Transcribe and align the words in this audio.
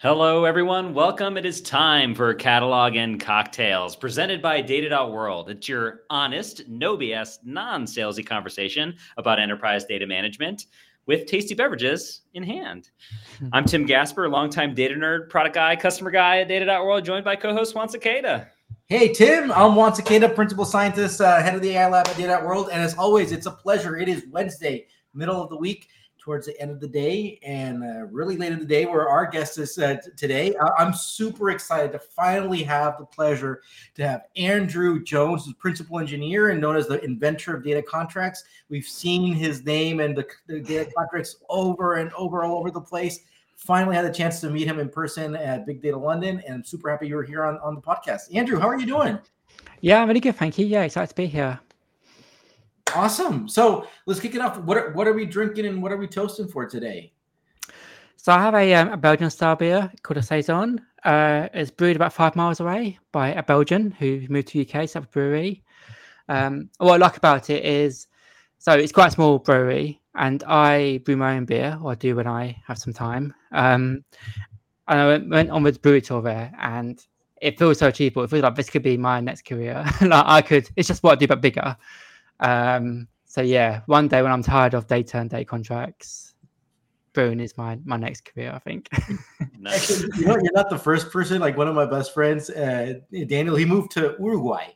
Hello, 0.00 0.44
everyone. 0.44 0.94
Welcome. 0.94 1.36
It 1.36 1.44
is 1.44 1.60
time 1.60 2.14
for 2.14 2.32
Catalog 2.32 2.94
and 2.94 3.18
Cocktails, 3.18 3.96
presented 3.96 4.40
by 4.40 4.60
Data.World. 4.60 5.50
It's 5.50 5.68
your 5.68 6.02
honest, 6.08 6.68
no 6.68 6.96
BS, 6.96 7.38
non 7.42 7.84
salesy 7.84 8.24
conversation 8.24 8.94
about 9.16 9.40
enterprise 9.40 9.86
data 9.86 10.06
management 10.06 10.66
with 11.06 11.26
tasty 11.26 11.52
beverages 11.56 12.20
in 12.34 12.44
hand. 12.44 12.90
I'm 13.52 13.64
Tim 13.64 13.86
Gasper, 13.86 14.28
longtime 14.28 14.72
data 14.72 14.94
nerd, 14.94 15.30
product 15.30 15.56
guy, 15.56 15.74
customer 15.74 16.12
guy 16.12 16.42
at 16.42 16.48
Data.World, 16.48 17.04
joined 17.04 17.24
by 17.24 17.34
co 17.34 17.52
host 17.52 17.74
Juan 17.74 17.88
Sequeda. 17.88 18.46
Hey, 18.86 19.12
Tim. 19.12 19.50
I'm 19.50 19.74
Juan 19.74 19.90
Sequeda, 19.90 20.32
principal 20.32 20.64
scientist, 20.64 21.20
uh, 21.20 21.42
head 21.42 21.56
of 21.56 21.60
the 21.60 21.70
AI 21.70 21.88
lab 21.88 22.06
at 22.06 22.16
Data.World. 22.16 22.68
And 22.70 22.80
as 22.80 22.94
always, 22.94 23.32
it's 23.32 23.46
a 23.46 23.50
pleasure. 23.50 23.96
It 23.96 24.08
is 24.08 24.26
Wednesday, 24.30 24.86
middle 25.12 25.42
of 25.42 25.50
the 25.50 25.56
week 25.56 25.88
towards 26.28 26.44
the 26.44 26.60
end 26.60 26.70
of 26.70 26.78
the 26.78 26.86
day 26.86 27.40
and 27.42 27.82
uh, 27.82 28.04
really 28.10 28.36
late 28.36 28.52
in 28.52 28.58
the 28.58 28.66
day 28.66 28.84
where 28.84 29.08
our 29.08 29.24
guest 29.24 29.56
is 29.56 29.78
uh, 29.78 29.96
today. 30.14 30.54
I- 30.60 30.82
am 30.82 30.92
super 30.92 31.48
excited 31.48 31.90
to 31.92 31.98
finally 31.98 32.62
have 32.64 32.98
the 32.98 33.06
pleasure 33.06 33.62
to 33.94 34.06
have 34.06 34.24
Andrew 34.36 35.02
Jones, 35.02 35.46
the 35.46 35.54
principal 35.54 35.98
engineer 35.98 36.50
and 36.50 36.60
known 36.60 36.76
as 36.76 36.86
the 36.86 37.02
inventor 37.02 37.56
of 37.56 37.64
data 37.64 37.80
contracts. 37.80 38.44
We've 38.68 38.84
seen 38.84 39.32
his 39.32 39.64
name 39.64 40.00
and 40.00 40.14
the, 40.14 40.26
the 40.48 40.60
data 40.60 40.90
contracts 40.98 41.36
over 41.48 41.94
and 41.94 42.12
over 42.12 42.44
all 42.44 42.58
over 42.58 42.70
the 42.70 42.78
place. 42.78 43.20
Finally 43.56 43.96
had 43.96 44.04
a 44.04 44.12
chance 44.12 44.38
to 44.42 44.50
meet 44.50 44.66
him 44.66 44.80
in 44.80 44.90
person 44.90 45.34
at 45.34 45.64
Big 45.64 45.80
Data 45.80 45.96
London, 45.96 46.42
and 46.44 46.56
I'm 46.56 46.64
super 46.64 46.90
happy 46.90 47.08
you're 47.08 47.22
here 47.22 47.46
on, 47.46 47.58
on 47.60 47.74
the 47.74 47.80
podcast. 47.80 48.34
Andrew, 48.34 48.60
how 48.60 48.68
are 48.68 48.78
you 48.78 48.84
doing? 48.84 49.18
Yeah, 49.80 50.02
I'm 50.02 50.08
really 50.08 50.20
good, 50.20 50.36
thank 50.36 50.58
you. 50.58 50.66
Yeah, 50.66 50.82
excited 50.82 51.08
to 51.08 51.14
be 51.14 51.26
here. 51.26 51.58
Awesome. 52.94 53.48
So 53.48 53.86
let's 54.06 54.20
kick 54.20 54.34
it 54.34 54.40
off. 54.40 54.58
What 54.58 54.76
are, 54.76 54.92
what 54.92 55.06
are 55.06 55.12
we 55.12 55.26
drinking 55.26 55.66
and 55.66 55.82
what 55.82 55.92
are 55.92 55.96
we 55.96 56.06
toasting 56.06 56.48
for 56.48 56.66
today? 56.66 57.12
So 58.16 58.32
I 58.32 58.40
have 58.40 58.54
a, 58.54 58.74
um, 58.74 58.92
a 58.92 58.96
Belgian 58.96 59.30
style 59.30 59.56
beer 59.56 59.90
called 60.02 60.18
a 60.18 60.22
saison. 60.22 60.80
Uh, 61.04 61.48
it's 61.54 61.70
brewed 61.70 61.96
about 61.96 62.12
five 62.12 62.34
miles 62.34 62.60
away 62.60 62.98
by 63.12 63.28
a 63.28 63.42
Belgian 63.42 63.92
who 63.92 64.22
moved 64.28 64.48
to 64.48 64.60
UK, 64.60 64.88
set 64.88 64.96
up 64.96 65.04
a 65.04 65.08
brewery. 65.08 65.62
Um, 66.28 66.68
what 66.78 66.94
I 66.94 66.96
like 66.96 67.16
about 67.16 67.48
it 67.50 67.64
is, 67.64 68.08
so 68.58 68.72
it's 68.72 68.92
quite 68.92 69.08
a 69.08 69.12
small 69.12 69.38
brewery, 69.38 70.00
and 70.16 70.42
I 70.46 71.00
brew 71.04 71.16
my 71.16 71.36
own 71.36 71.44
beer, 71.44 71.78
or 71.80 71.92
I 71.92 71.94
do 71.94 72.16
when 72.16 72.26
I 72.26 72.60
have 72.66 72.78
some 72.78 72.92
time. 72.92 73.32
Um, 73.52 74.04
and 74.88 75.00
I 75.00 75.06
went, 75.06 75.30
went 75.30 75.50
on 75.50 75.62
with 75.62 75.80
brewery 75.80 76.02
tour 76.02 76.20
there, 76.20 76.52
and 76.60 77.02
it 77.40 77.58
feels 77.58 77.78
so 77.78 77.88
achievable. 77.88 78.24
It 78.24 78.30
feels 78.30 78.42
like 78.42 78.56
this 78.56 78.68
could 78.68 78.82
be 78.82 78.96
my 78.96 79.20
next 79.20 79.44
career. 79.44 79.84
like 80.00 80.24
I 80.26 80.42
could, 80.42 80.68
it's 80.76 80.88
just 80.88 81.02
what 81.02 81.12
I 81.12 81.14
do, 81.14 81.28
but 81.28 81.40
bigger. 81.40 81.76
Um, 82.40 83.08
so 83.24 83.42
yeah, 83.42 83.82
one 83.86 84.08
day 84.08 84.22
when 84.22 84.32
I'm 84.32 84.42
tired 84.42 84.74
of 84.74 84.86
data 84.86 85.18
and 85.18 85.28
data 85.30 85.44
contracts, 85.44 86.34
brewing 87.12 87.40
is 87.40 87.56
my 87.56 87.78
my 87.84 87.96
next 87.96 88.24
career. 88.24 88.52
I 88.54 88.58
think. 88.58 88.88
Actually, 89.66 90.08
you 90.18 90.26
know, 90.26 90.36
you're 90.42 90.52
not 90.52 90.70
the 90.70 90.78
first 90.78 91.10
person. 91.10 91.40
Like 91.40 91.56
one 91.56 91.68
of 91.68 91.74
my 91.74 91.84
best 91.84 92.14
friends, 92.14 92.48
uh, 92.50 92.94
Daniel, 93.26 93.56
he 93.56 93.64
moved 93.64 93.90
to 93.92 94.16
Uruguay. 94.18 94.68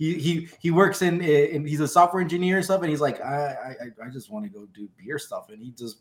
He 0.00 0.14
he 0.14 0.48
he 0.58 0.70
works 0.70 1.02
in, 1.02 1.20
in 1.20 1.66
he's 1.66 1.80
a 1.80 1.86
software 1.86 2.22
engineer 2.22 2.56
and 2.56 2.64
stuff, 2.64 2.80
and 2.80 2.88
he's 2.88 3.02
like, 3.02 3.20
I 3.20 3.76
I, 4.02 4.06
I 4.06 4.08
just 4.08 4.30
want 4.30 4.46
to 4.46 4.50
go 4.50 4.66
do 4.74 4.88
beer 4.96 5.18
stuff, 5.18 5.50
and 5.50 5.62
he 5.62 5.72
just 5.72 5.98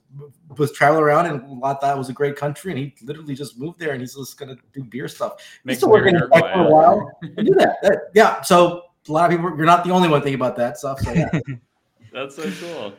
was 0.57 0.71
traveling 0.71 1.03
around 1.03 1.25
and 1.25 1.61
thought 1.61 1.81
that 1.81 1.97
was 1.97 2.07
a 2.07 2.13
great 2.13 2.37
country, 2.37 2.71
and 2.71 2.79
he 2.79 2.95
literally 3.03 3.35
just 3.35 3.59
moved 3.59 3.77
there, 3.77 3.91
and 3.91 3.99
he's 3.99 4.15
just 4.15 4.39
gonna 4.39 4.55
do 4.73 4.85
beer 4.85 5.09
stuff. 5.09 5.33
Makes 5.65 5.81
he's 5.81 5.89
working 5.89 6.15
in 6.15 6.21
for 6.21 6.39
a 6.39 6.71
while. 6.71 7.11
do 7.21 7.53
that. 7.55 7.75
that. 7.81 7.99
Yeah, 8.15 8.41
so 8.41 8.83
a 9.07 9.11
lot 9.11 9.31
of 9.31 9.37
people. 9.37 9.55
You're 9.55 9.65
not 9.65 9.83
the 9.83 9.91
only 9.91 10.09
one 10.09 10.21
thinking 10.21 10.35
about 10.35 10.55
that 10.57 10.77
stuff. 10.77 10.99
So 10.99 11.13
yeah, 11.13 11.29
that's 12.13 12.35
so 12.35 12.51
cool. 12.59 12.93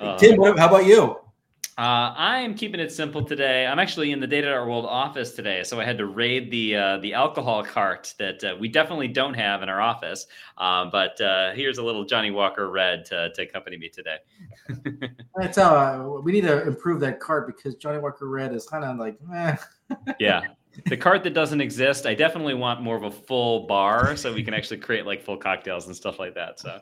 Uh, 0.00 0.18
Tim, 0.18 0.36
what, 0.36 0.58
how 0.58 0.68
about 0.68 0.86
you? 0.86 1.16
Uh, 1.78 2.12
I 2.14 2.40
am 2.40 2.54
keeping 2.54 2.80
it 2.80 2.92
simple 2.92 3.24
today. 3.24 3.66
I'm 3.66 3.78
actually 3.78 4.12
in 4.12 4.20
the 4.20 4.26
data 4.26 4.48
world 4.48 4.84
office 4.84 5.32
today, 5.32 5.64
so 5.64 5.80
I 5.80 5.84
had 5.84 5.96
to 5.98 6.06
raid 6.06 6.50
the 6.50 6.76
uh, 6.76 6.98
the 6.98 7.14
alcohol 7.14 7.64
cart 7.64 8.12
that 8.18 8.44
uh, 8.44 8.56
we 8.60 8.68
definitely 8.68 9.08
don't 9.08 9.32
have 9.32 9.62
in 9.62 9.70
our 9.70 9.80
office. 9.80 10.26
Um, 10.58 10.90
but 10.90 11.18
uh, 11.22 11.52
here's 11.52 11.78
a 11.78 11.82
little 11.82 12.04
Johnnie 12.04 12.30
Walker 12.30 12.70
Red 12.70 13.06
to, 13.06 13.32
to 13.34 13.42
accompany 13.42 13.78
me 13.78 13.88
today. 13.88 14.18
That's 15.36 15.56
uh, 15.56 16.06
we 16.22 16.30
need 16.30 16.42
to 16.42 16.62
improve 16.66 17.00
that 17.00 17.20
cart 17.20 17.46
because 17.46 17.74
Johnnie 17.76 18.00
Walker 18.00 18.28
Red 18.28 18.54
is 18.54 18.66
kind 18.66 18.84
of 18.84 18.98
like, 18.98 19.16
eh. 19.34 19.56
yeah, 20.20 20.42
the 20.86 20.96
cart 20.96 21.22
that 21.24 21.34
doesn't 21.34 21.60
exist, 21.60 22.06
I 22.06 22.14
definitely 22.14 22.54
want 22.54 22.80
more 22.80 22.96
of 22.96 23.02
a 23.02 23.10
full 23.10 23.66
bar 23.66 24.16
so 24.16 24.32
we 24.32 24.42
can 24.42 24.54
actually 24.54 24.78
create 24.78 25.06
like 25.06 25.22
full 25.22 25.36
cocktails 25.36 25.86
and 25.86 25.94
stuff 25.94 26.18
like 26.18 26.34
that. 26.34 26.58
So 26.60 26.80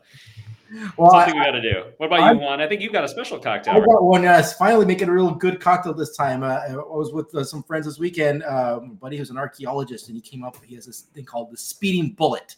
well, 0.97 1.11
something 1.11 1.34
I, 1.34 1.39
we 1.39 1.45
got 1.45 1.51
to 1.53 1.62
do. 1.62 1.84
What 1.97 2.06
about 2.06 2.21
I, 2.21 2.33
you, 2.33 2.39
Juan? 2.39 2.61
I 2.61 2.69
think 2.69 2.81
you've 2.81 2.93
got 2.93 3.05
a 3.05 3.09
special 3.09 3.39
cocktail. 3.39 3.75
I 3.75 3.81
got 3.81 4.03
one. 4.03 4.23
Yes, 4.23 4.56
finally 4.56 4.87
making 4.87 5.09
a 5.09 5.12
real 5.12 5.33
good 5.33 5.61
cocktail 5.61 5.95
this 5.95 6.17
time. 6.17 6.43
Uh, 6.43 6.61
I 6.69 6.75
was 6.77 7.12
with 7.12 7.34
uh, 7.34 7.43
some 7.45 7.62
friends 7.62 7.87
this 7.87 7.99
weekend. 7.99 8.43
Uh, 8.45 8.81
my 8.83 8.95
buddy 8.95 9.17
who's 9.17 9.31
an 9.31 9.39
archaeologist, 9.39 10.09
and 10.09 10.17
he 10.17 10.21
came 10.21 10.45
up. 10.45 10.56
He 10.65 10.75
has 10.77 10.87
this 10.87 11.03
thing 11.12 11.25
called 11.25 11.50
the 11.50 11.56
Speeding 11.56 12.12
Bullet. 12.12 12.56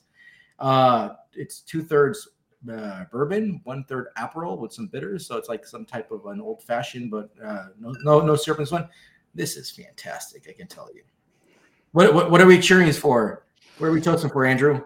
Uh, 0.58 1.10
it's 1.32 1.60
two 1.60 1.82
thirds 1.82 2.28
uh, 2.70 3.04
bourbon, 3.10 3.60
one 3.64 3.84
third 3.84 4.08
Aperol 4.18 4.58
with 4.58 4.72
some 4.72 4.86
bitters. 4.88 5.26
So 5.26 5.36
it's 5.36 5.48
like 5.48 5.66
some 5.66 5.84
type 5.84 6.10
of 6.10 6.26
an 6.26 6.40
old 6.40 6.62
fashioned, 6.62 7.10
but 7.10 7.30
uh, 7.42 7.68
no, 7.80 7.94
no, 8.02 8.20
no 8.20 8.36
syrup 8.36 8.58
in 8.58 8.64
this 8.64 8.72
one. 8.72 8.88
This 9.34 9.56
is 9.56 9.70
fantastic. 9.70 10.46
I 10.48 10.52
can 10.52 10.66
tell 10.66 10.88
you. 10.94 11.02
What, 11.92 12.14
what, 12.14 12.30
what 12.30 12.40
are 12.40 12.46
we 12.46 12.58
cheering 12.58 12.90
for? 12.92 13.44
What 13.78 13.88
are 13.88 13.92
we 13.92 14.00
toasting 14.00 14.30
for, 14.30 14.44
Andrew? 14.44 14.82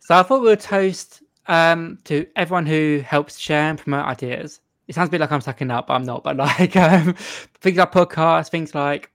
So 0.00 0.16
I 0.16 0.22
thought 0.22 0.40
we 0.40 0.48
would 0.48 0.60
toast 0.60 1.22
um, 1.46 1.98
to 2.04 2.26
everyone 2.36 2.66
who 2.66 3.02
helps 3.06 3.38
share 3.38 3.70
and 3.70 3.78
promote 3.78 4.06
ideas. 4.06 4.60
It 4.88 4.94
sounds 4.94 5.08
a 5.08 5.10
bit 5.10 5.20
like 5.20 5.30
I'm 5.30 5.40
sucking 5.40 5.70
up, 5.70 5.86
but 5.86 5.94
I'm 5.94 6.04
not. 6.04 6.24
But 6.24 6.36
like 6.36 6.76
um, 6.76 7.14
things 7.60 7.76
like 7.76 7.92
podcasts, 7.92 8.50
things 8.50 8.74
like 8.74 9.10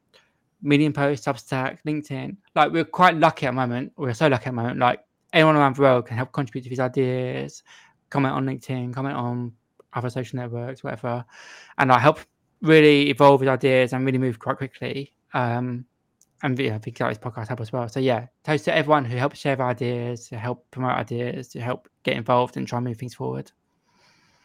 Medium 0.62 0.94
Post, 0.94 1.26
Substack, 1.26 1.80
LinkedIn. 1.86 2.38
Like 2.56 2.72
we're 2.72 2.86
quite 2.86 3.18
lucky 3.18 3.48
at 3.48 3.52
the 3.52 3.56
moment. 3.56 3.94
We're 3.98 4.14
so 4.14 4.28
lucky 4.28 4.46
at 4.46 4.52
the 4.52 4.54
moment. 4.54 4.80
Like 4.80 5.00
anyone 5.34 5.56
around 5.56 5.76
the 5.76 5.82
world 5.82 6.06
can 6.06 6.18
help 6.18 6.32
contribute 6.32 6.64
to 6.64 6.70
these 6.70 6.80
ideas, 6.80 7.64
comment 8.10 8.36
on 8.36 8.46
LinkedIn, 8.46 8.94
comment 8.94 9.16
on 9.16 9.52
other 9.94 10.10
social 10.10 10.38
networks, 10.38 10.84
whatever, 10.84 11.26
and 11.78 11.92
I 11.92 11.96
like, 11.96 12.02
help 12.02 12.20
really 12.62 13.10
evolve 13.10 13.40
with 13.40 13.50
ideas 13.50 13.94
and 13.94 14.06
really 14.06 14.18
move 14.18 14.40
quite 14.40 14.58
quickly. 14.58 15.14
Um, 15.34 15.86
and 16.46 16.60
yeah, 16.60 16.76
I 16.76 16.78
think 16.78 16.98
this 16.98 17.18
podcast 17.18 17.48
help 17.48 17.60
as 17.60 17.74
well. 17.74 17.90
So 17.90 18.00
yeah, 18.00 18.28
toast 18.44 18.66
to 18.66 18.76
everyone 18.76 19.04
who 19.04 19.18
helps 19.18 19.40
share 19.40 19.60
ideas, 19.62 20.28
to 20.30 20.38
help 20.38 20.70
promote 20.72 20.92
ideas, 20.92 21.48
to 21.50 21.60
help 21.60 21.90
get 22.04 22.16
involved 22.16 22.56
and 22.56 22.68
try 22.68 22.78
and 22.78 22.86
move 22.86 22.98
things 22.98 23.16
forward. 23.16 23.52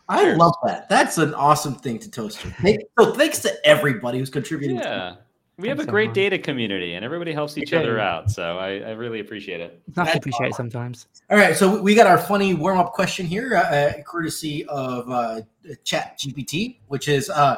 I 0.08 0.32
love 0.32 0.54
that. 0.66 0.88
That's 0.88 1.18
an 1.18 1.34
awesome 1.34 1.74
thing 1.74 1.98
to 2.00 2.10
toast 2.10 2.40
to. 2.40 2.78
So 2.98 3.12
thanks 3.12 3.40
to 3.40 3.54
everybody 3.64 4.18
who's 4.18 4.30
contributing. 4.30 4.78
Yeah. 4.78 5.16
We 5.56 5.68
have 5.68 5.78
a 5.78 5.84
great 5.84 6.14
data 6.14 6.38
community 6.38 6.94
and 6.94 7.04
everybody 7.04 7.34
helps 7.34 7.58
each 7.58 7.74
other 7.74 8.00
out. 8.00 8.30
So 8.30 8.56
I, 8.56 8.78
I 8.78 8.90
really 8.92 9.20
appreciate 9.20 9.60
it. 9.60 9.82
I 9.94 10.10
appreciate 10.10 10.48
it 10.48 10.54
sometimes. 10.54 11.06
All 11.28 11.36
right. 11.36 11.54
So 11.54 11.82
we 11.82 11.94
got 11.94 12.06
our 12.06 12.16
funny 12.16 12.54
warm 12.54 12.78
up 12.78 12.94
question 12.94 13.26
here, 13.26 13.56
uh, 13.56 13.92
courtesy 14.06 14.64
of 14.66 15.10
uh, 15.10 15.42
Chat 15.84 16.18
GPT, 16.18 16.78
which 16.88 17.08
is 17.08 17.28
uh, 17.28 17.56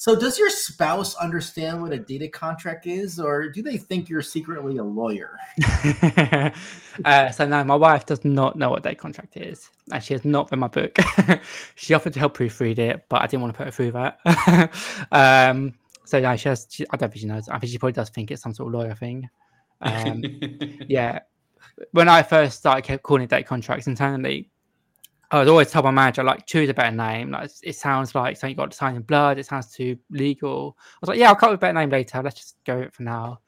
so, 0.00 0.16
does 0.16 0.38
your 0.38 0.48
spouse 0.48 1.14
understand 1.16 1.82
what 1.82 1.92
a 1.92 1.98
data 1.98 2.26
contract 2.26 2.86
is, 2.86 3.20
or 3.20 3.50
do 3.50 3.60
they 3.60 3.76
think 3.76 4.08
you're 4.08 4.22
secretly 4.22 4.78
a 4.78 4.82
lawyer? 4.82 5.36
uh, 7.04 7.30
so, 7.30 7.46
no, 7.46 7.62
my 7.64 7.74
wife 7.74 8.06
does 8.06 8.24
not 8.24 8.56
know 8.56 8.70
what 8.70 8.82
data 8.82 8.96
contract 8.96 9.36
is, 9.36 9.68
and 9.92 10.02
she 10.02 10.14
has 10.14 10.24
not 10.24 10.50
read 10.50 10.58
my 10.58 10.68
book. 10.68 10.96
she 11.74 11.92
offered 11.92 12.14
to 12.14 12.18
help 12.18 12.34
proofread 12.34 12.78
it, 12.78 13.04
but 13.10 13.20
I 13.20 13.26
didn't 13.26 13.42
want 13.42 13.52
to 13.52 13.58
put 13.58 13.66
her 13.66 13.70
through 13.72 13.92
that. 13.92 14.72
um, 15.12 15.74
so, 16.06 16.18
no, 16.18 16.34
she 16.34 16.48
has. 16.48 16.66
She, 16.70 16.86
I 16.90 16.96
don't 16.96 17.10
think 17.10 17.20
she 17.20 17.26
knows. 17.26 17.50
I 17.50 17.58
think 17.58 17.70
she 17.70 17.76
probably 17.76 17.92
does 17.92 18.08
think 18.08 18.30
it's 18.30 18.40
some 18.40 18.54
sort 18.54 18.68
of 18.68 18.80
lawyer 18.80 18.94
thing. 18.94 19.28
Um, 19.82 20.24
yeah. 20.88 21.18
When 21.90 22.08
I 22.08 22.22
first 22.22 22.60
started 22.60 23.02
calling 23.02 23.24
it 23.24 23.28
data 23.28 23.44
contracts 23.44 23.86
internally, 23.86 24.48
I 25.30 25.38
was 25.38 25.48
always 25.48 25.70
tell 25.70 25.82
my 25.82 25.92
manager, 25.92 26.24
like, 26.24 26.46
choose 26.46 26.68
a 26.68 26.74
better 26.74 26.94
name. 26.94 27.30
Like, 27.30 27.50
it 27.62 27.76
sounds 27.76 28.14
like 28.14 28.36
something 28.36 28.50
you 28.50 28.56
got 28.56 28.72
to 28.72 28.76
sign 28.76 28.96
in 28.96 29.02
blood. 29.02 29.38
It 29.38 29.46
sounds 29.46 29.72
too 29.72 29.96
legal. 30.10 30.76
I 30.78 30.98
was 31.02 31.08
like, 31.08 31.18
yeah, 31.18 31.28
I'll 31.28 31.36
come 31.36 31.48
up 31.48 31.52
with 31.52 31.60
a 31.60 31.60
better 31.60 31.78
name 31.78 31.90
later. 31.90 32.20
Let's 32.22 32.36
just 32.36 32.56
go 32.64 32.78
with 32.78 32.86
it 32.86 32.94
for 32.94 33.04
now. 33.04 33.40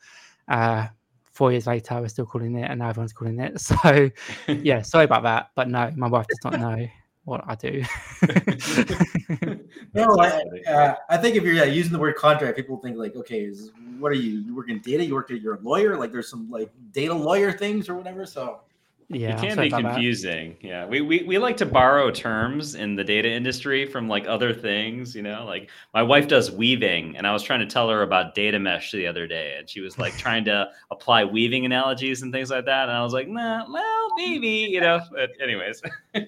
Uh, 0.47 0.87
four 1.33 1.51
years 1.51 1.67
later, 1.67 2.01
we're 2.01 2.09
still 2.09 2.27
calling 2.27 2.55
it, 2.57 2.71
and 2.71 2.79
now 2.79 2.91
everyone's 2.91 3.13
calling 3.13 3.41
it. 3.41 3.61
So, 3.61 4.11
yeah, 4.47 4.83
sorry 4.83 5.07
about 5.07 5.25
that. 5.25 5.51
But 5.57 5.69
no, 5.69 5.91
my 5.97 6.07
wife 6.07 6.27
does 6.29 6.39
not 6.45 6.61
know 6.61 6.87
what 7.25 7.43
I 7.47 7.55
do. 7.57 7.83
no, 9.95 10.17
I, 10.21 10.43
uh, 10.71 10.95
I, 11.09 11.17
think 11.17 11.37
if 11.37 11.43
you're 11.43 11.55
yeah, 11.55 11.65
using 11.65 11.93
the 11.93 11.99
word 11.99 12.17
contract, 12.17 12.57
people 12.57 12.77
think 12.79 12.97
like, 12.97 13.17
okay, 13.17 13.41
is, 13.41 13.71
what 13.99 14.13
are 14.13 14.17
you? 14.17 14.41
You 14.41 14.55
work 14.55 14.69
in 14.69 14.81
data? 14.81 15.05
You 15.05 15.15
work 15.15 15.31
at 15.31 15.41
you're 15.41 15.59
lawyer? 15.63 15.97
Like, 15.97 16.13
there's 16.13 16.29
some 16.29 16.51
like 16.51 16.71
data 16.93 17.15
lawyer 17.15 17.51
things 17.53 17.89
or 17.89 17.95
whatever. 17.95 18.27
So 18.27 18.61
Yeah, 19.09 19.37
it 19.37 19.41
can 19.41 19.59
be 19.59 19.71
confusing. 19.71 20.57
Yeah, 20.61 20.87
we, 20.87 21.01
we 21.01 21.23
we 21.25 21.39
like 21.39 21.57
to 21.59 21.67
borrow 21.67 22.11
terms 22.11 22.75
in 22.75 22.97
the 22.97 23.05
data 23.05 23.31
industry 23.31 23.87
from 23.87 24.09
like 24.09 24.27
other 24.27 24.55
things. 24.55 25.15
You 25.15 25.23
know, 25.23 25.45
like 25.45 25.71
my 25.93 26.03
wife 26.03 26.29
does 26.29 26.51
weaving, 26.51 27.17
and 27.17 27.27
I 27.27 27.33
was 27.33 27.43
trying 27.43 27.61
to 27.61 27.67
tell 27.67 27.89
her 27.91 28.03
about 28.03 28.35
data 28.35 28.59
mesh 28.59 28.93
the 28.93 29.07
other 29.07 29.27
day, 29.27 29.57
and 29.59 29.69
she 29.69 29.81
was 29.81 29.99
like 29.99 30.17
trying 30.17 30.45
to 30.47 30.71
apply 30.91 31.25
weaving 31.25 31.67
analogies 31.67 32.23
and 32.23 32.33
things 32.33 32.51
like 32.51 32.65
that, 32.65 32.89
and 32.89 32.97
I 32.97 33.03
was 33.03 33.13
like, 33.13 33.29
nah, 33.29 33.65
well, 33.71 34.09
maybe, 34.17 34.49
you 34.49 34.81
know. 34.81 35.01
But 35.11 35.31
anyways. 35.43 35.83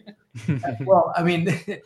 well, 0.81 1.13
I 1.17 1.23
mean, 1.23 1.47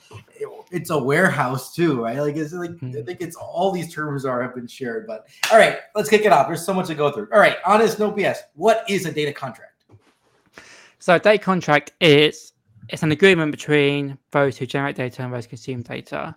it's 0.71 0.91
a 0.91 0.99
warehouse 0.99 1.75
too, 1.75 2.03
right? 2.03 2.19
Like, 2.19 2.37
it's 2.37 2.53
like 2.53 2.71
I 2.71 2.73
hmm. 2.75 2.93
think 3.05 3.21
it's 3.21 3.37
all 3.37 3.73
these 3.73 3.93
terms 3.93 4.25
are 4.25 4.43
have 4.43 4.55
been 4.55 4.67
shared. 4.67 5.07
But 5.07 5.27
all 5.53 5.59
right, 5.59 5.79
let's 5.95 6.09
kick 6.09 6.25
it 6.25 6.33
off. 6.33 6.47
There's 6.47 6.65
so 6.65 6.75
much 6.75 6.87
to 6.89 6.95
go 6.95 7.11
through. 7.11 7.29
All 7.33 7.41
right, 7.41 7.57
honest, 7.65 7.99
no 7.99 8.11
BS. 8.11 8.39
What 8.55 8.85
is 8.89 9.07
a 9.07 9.13
data 9.13 9.33
contract? 9.33 9.68
So 11.09 11.15
a 11.15 11.19
data 11.19 11.43
contract 11.43 11.95
is 12.03 12.53
it's 12.91 13.03
an 13.03 13.13
agreement 13.13 13.51
between 13.51 14.19
those 14.31 14.59
who 14.59 14.67
generate 14.67 14.95
data 14.95 15.23
and 15.23 15.33
those 15.33 15.47
who 15.47 15.49
consume 15.49 15.81
data. 15.81 16.37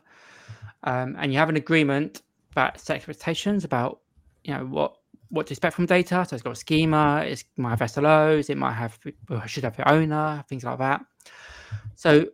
Um, 0.86 1.18
and 1.20 1.34
you 1.34 1.40
have 1.40 1.50
an 1.50 1.58
agreement 1.58 2.22
that 2.56 2.80
sets 2.80 2.90
expectations 2.90 3.66
about 3.66 4.00
you 4.46 4.54
know 4.54 4.66
what 4.66 4.96
what 5.28 5.48
to 5.48 5.52
expect 5.52 5.76
from 5.76 5.88
data. 5.88 6.26
So 6.26 6.38
it's 6.38 6.42
got 6.42 6.54
a 6.54 6.56
schema, 6.56 7.26
it 7.28 7.44
might 7.58 7.72
have 7.72 7.82
SLOs, 7.82 8.50
it 8.50 8.56
might 8.56 8.72
have 8.72 8.98
should 9.46 9.66
have 9.66 9.76
the 9.76 9.92
owner, 9.92 10.42
things 10.48 10.64
like 10.64 10.78
that. 10.78 11.02
So 11.96 12.26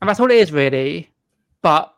and 0.00 0.08
that's 0.08 0.18
all 0.18 0.28
it 0.32 0.38
is 0.38 0.50
really. 0.50 1.08
But 1.62 1.94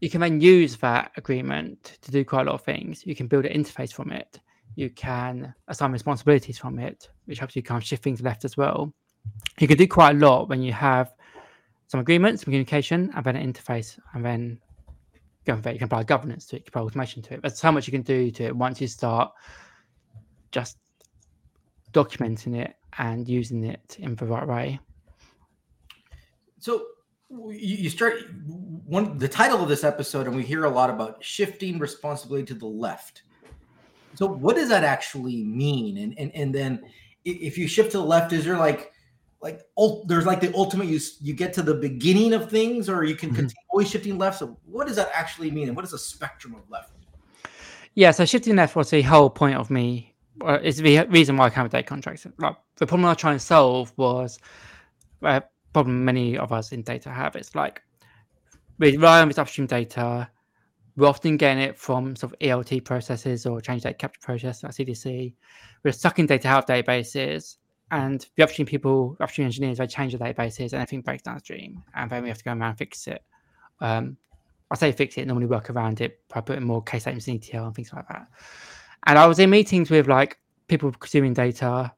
you 0.00 0.08
can 0.08 0.20
then 0.20 0.40
use 0.40 0.76
that 0.76 1.10
agreement 1.16 1.98
to 2.02 2.12
do 2.12 2.24
quite 2.24 2.42
a 2.42 2.50
lot 2.50 2.54
of 2.54 2.62
things. 2.62 3.04
You 3.04 3.16
can 3.16 3.26
build 3.26 3.44
an 3.44 3.60
interface 3.60 3.92
from 3.92 4.12
it. 4.12 4.38
You 4.76 4.88
can 4.88 5.52
assign 5.66 5.90
responsibilities 5.90 6.58
from 6.58 6.78
it, 6.78 7.10
which 7.24 7.40
helps 7.40 7.56
you 7.56 7.64
kind 7.64 7.82
of 7.82 7.84
shift 7.84 8.04
things 8.04 8.22
left 8.22 8.44
as 8.44 8.56
well 8.56 8.94
you 9.58 9.68
can 9.68 9.76
do 9.76 9.86
quite 9.88 10.16
a 10.16 10.18
lot 10.18 10.48
when 10.48 10.62
you 10.62 10.72
have 10.72 11.12
some 11.88 12.00
agreements, 12.00 12.42
some 12.42 12.46
communication, 12.46 13.10
and 13.14 13.24
then 13.24 13.36
an 13.36 13.52
interface, 13.52 13.98
and 14.14 14.24
then 14.24 14.58
going 15.44 15.62
from 15.62 15.72
You 15.72 15.78
can 15.78 15.86
apply 15.86 16.02
governance 16.02 16.46
to 16.46 16.56
it, 16.56 16.58
you 16.60 16.64
can 16.64 16.70
apply 16.70 16.82
automation 16.82 17.22
to 17.22 17.34
it. 17.34 17.42
There's 17.42 17.58
so 17.58 17.72
much 17.72 17.86
you 17.86 17.92
can 17.92 18.02
do 18.02 18.30
to 18.32 18.44
it 18.44 18.56
once 18.56 18.80
you 18.80 18.88
start 18.88 19.32
just 20.50 20.78
documenting 21.92 22.56
it 22.56 22.74
and 22.98 23.28
using 23.28 23.64
it 23.64 23.96
in 23.98 24.14
the 24.16 24.26
right 24.26 24.46
way. 24.46 24.80
So 26.58 26.86
you 27.50 27.90
start 27.90 28.14
one 28.86 29.18
the 29.18 29.28
title 29.28 29.62
of 29.62 29.68
this 29.68 29.84
episode, 29.84 30.26
and 30.26 30.34
we 30.36 30.42
hear 30.42 30.64
a 30.64 30.70
lot 30.70 30.90
about 30.90 31.22
shifting 31.22 31.78
responsibility 31.78 32.46
to 32.46 32.54
the 32.54 32.66
left. 32.66 33.22
So 34.14 34.26
what 34.26 34.56
does 34.56 34.68
that 34.68 34.84
actually 34.84 35.44
mean? 35.44 35.98
And 35.98 36.18
and 36.18 36.34
and 36.34 36.54
then 36.54 36.82
if 37.24 37.58
you 37.58 37.68
shift 37.68 37.92
to 37.92 37.98
the 37.98 38.04
left, 38.04 38.32
is 38.32 38.44
there 38.44 38.58
like 38.58 38.92
like 39.42 39.62
ult- 39.76 40.08
there's 40.08 40.26
like 40.26 40.40
the 40.40 40.54
ultimate 40.54 40.86
you 40.86 41.00
you 41.20 41.34
get 41.34 41.52
to 41.54 41.62
the 41.62 41.74
beginning 41.74 42.32
of 42.32 42.50
things 42.50 42.88
or 42.88 43.04
you 43.04 43.14
can 43.14 43.28
mm-hmm. 43.28 43.36
continue 43.36 43.62
always 43.70 43.90
shifting 43.90 44.18
left. 44.18 44.38
So 44.38 44.58
what 44.64 44.86
does 44.86 44.96
that 44.96 45.10
actually 45.12 45.50
mean? 45.50 45.68
And 45.68 45.76
what 45.76 45.84
is 45.84 45.92
the 45.92 45.98
spectrum 45.98 46.54
of 46.54 46.68
left? 46.70 46.92
Yeah 47.94 48.10
so 48.10 48.24
shifting 48.24 48.56
left 48.56 48.76
was 48.76 48.90
the 48.90 49.02
whole 49.02 49.30
point 49.30 49.56
of 49.56 49.70
me 49.70 50.14
uh, 50.44 50.58
is 50.62 50.76
the 50.76 51.06
reason 51.06 51.34
why 51.38 51.46
i 51.46 51.50
came 51.50 51.62
with 51.62 51.72
data 51.72 51.88
contracts 51.88 52.26
like 52.36 52.54
the 52.76 52.86
problem 52.86 53.06
i 53.06 53.08
was 53.08 53.16
trying 53.16 53.36
to 53.36 53.40
solve 53.40 53.90
was 53.96 54.38
a 55.22 55.26
uh, 55.26 55.40
problem 55.72 56.04
many 56.04 56.36
of 56.36 56.52
us 56.52 56.72
in 56.72 56.82
data 56.82 57.08
have 57.08 57.34
it's 57.36 57.54
like 57.54 57.80
we 58.78 58.96
rely 58.96 59.20
on 59.20 59.28
this 59.28 59.38
upstream 59.38 59.66
data. 59.66 60.28
We're 60.96 61.08
often 61.08 61.36
getting 61.36 61.62
it 61.62 61.78
from 61.78 62.16
sort 62.16 62.32
of 62.32 62.38
ELT 62.38 62.84
processes 62.84 63.46
or 63.46 63.60
change 63.60 63.82
data 63.82 63.94
capture 63.94 64.20
process 64.20 64.62
like 64.62 64.72
CDC. 64.72 65.34
We're 65.82 65.92
sucking 65.92 66.26
data 66.26 66.48
out 66.48 66.68
of 66.68 66.76
databases 66.76 67.56
and 67.90 68.26
the 68.36 68.42
upstream 68.42 68.66
people, 68.66 69.16
upstream 69.20 69.46
engineers, 69.46 69.78
they 69.78 69.86
change 69.86 70.12
the 70.12 70.18
databases 70.18 70.72
and 70.72 70.74
everything 70.74 71.02
breaks 71.02 71.22
downstream, 71.22 71.82
and 71.94 72.10
then 72.10 72.22
we 72.22 72.28
have 72.28 72.38
to 72.38 72.44
go 72.44 72.50
around 72.50 72.62
and 72.62 72.78
fix 72.78 73.06
it. 73.06 73.22
Um, 73.80 74.16
I 74.70 74.74
say 74.74 74.90
fix 74.90 75.16
it, 75.16 75.26
normally 75.26 75.46
work 75.46 75.70
around 75.70 76.00
it 76.00 76.20
by 76.28 76.40
putting 76.40 76.64
more 76.64 76.82
case 76.82 77.02
statements 77.02 77.28
in 77.28 77.36
ETL 77.36 77.66
and 77.66 77.74
things 77.74 77.92
like 77.92 78.08
that. 78.08 78.26
And 79.06 79.18
I 79.18 79.26
was 79.26 79.38
in 79.38 79.50
meetings 79.50 79.90
with 79.90 80.08
like 80.08 80.38
people 80.66 80.90
consuming 80.90 81.34
data 81.34 81.92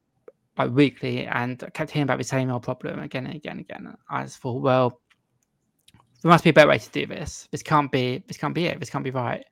like 0.57 0.71
weekly, 0.71 1.25
and 1.25 1.63
I 1.63 1.69
kept 1.71 1.91
hearing 1.91 2.03
about 2.03 2.19
the 2.19 2.23
same 2.23 2.51
old 2.51 2.63
problem 2.63 2.99
again 2.99 3.25
and 3.25 3.35
again 3.35 3.51
and 3.53 3.61
again. 3.61 3.97
I 4.09 4.23
just 4.23 4.39
thought, 4.39 4.61
well, 4.61 5.01
there 6.21 6.29
must 6.29 6.43
be 6.43 6.49
a 6.49 6.53
better 6.53 6.69
way 6.69 6.77
to 6.77 6.89
do 6.91 7.05
this. 7.05 7.47
This 7.51 7.63
can't 7.63 7.91
be. 7.91 8.23
This 8.27 8.37
can't 8.37 8.53
be 8.53 8.65
it. 8.65 8.79
This 8.79 8.89
can't 8.89 9.03
be 9.03 9.11
right. 9.11 9.43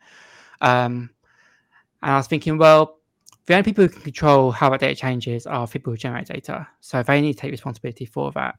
Um, 0.62 1.10
and 2.04 2.12
I 2.12 2.18
was 2.18 2.28
thinking, 2.28 2.58
well, 2.58 3.00
the 3.48 3.54
only 3.54 3.64
people 3.64 3.86
who 3.86 3.90
can 3.90 4.02
control 4.02 4.52
how 4.52 4.70
that 4.70 4.82
data 4.82 4.96
changes 4.96 5.48
are 5.48 5.66
people 5.68 5.92
who 5.92 5.98
generate 5.98 6.28
data. 6.28 6.68
So 6.82 7.02
they 7.02 7.22
need 7.22 7.34
to 7.34 7.40
take 7.40 7.52
responsibility 7.52 8.06
for 8.06 8.32
that. 8.34 8.58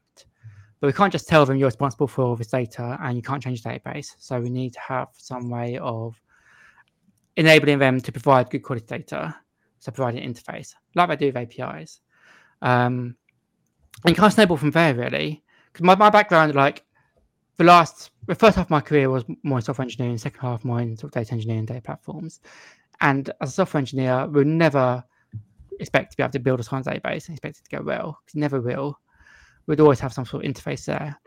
But 0.79 0.87
we 0.87 0.93
can't 0.93 1.11
just 1.11 1.27
tell 1.27 1.45
them 1.45 1.57
you're 1.57 1.67
responsible 1.67 2.07
for 2.07 2.23
all 2.23 2.35
this 2.35 2.47
data 2.47 2.97
and 3.01 3.15
you 3.15 3.21
can't 3.21 3.41
change 3.41 3.61
the 3.61 3.69
database. 3.69 4.15
So 4.17 4.39
we 4.41 4.49
need 4.49 4.73
to 4.73 4.79
have 4.79 5.09
some 5.15 5.49
way 5.49 5.77
of 5.77 6.19
enabling 7.35 7.77
them 7.77 8.01
to 8.01 8.11
provide 8.11 8.49
good 8.49 8.63
quality 8.63 8.87
data. 8.87 9.35
So 9.77 9.91
providing 9.91 10.23
an 10.23 10.33
interface, 10.33 10.73
like 10.95 11.09
they 11.09 11.15
do 11.15 11.25
with 11.27 11.37
APIs. 11.37 12.01
Um, 12.61 13.15
and 14.03 14.09
you 14.09 14.15
can't 14.15 14.33
snowball 14.33 14.57
from 14.57 14.71
there 14.71 14.95
really. 14.95 15.43
Because 15.71 15.85
my, 15.85 15.95
my 15.95 16.09
background, 16.09 16.55
like 16.55 16.83
the 17.57 17.63
last, 17.63 18.09
the 18.25 18.33
first 18.33 18.55
half 18.55 18.65
of 18.65 18.71
my 18.71 18.81
career 18.81 19.11
was 19.11 19.23
more 19.43 19.61
software 19.61 19.83
engineering, 19.83 20.17
second 20.17 20.41
half 20.41 20.65
more 20.65 20.81
in 20.81 20.97
sort 20.97 21.15
of 21.15 21.21
data 21.21 21.33
engineering, 21.33 21.65
data 21.65 21.81
platforms. 21.81 22.39
And 23.01 23.31
as 23.41 23.49
a 23.49 23.53
software 23.53 23.79
engineer, 23.79 24.27
we'll 24.27 24.45
never 24.45 25.03
expect 25.79 26.11
to 26.11 26.17
be 26.17 26.23
able 26.23 26.31
to 26.33 26.39
build 26.39 26.59
a 26.59 26.63
science 26.63 26.87
database 26.87 27.27
and 27.27 27.37
expect 27.37 27.59
it 27.59 27.69
to 27.69 27.77
go 27.77 27.83
well. 27.83 28.19
It 28.27 28.35
never 28.35 28.59
will. 28.61 28.99
We'd 29.67 29.79
always 29.79 29.99
have 29.99 30.13
some 30.13 30.25
sort 30.25 30.45
of 30.45 30.51
interface 30.51 30.85
there. 30.85 31.19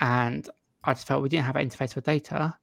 And 0.00 0.48
I 0.84 0.94
just 0.94 1.06
felt 1.06 1.22
we 1.22 1.28
didn't 1.28 1.46
have 1.46 1.56
an 1.56 1.68
interface 1.68 1.92
for 1.92 2.00
data. 2.00 2.56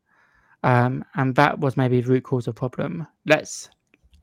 Um, 0.63 1.05
and 1.15 1.35
that 1.35 1.59
was 1.59 1.77
maybe 1.77 2.01
the 2.01 2.09
root 2.09 2.23
cause 2.23 2.47
of 2.47 2.55
the 2.55 2.59
problem. 2.59 3.05
Let's 3.25 3.69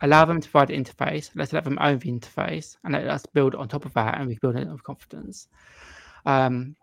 allow 0.01 0.25
them 0.25 0.41
to 0.41 0.49
provide 0.49 0.69
the 0.69 0.77
interface. 0.77 1.31
Let's 1.35 1.53
let 1.53 1.65
them 1.65 1.79
own 1.81 1.99
the 1.99 2.11
interface 2.11 2.77
and 2.85 2.93
let 2.93 3.07
us 3.07 3.25
build 3.27 3.55
on 3.55 3.69
top 3.69 3.85
of 3.85 3.95
that 3.95 4.19
and 4.19 4.27
we 4.27 4.39
build 4.39 4.57
it 4.57 4.69
with 4.69 4.83
confidence. 4.83 5.49
Um, 6.27 6.75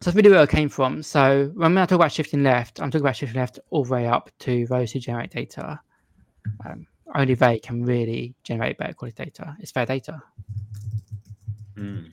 so 0.00 0.10
that's 0.10 0.16
really 0.16 0.30
where 0.30 0.42
it 0.42 0.50
came 0.50 0.68
from. 0.68 1.02
So 1.02 1.50
when 1.54 1.78
I 1.78 1.86
talk 1.86 1.96
about 1.96 2.12
shifting 2.12 2.42
left, 2.42 2.80
I'm 2.80 2.90
talking 2.90 3.04
about 3.04 3.16
shifting 3.16 3.40
left 3.40 3.58
all 3.70 3.84
the 3.84 3.92
way 3.92 4.06
up 4.06 4.30
to 4.40 4.66
those 4.66 4.92
who 4.92 5.00
generate 5.00 5.30
data. 5.30 5.80
Um, 6.64 6.86
only 7.14 7.34
they 7.34 7.58
can 7.58 7.84
really 7.84 8.34
generate 8.42 8.78
better 8.78 8.92
quality 8.92 9.24
data. 9.24 9.56
It's 9.60 9.70
fair 9.70 9.86
data. 9.86 10.22
Mm. 11.76 12.12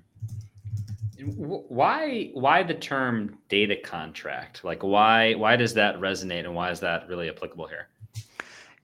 Why 1.25 2.29
why 2.33 2.63
the 2.63 2.73
term 2.73 3.37
data 3.49 3.75
contract? 3.77 4.63
Like 4.63 4.83
why 4.83 5.33
why 5.35 5.55
does 5.55 5.73
that 5.75 5.95
resonate 5.99 6.45
and 6.45 6.53
why 6.53 6.69
is 6.69 6.79
that 6.81 7.07
really 7.07 7.29
applicable 7.29 7.67
here? 7.67 7.87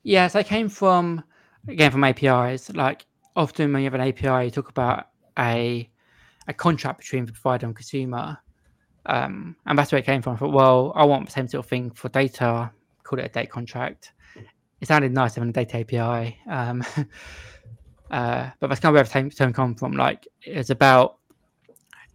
Yes, 0.03 0.35
I 0.35 0.43
came 0.43 0.69
from 0.69 1.23
again 1.67 1.91
from 1.91 2.03
APIs. 2.03 2.73
Like 2.73 3.05
often 3.35 3.73
when 3.73 3.81
you 3.81 3.85
have 3.85 3.99
an 3.99 4.07
API, 4.07 4.45
you 4.45 4.51
talk 4.51 4.69
about 4.69 5.09
a 5.37 5.89
a 6.47 6.53
contract 6.53 6.99
between 6.99 7.25
the 7.25 7.33
provider 7.33 7.65
and 7.65 7.75
consumer. 7.75 8.37
Um, 9.05 9.55
and 9.65 9.77
that's 9.77 9.91
where 9.91 9.99
it 9.99 10.05
came 10.05 10.21
from. 10.21 10.33
I 10.33 10.37
thought, 10.37 10.53
well, 10.53 10.91
I 10.95 11.03
want 11.05 11.25
the 11.25 11.31
same 11.31 11.47
sort 11.47 11.65
of 11.65 11.69
thing 11.69 11.91
for 11.91 12.09
data, 12.09 12.71
call 13.03 13.19
it 13.19 13.25
a 13.25 13.29
data 13.29 13.47
contract 13.47 14.13
it 14.81 14.87
sounded 14.87 15.11
nice 15.11 15.35
having 15.35 15.49
a 15.49 15.53
data 15.53 15.79
API. 15.79 16.37
Um, 16.49 16.83
uh, 18.11 18.49
but 18.59 18.67
that's 18.67 18.79
kind 18.79 18.95
of 18.95 19.13
where 19.13 19.23
the 19.23 19.29
term 19.29 19.53
come 19.53 19.75
from. 19.75 19.93
Like 19.93 20.27
it's 20.41 20.69
about 20.69 21.17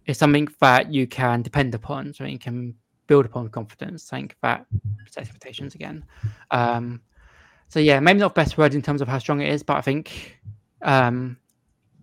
it's 0.05 0.19
something 0.19 0.47
that 0.61 0.91
you 0.93 1.07
can 1.07 1.41
depend 1.41 1.73
upon, 1.73 2.13
so 2.13 2.25
you 2.25 2.39
can 2.39 2.75
build 3.07 3.25
upon 3.25 3.49
confidence, 3.49 4.03
something 4.03 4.31
that 4.41 4.65
expectations 5.17 5.75
again. 5.75 6.03
Um, 6.51 7.01
so 7.69 7.79
yeah, 7.79 7.99
maybe 7.99 8.19
not 8.19 8.35
best 8.35 8.57
word 8.57 8.75
in 8.75 8.81
terms 8.81 9.01
of 9.01 9.07
how 9.07 9.19
strong 9.19 9.41
it 9.41 9.49
is, 9.49 9.63
but 9.63 9.77
I 9.77 9.81
think 9.81 10.39
um, 10.81 11.37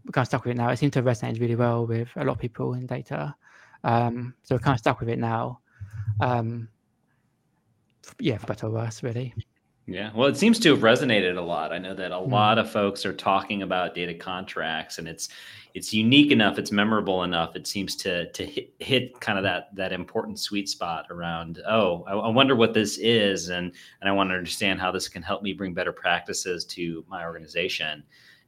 we're 0.05 0.13
kind 0.13 0.25
of 0.25 0.29
stuck 0.29 0.45
with 0.45 0.53
it 0.53 0.57
now. 0.57 0.71
It 0.71 0.79
seems 0.79 0.93
to 0.93 0.99
have 0.99 1.07
resonated 1.07 1.41
really 1.41 1.57
well 1.57 1.87
with 1.87 2.09
a 2.17 2.25
lot 2.25 2.33
of 2.33 2.39
people 2.39 2.75
in 2.75 2.87
data. 2.87 3.35
Um, 3.85 4.35
so 4.43 4.55
we're 4.55 4.61
kind 4.61 4.75
of 4.75 4.81
stuck 4.81 5.01
with 5.01 5.09
it 5.09 5.19
now. 5.19 5.61
Um, 6.21 6.69
yeah, 8.19 8.39
for 8.39 8.47
better 8.47 8.67
or 8.67 8.71
worse, 8.71 9.03
really. 9.03 9.35
Yeah, 9.93 10.11
well, 10.15 10.27
it 10.29 10.39
seems 10.39 10.59
to 10.61 10.71
have 10.71 10.81
resonated 10.81 11.37
a 11.37 11.43
lot. 11.43 11.71
I 11.71 11.79
know 11.79 11.95
that 11.95 12.13
a 12.13 12.15
mm. 12.15 12.31
lot 12.31 12.59
of 12.59 12.71
folks 12.71 13.05
are 13.05 13.13
talking 13.13 13.63
about 13.63 13.95
data 13.95 14.15
contracts, 14.15 14.99
and 14.99 15.07
it's 15.07 15.29
it's 15.75 15.93
unique 15.93 16.33
enough, 16.33 16.59
it's 16.59 16.73
memorable 16.73 17.25
enough. 17.25 17.57
It 17.57 17.67
seems 17.67 17.95
to 17.97 18.31
to 18.33 18.47
hit, 18.47 18.73
hit 18.79 19.21
kind 19.21 19.37
of 19.37 19.45
that 19.45 19.75
that 19.75 19.93
important 19.93 20.39
sweet 20.39 20.71
spot 20.71 21.07
around. 21.11 21.61
Oh, 21.69 22.05
I, 22.07 22.13
I, 22.13 22.29
wonder 22.29 22.57
what 22.57 22.73
this 22.73 22.97
is, 22.97 23.51
and 23.51 23.73
and 24.01 24.09
I 24.09 24.13
want 24.13 24.31
to 24.31 24.35
understand 24.35 24.81
how 24.81 24.91
this 24.91 25.09
can 25.09 25.23
help 25.23 25.43
me 25.43 25.53
bring 25.53 25.75
better 25.75 25.93
practices 25.93 26.65
to 26.67 27.05
my 27.09 27.25
organization. 27.25 28.03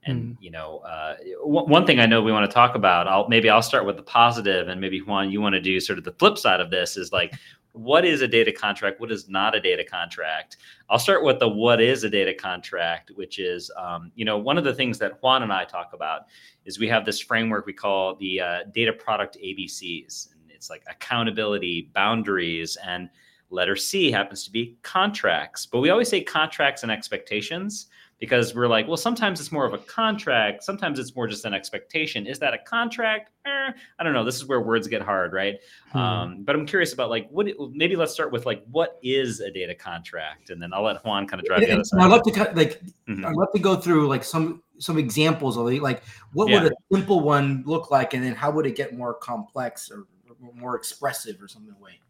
And 0.06 0.22
mm. 0.22 0.36
you 0.40 0.50
know, 0.50 0.78
uh, 0.78 1.16
w- 1.40 1.66
one 1.66 1.84
thing 1.84 2.00
I 2.00 2.06
know 2.06 2.22
we 2.22 2.32
want 2.32 2.48
to 2.50 2.54
talk 2.54 2.74
about. 2.74 3.06
I'll 3.06 3.28
maybe 3.28 3.50
I'll 3.50 3.62
start 3.62 3.84
with 3.84 3.96
the 3.96 4.02
positive, 4.02 4.68
and 4.68 4.80
maybe 4.80 5.00
Juan, 5.00 5.30
you 5.30 5.42
want 5.42 5.54
to 5.54 5.60
do 5.60 5.78
sort 5.78 5.98
of 5.98 6.04
the 6.04 6.12
flip 6.12 6.38
side 6.38 6.60
of 6.60 6.70
this 6.70 6.96
is 6.96 7.12
like 7.12 7.34
what 7.74 8.04
is 8.04 8.22
a 8.22 8.28
data 8.28 8.52
contract? 8.52 9.00
What 9.00 9.10
is 9.10 9.28
not 9.28 9.56
a 9.56 9.60
data 9.60 9.84
contract? 9.84 10.58
I'll 10.88 10.98
start 10.98 11.24
with 11.24 11.40
the 11.40 11.48
what 11.48 11.80
is 11.80 12.04
a 12.04 12.08
data 12.08 12.32
contract, 12.32 13.10
which 13.16 13.40
is, 13.40 13.68
um, 13.76 14.12
you 14.14 14.24
know, 14.24 14.38
one 14.38 14.56
of 14.56 14.62
the 14.62 14.72
things 14.72 14.96
that 15.00 15.20
Juan 15.20 15.42
and 15.42 15.52
I 15.52 15.64
talk 15.64 15.90
about 15.92 16.22
is 16.64 16.78
we 16.78 16.88
have 16.88 17.04
this 17.04 17.18
framework 17.18 17.66
we 17.66 17.72
call 17.72 18.14
the 18.14 18.40
uh, 18.40 18.58
data 18.72 18.92
product 18.92 19.36
ABCs. 19.44 20.32
And 20.32 20.50
it's 20.50 20.70
like 20.70 20.84
accountability, 20.88 21.90
boundaries, 21.92 22.78
and 22.86 23.10
letter 23.50 23.74
C 23.74 24.08
happens 24.08 24.44
to 24.44 24.52
be 24.52 24.76
contracts. 24.82 25.66
But 25.66 25.80
we 25.80 25.90
always 25.90 26.08
say 26.08 26.22
contracts 26.22 26.84
and 26.84 26.92
expectations 26.92 27.88
because 28.18 28.54
we're 28.54 28.68
like, 28.68 28.86
well, 28.86 28.96
sometimes 28.96 29.40
it's 29.40 29.52
more 29.52 29.66
of 29.66 29.74
a 29.74 29.78
contract, 29.78 30.62
sometimes 30.62 30.98
it's 30.98 31.14
more 31.14 31.26
just 31.26 31.44
an 31.44 31.54
expectation. 31.54 32.26
Is 32.26 32.38
that 32.38 32.54
a 32.54 32.58
contract? 32.58 33.30
Eh, 33.46 33.70
I 33.98 34.04
don't 34.04 34.12
know. 34.12 34.24
This 34.24 34.36
is 34.36 34.46
where 34.46 34.60
words 34.60 34.86
get 34.88 35.02
hard, 35.02 35.32
right? 35.32 35.56
Hmm. 35.90 35.98
Um, 35.98 36.42
but 36.44 36.54
I'm 36.56 36.66
curious 36.66 36.92
about 36.92 37.10
like 37.10 37.28
what. 37.30 37.46
Maybe 37.72 37.96
let's 37.96 38.12
start 38.12 38.32
with 38.32 38.46
like 38.46 38.64
what 38.70 38.98
is 39.02 39.40
a 39.40 39.50
data 39.50 39.74
contract, 39.74 40.50
and 40.50 40.62
then 40.62 40.72
I'll 40.72 40.84
let 40.84 41.04
Juan 41.04 41.26
kind 41.26 41.40
of 41.40 41.46
drive 41.46 41.60
the 41.60 41.72
other 41.72 41.84
side. 41.84 42.00
I'd 42.00 42.10
love 42.10 42.22
to 42.22 42.52
like 42.54 42.80
mm-hmm. 43.08 43.24
I'd 43.24 43.34
love 43.34 43.52
to 43.52 43.58
go 43.58 43.76
through 43.76 44.08
like 44.08 44.24
some 44.24 44.62
some 44.78 44.98
examples 44.98 45.56
of 45.56 45.68
it. 45.68 45.82
Like 45.82 46.02
what 46.32 46.48
yeah. 46.48 46.62
would 46.62 46.72
a 46.72 46.76
simple 46.92 47.20
one 47.20 47.62
look 47.66 47.90
like, 47.90 48.14
and 48.14 48.24
then 48.24 48.34
how 48.34 48.50
would 48.50 48.66
it 48.66 48.76
get 48.76 48.96
more 48.96 49.14
complex 49.14 49.90
or 49.90 50.06
more 50.54 50.76
expressive 50.76 51.42
or 51.42 51.48
something 51.48 51.78
way? 51.80 52.00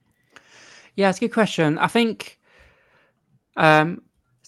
Yeah, 0.96 1.08
it's 1.08 1.18
a 1.18 1.22
good 1.22 1.32
question. 1.32 1.78
I 1.78 1.88
think 1.88 2.38
um, 3.56 4.02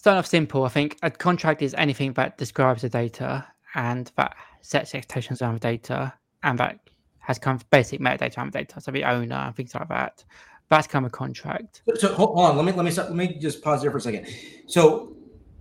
starting 0.07 0.19
off 0.19 0.25
simple, 0.25 0.63
I 0.63 0.69
think 0.69 0.97
a 1.03 1.11
contract 1.11 1.61
is 1.61 1.75
anything 1.77 2.13
that 2.13 2.37
describes 2.37 2.81
the 2.81 2.87
data 2.87 3.45
and 3.75 4.09
that 4.15 4.37
sets 4.61 4.95
expectations 4.95 5.41
around 5.41 5.55
the 5.55 5.59
data 5.59 6.13
and 6.43 6.57
that 6.59 6.79
has 7.19 7.37
kind 7.37 7.59
of 7.59 7.69
basic 7.71 7.99
metadata 7.99 8.37
around 8.37 8.53
the 8.53 8.59
data, 8.59 8.79
so 8.79 8.89
the 8.91 9.03
owner 9.03 9.35
and 9.35 9.53
things 9.53 9.75
like 9.75 9.89
that. 9.89 10.23
That's 10.69 10.87
kind 10.87 11.05
of 11.05 11.11
a 11.11 11.11
contract. 11.11 11.81
So 11.95 12.13
hold 12.13 12.39
on, 12.39 12.55
let 12.55 12.63
me 12.63 12.71
let 12.71 12.85
me 12.85 12.91
let 12.91 13.15
me 13.15 13.37
just 13.37 13.61
pause 13.61 13.81
there 13.81 13.91
for 13.91 13.97
a 13.97 14.01
second. 14.01 14.27
So, 14.67 15.13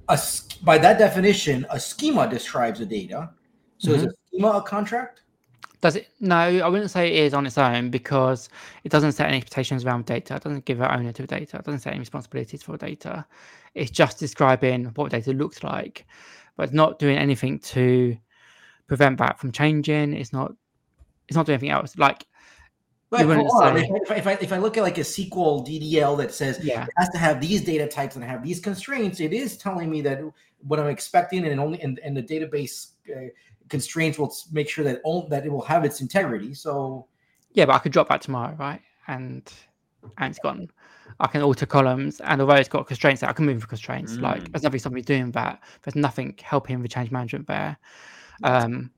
a, 0.09 0.17
by 0.63 0.79
that 0.79 0.97
definition, 0.97 1.67
a 1.71 1.81
schema 1.81 2.29
describes 2.29 2.79
the 2.79 2.87
data. 2.87 3.31
So 3.79 3.91
mm-hmm. 3.91 4.07
is 4.07 4.13
a 4.13 4.15
schema 4.29 4.49
a 4.59 4.63
contract? 4.63 5.23
Does 5.81 5.97
it? 5.97 6.09
No, 6.21 6.37
I 6.37 6.69
wouldn't 6.69 6.93
say 6.93 7.09
it 7.09 7.25
is 7.25 7.35
on 7.35 7.47
its 7.47 7.59
own 7.59 7.91
because 7.91 8.49
it 8.85 8.93
doesn't 8.93 9.13
set 9.13 9.27
any 9.27 9.39
expectations 9.39 9.85
around 9.85 10.07
data. 10.07 10.37
It 10.37 10.45
doesn't 10.45 10.65
give 10.67 10.81
an 10.81 10.91
owner 10.97 11.13
to 11.13 11.27
data. 11.27 11.59
It 11.59 11.65
doesn't 11.65 11.81
set 11.81 11.91
any 11.91 12.01
responsibilities 12.01 12.63
for 12.63 12.77
data. 12.77 13.27
It's 13.77 13.91
just 13.91 14.19
describing 14.19 14.87
what 14.97 15.11
data 15.11 15.33
looks 15.33 15.63
like, 15.63 16.07
but 16.57 16.65
it's 16.65 16.73
not 16.73 16.99
doing 16.99 17.19
anything 17.19 17.59
to 17.61 18.17
prevent 18.87 19.19
that 19.19 19.39
from 19.39 19.53
changing. 19.53 20.15
It's 20.15 20.33
not. 20.33 20.53
It's 21.29 21.37
not 21.37 21.47
doing 21.47 21.55
anything 21.55 21.71
else. 21.71 21.97
Like 21.97 22.27
hold 23.13 23.63
on. 23.63 23.77
If, 23.77 24.11
if, 24.11 24.27
I, 24.27 24.33
if 24.41 24.53
I 24.53 24.59
look 24.59 24.77
at 24.77 24.83
like 24.83 24.99
a 24.99 25.03
SQL 25.03 25.67
DDL 25.67 26.17
that 26.19 26.33
says 26.35 26.61
yeah. 26.63 26.85
it 26.85 26.91
has 26.97 27.09
to 27.11 27.19
have 27.19 27.41
these 27.41 27.63
data 27.63 27.87
types 27.87 28.17
and 28.17 28.25
have 28.25 28.43
these 28.43 28.61
constraints, 28.61 29.21
it 29.21 29.33
is 29.33 29.57
telling 29.57 29.91
me 29.91 30.01
that 30.03 30.21
what 30.67 30.81
I'm 30.81 30.89
expecting 30.89 31.47
and 31.47 31.61
only 31.61 31.81
and, 31.83 31.99
and 32.01 32.17
the 32.17 32.23
database 32.23 32.93
uh, 33.15 33.29
constraints 33.69 34.19
will 34.19 34.35
make 34.53 34.69
sure 34.69 34.85
that 34.85 35.01
all, 35.05 35.29
that 35.29 35.47
it 35.47 35.53
will 35.53 35.63
have 35.63 35.85
its 35.85 36.01
integrity. 36.01 36.55
So 36.55 37.07
yeah, 37.53 37.67
but 37.67 37.75
I 37.75 37.79
could 37.79 37.93
drop 37.93 38.09
that 38.09 38.23
tomorrow, 38.23 38.55
right? 38.59 38.81
And 39.07 39.51
and 40.19 40.31
it's 40.31 40.39
gone. 40.39 40.69
I 41.19 41.27
can 41.29 41.43
alter 41.43 41.67
columns, 41.67 42.21
and 42.21 42.41
although 42.41 42.55
it's 42.55 42.69
got 42.69 42.87
constraints, 42.87 43.23
I 43.23 43.33
can 43.33 43.47
move 43.47 43.63
the 43.63 43.67
constraints. 43.67 44.15
Mm. 44.15 44.23
Like 44.23 44.53
there's 44.53 44.63
nothing 44.63 44.81
stopping 44.81 44.97
me 44.97 45.03
doing 45.03 45.31
that. 45.33 45.63
There's 45.83 45.97
nothing 45.97 46.35
helping 46.43 46.81
with 46.81 46.91
change 46.91 47.11
management 47.11 47.47
there. 47.47 47.79
Um, 48.43 48.91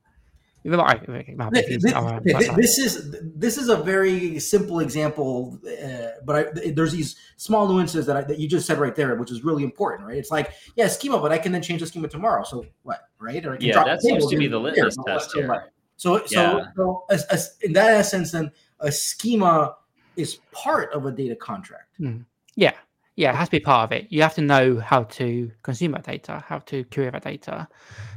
this, 2.25 2.49
this, 2.57 2.79
is 2.79 3.17
this 3.23 3.57
is 3.57 3.69
a 3.69 3.77
very 3.77 4.39
simple 4.41 4.81
example, 4.81 5.59
uh, 5.65 6.09
but 6.25 6.37
I, 6.37 6.71
there's 6.73 6.93
these 6.93 7.17
small 7.37 7.69
nuances 7.69 8.07
that, 8.07 8.17
I, 8.17 8.23
that 8.23 8.39
you 8.39 8.49
just 8.49 8.67
said 8.67 8.79
right 8.79 8.95
there, 8.95 9.15
which 9.15 9.31
is 9.31 9.45
really 9.45 9.63
important, 9.63 10.09
right? 10.09 10.19
It's 10.19 10.31
like, 10.31 10.53
yeah, 10.75 10.89
schema, 10.89 11.21
but 11.21 11.31
I 11.33 11.39
can 11.39 11.53
then 11.53 11.63
change 11.63 11.81
the 11.81 11.87
schema 11.87 12.09
tomorrow. 12.09 12.43
So 12.43 12.67
what, 12.83 13.09
right? 13.21 13.45
Or 13.47 13.57
yeah, 13.61 13.85
that 13.85 14.03
seems 14.03 14.27
to 14.27 14.37
be 14.37 14.49
the 14.49 14.59
litmus 14.59 14.97
here, 14.97 15.15
test 15.15 15.33
here. 15.33 15.73
So, 15.97 16.25
so, 16.27 16.59
yeah. 16.59 16.65
so 16.77 17.05
as, 17.09 17.25
as, 17.27 17.57
in 17.63 17.73
that 17.75 17.95
essence, 17.95 18.33
then 18.33 18.51
a 18.81 18.91
schema 18.91 19.77
is 20.19 20.41
part 20.53 20.93
of 20.93 21.07
a 21.07 21.13
data 21.13 21.37
contract. 21.37 21.95
Mm. 22.01 22.25
Yeah, 22.57 22.75
yeah, 23.17 23.31
it 23.31 23.37
has 23.37 23.49
to 23.49 23.53
be 23.53 23.61
part 23.61 23.85
of 23.85 23.93
it. 23.93 24.07
You 24.11 24.21
have 24.23 24.35
to 24.35 24.43
know 24.43 24.79
how 24.79 25.05
to 25.05 25.51
consume 25.63 25.93
that 25.93 26.05
data, 26.05 26.45
how 26.47 26.59
to 26.59 26.85
query 26.85 27.11
that 27.11 27.23
data. 27.23 27.67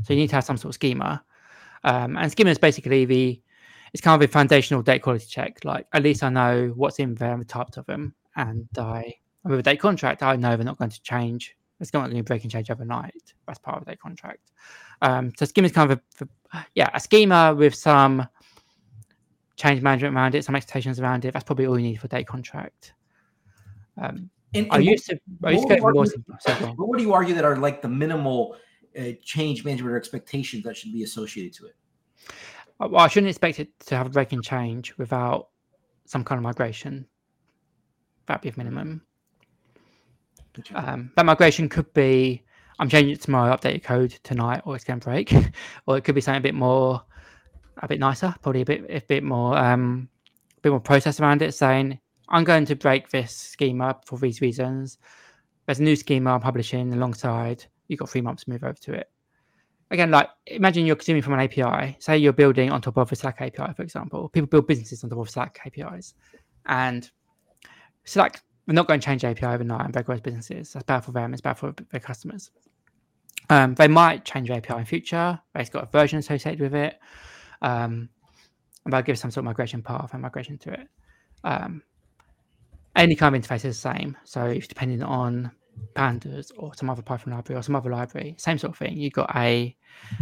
So 0.03 0.13
you 0.13 0.19
need 0.19 0.29
to 0.29 0.35
have 0.35 0.43
some 0.43 0.57
sort 0.57 0.71
of 0.71 0.75
schema. 0.75 1.23
Um, 1.83 2.17
and 2.17 2.31
schema 2.31 2.49
is 2.49 2.57
basically 2.57 3.05
the 3.05 3.41
it's 3.93 4.01
kind 4.01 4.21
of 4.21 4.27
a 4.27 4.31
foundational 4.31 4.81
data 4.81 4.99
quality 4.99 5.25
check. 5.25 5.63
Like 5.63 5.87
at 5.93 6.03
least 6.03 6.23
I 6.23 6.29
know 6.29 6.73
what's 6.75 6.99
in 6.99 7.15
there 7.15 7.33
and 7.33 7.41
the 7.41 7.45
types 7.45 7.77
of 7.77 7.85
them, 7.85 8.13
and 8.35 8.67
I 8.77 9.15
with 9.43 9.59
a 9.59 9.63
data 9.63 9.79
contract, 9.79 10.23
I 10.23 10.35
know 10.35 10.55
they're 10.55 10.65
not 10.65 10.77
going 10.77 10.91
to 10.91 11.01
change. 11.01 11.55
It's 11.79 11.93
not 11.93 12.01
going 12.01 12.15
to 12.15 12.23
break 12.23 12.43
and 12.43 12.51
change 12.51 12.69
overnight. 12.69 13.33
That's 13.47 13.59
part 13.59 13.79
of 13.79 13.85
the 13.85 13.95
contract. 13.95 14.51
Um, 15.01 15.33
so 15.37 15.45
schema 15.45 15.65
is 15.65 15.71
kind 15.71 15.91
of 15.91 15.99
a, 15.99 16.27
a, 16.55 16.65
yeah 16.75 16.89
a 16.93 16.99
schema 16.99 17.55
with 17.55 17.73
some 17.73 18.27
change 19.61 19.81
management 19.81 20.15
around 20.15 20.35
it, 20.35 20.43
some 20.43 20.55
expectations 20.55 20.99
around 20.99 21.25
it. 21.25 21.33
That's 21.33 21.43
probably 21.43 21.67
all 21.67 21.77
you 21.77 21.87
need 21.87 21.99
for 21.99 22.07
a 22.07 22.09
data 22.09 22.25
contract. 22.25 22.93
Um, 24.01 24.29
and, 24.53 24.65
and 24.65 24.71
I 24.71 24.79
used 24.79 25.05
to, 25.07 25.19
I 25.43 25.51
used 25.51 25.67
to 25.67 25.77
go 25.77 25.91
more 25.91 26.05
simple. 26.05 26.75
What 26.75 26.89
would 26.89 26.99
you 26.99 27.13
argue 27.13 27.35
that 27.35 27.45
are 27.45 27.55
like 27.55 27.81
the 27.81 27.87
minimal 27.87 28.55
uh, 28.99 29.11
change 29.23 29.63
management 29.63 29.93
or 29.93 29.97
expectations 29.97 30.63
that 30.63 30.75
should 30.75 30.91
be 30.91 31.03
associated 31.03 31.53
to 31.53 31.67
it? 31.67 31.75
Uh, 32.79 32.87
well, 32.89 33.01
I 33.01 33.07
shouldn't 33.07 33.29
expect 33.29 33.59
it 33.59 33.79
to 33.87 33.95
have 33.95 34.07
a 34.07 34.09
breaking 34.09 34.41
change 34.41 34.97
without 34.97 35.49
some 36.05 36.23
kind 36.23 36.39
of 36.39 36.43
migration. 36.43 37.05
That'd 38.25 38.41
be 38.41 38.49
a 38.49 38.53
minimum. 38.57 39.03
Um, 40.73 41.11
that 41.15 41.25
migration 41.25 41.69
could 41.69 41.93
be 41.93 42.43
I'm 42.81 42.89
changing 42.89 43.13
it 43.13 43.21
to 43.21 43.31
my 43.31 43.55
updated 43.55 43.83
code 43.83 44.11
tonight, 44.23 44.63
or 44.65 44.75
it's 44.75 44.83
going 44.83 44.99
to 44.99 45.05
break, 45.05 45.31
or 45.85 45.97
it 45.97 46.01
could 46.03 46.15
be 46.15 46.21
something 46.21 46.39
a 46.39 46.41
bit 46.41 46.55
more, 46.55 47.03
a 47.77 47.87
bit 47.87 47.99
nicer, 47.99 48.33
probably 48.41 48.61
a 48.61 48.65
bit, 48.65 48.85
a 48.89 49.01
bit 49.01 49.23
more, 49.23 49.57
um, 49.57 50.09
a 50.57 50.61
bit 50.61 50.69
more 50.69 50.79
process 50.79 51.19
around 51.19 51.41
it, 51.41 51.53
saying 51.53 51.99
I'm 52.29 52.43
going 52.43 52.65
to 52.65 52.75
break 52.75 53.09
this 53.09 53.35
schema 53.35 53.99
for 54.05 54.17
these 54.17 54.41
reasons. 54.41 54.97
There's 55.65 55.79
a 55.79 55.83
new 55.83 55.95
schema 55.95 56.31
I'm 56.33 56.41
publishing 56.41 56.93
alongside 56.93 57.65
you've 57.91 57.99
got 57.99 58.09
three 58.09 58.21
months 58.21 58.45
to 58.45 58.49
move 58.49 58.63
over 58.63 58.73
to 58.73 58.93
it. 58.93 59.11
Again, 59.91 60.09
like 60.09 60.29
imagine 60.47 60.85
you're 60.85 60.95
consuming 60.95 61.21
from 61.21 61.33
an 61.33 61.41
API. 61.41 61.97
Say 61.99 62.17
you're 62.17 62.31
building 62.31 62.71
on 62.71 62.81
top 62.81 62.97
of 62.97 63.11
a 63.11 63.15
Slack 63.15 63.41
API, 63.41 63.73
for 63.73 63.83
example. 63.83 64.29
People 64.29 64.47
build 64.47 64.65
businesses 64.65 65.03
on 65.03 65.09
top 65.09 65.19
of 65.19 65.29
Slack 65.29 65.59
APIs, 65.65 66.13
and 66.65 67.11
Slack 68.05 68.41
we're 68.67 68.73
not 68.73 68.87
going 68.87 69.01
to 69.01 69.05
change 69.05 69.25
API 69.25 69.47
overnight 69.47 69.83
and 69.83 69.91
break 69.91 70.05
those 70.05 70.21
businesses. 70.21 70.71
That's 70.71 70.85
bad 70.85 71.01
for 71.01 71.11
them. 71.11 71.33
It's 71.33 71.41
bad 71.41 71.57
for 71.57 71.73
their 71.91 71.99
customers. 71.99 72.51
Um, 73.49 73.75
they 73.75 73.89
might 73.89 74.23
change 74.23 74.49
API 74.49 74.75
in 74.75 74.85
future. 74.85 75.37
It's 75.55 75.69
got 75.69 75.83
a 75.83 75.87
version 75.87 76.19
associated 76.19 76.61
with 76.61 76.73
it. 76.73 76.97
Um, 77.61 78.09
they'll 78.89 79.01
give 79.01 79.19
some 79.19 79.31
sort 79.31 79.43
of 79.43 79.45
migration 79.45 79.81
path 79.81 80.13
and 80.13 80.21
migration 80.21 80.57
to 80.59 80.73
it. 80.73 80.87
Um, 81.43 81.83
any 82.95 83.15
kind 83.15 83.35
of 83.35 83.41
interface 83.41 83.65
is 83.65 83.81
the 83.81 83.93
same. 83.93 84.17
So 84.23 84.45
if 84.45 84.67
depending 84.67 85.03
on 85.03 85.51
pandas 85.95 86.51
or 86.57 86.73
some 86.75 86.89
other 86.89 87.01
Python 87.01 87.33
library 87.33 87.59
or 87.59 87.63
some 87.63 87.75
other 87.75 87.89
library, 87.89 88.35
same 88.37 88.57
sort 88.57 88.73
of 88.73 88.77
thing. 88.77 88.97
You've 88.97 89.13
got 89.13 89.35
a 89.35 89.75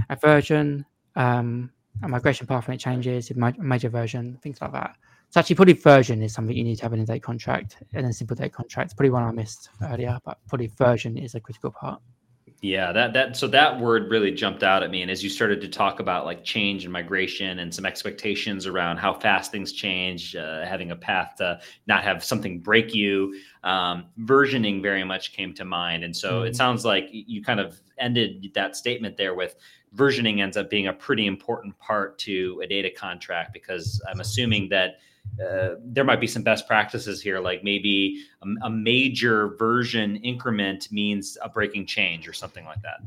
a 0.10 0.15
version, 0.15 0.86
um, 1.15 1.72
a 2.03 2.08
migration 2.08 2.48
path 2.48 2.67
when 2.67 2.75
it 2.75 2.79
changes, 2.79 3.31
a 3.31 3.36
major 3.36 3.89
version, 3.89 4.38
things 4.41 4.62
like 4.62 4.72
that. 4.74 4.96
So 5.31 5.39
actually, 5.39 5.58
probably 5.58 5.74
version 5.74 6.24
is 6.24 6.34
something 6.34 6.55
you 6.55 6.63
need 6.63 6.77
to 6.77 6.84
have 6.84 6.93
in 6.93 7.00
a 7.00 7.05
data 7.05 7.19
contract, 7.19 7.77
and 7.93 8.03
then 8.05 8.13
simple 8.13 8.36
data 8.36 8.50
contract. 8.50 8.88
It's 8.88 8.93
Probably 8.96 9.12
one 9.12 9.24
I 9.24 9.31
missed 9.31 9.69
earlier, 9.84 10.17
but 10.25 10.39
probably 10.48 10.67
version 10.67 11.17
is 11.17 11.36
a 11.36 11.39
critical 11.39 11.72
part. 11.72 12.01
Yeah, 12.61 12.91
that 12.91 13.13
that 13.13 13.37
so 13.37 13.47
that 13.47 13.79
word 13.79 14.11
really 14.11 14.31
jumped 14.31 14.63
out 14.63 14.83
at 14.83 14.91
me. 14.91 15.01
And 15.01 15.09
as 15.09 15.23
you 15.23 15.29
started 15.29 15.61
to 15.61 15.69
talk 15.69 16.01
about 16.01 16.25
like 16.25 16.43
change 16.43 16.83
and 16.83 16.91
migration 16.91 17.59
and 17.59 17.73
some 17.73 17.85
expectations 17.85 18.67
around 18.67 18.97
how 18.97 19.13
fast 19.13 19.49
things 19.49 19.71
change, 19.71 20.35
uh, 20.35 20.65
having 20.65 20.91
a 20.91 20.95
path 20.95 21.35
to 21.37 21.61
not 21.87 22.03
have 22.03 22.21
something 22.21 22.59
break 22.59 22.93
you, 22.93 23.33
um, 23.63 24.07
versioning 24.19 24.81
very 24.81 25.05
much 25.05 25.31
came 25.31 25.53
to 25.53 25.63
mind. 25.63 26.03
And 26.03 26.15
so 26.15 26.39
mm-hmm. 26.39 26.47
it 26.47 26.55
sounds 26.57 26.83
like 26.83 27.07
you 27.11 27.41
kind 27.41 27.61
of 27.61 27.79
ended 27.97 28.51
that 28.55 28.75
statement 28.75 29.15
there 29.15 29.35
with 29.35 29.55
versioning 29.95 30.41
ends 30.41 30.57
up 30.57 30.69
being 30.69 30.87
a 30.87 30.93
pretty 30.93 31.27
important 31.27 31.77
part 31.79 32.19
to 32.19 32.61
a 32.61 32.67
data 32.67 32.89
contract 32.89 33.53
because 33.53 34.01
I'm 34.09 34.19
assuming 34.19 34.67
that 34.69 34.99
uh, 35.43 35.75
there 35.83 36.03
might 36.03 36.19
be 36.19 36.27
some 36.27 36.43
best 36.43 36.67
practices 36.67 37.21
here, 37.21 37.39
like 37.39 37.63
maybe 37.63 38.24
a, 38.41 38.67
a, 38.67 38.69
major 38.69 39.55
version 39.55 40.17
increment 40.17 40.91
means 40.91 41.38
a 41.41 41.50
breaking 41.50 41.86
change 41.86 42.27
or 42.27 42.33
something 42.33 42.65
like 42.65 42.81
that. 42.81 43.00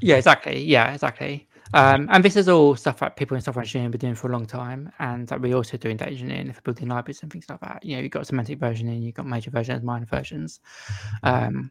Yeah, 0.00 0.16
exactly. 0.16 0.62
Yeah, 0.62 0.92
exactly. 0.92 1.48
Um, 1.74 2.08
and 2.10 2.24
this 2.24 2.36
is 2.36 2.48
all 2.48 2.76
stuff 2.76 3.00
that 3.00 3.16
people 3.16 3.36
in 3.36 3.42
software 3.42 3.62
engineering 3.62 3.86
have 3.86 3.92
been 3.92 4.08
doing 4.08 4.14
for 4.14 4.28
a 4.28 4.32
long 4.32 4.46
time, 4.46 4.90
and 4.98 5.26
that 5.28 5.40
we 5.40 5.54
also 5.54 5.76
do 5.76 5.88
in 5.88 5.96
data 5.96 6.12
engineering 6.12 6.52
for 6.52 6.62
building 6.62 6.88
libraries 6.88 7.22
and 7.22 7.32
things 7.32 7.48
like 7.48 7.60
that. 7.60 7.84
You 7.84 7.96
know, 7.96 8.02
you've 8.02 8.12
got 8.12 8.26
semantic 8.26 8.58
versioning, 8.58 9.02
you've 9.02 9.14
got 9.14 9.26
major 9.26 9.50
versions, 9.50 9.82
minor 9.82 10.06
versions. 10.06 10.60
Um, 11.22 11.70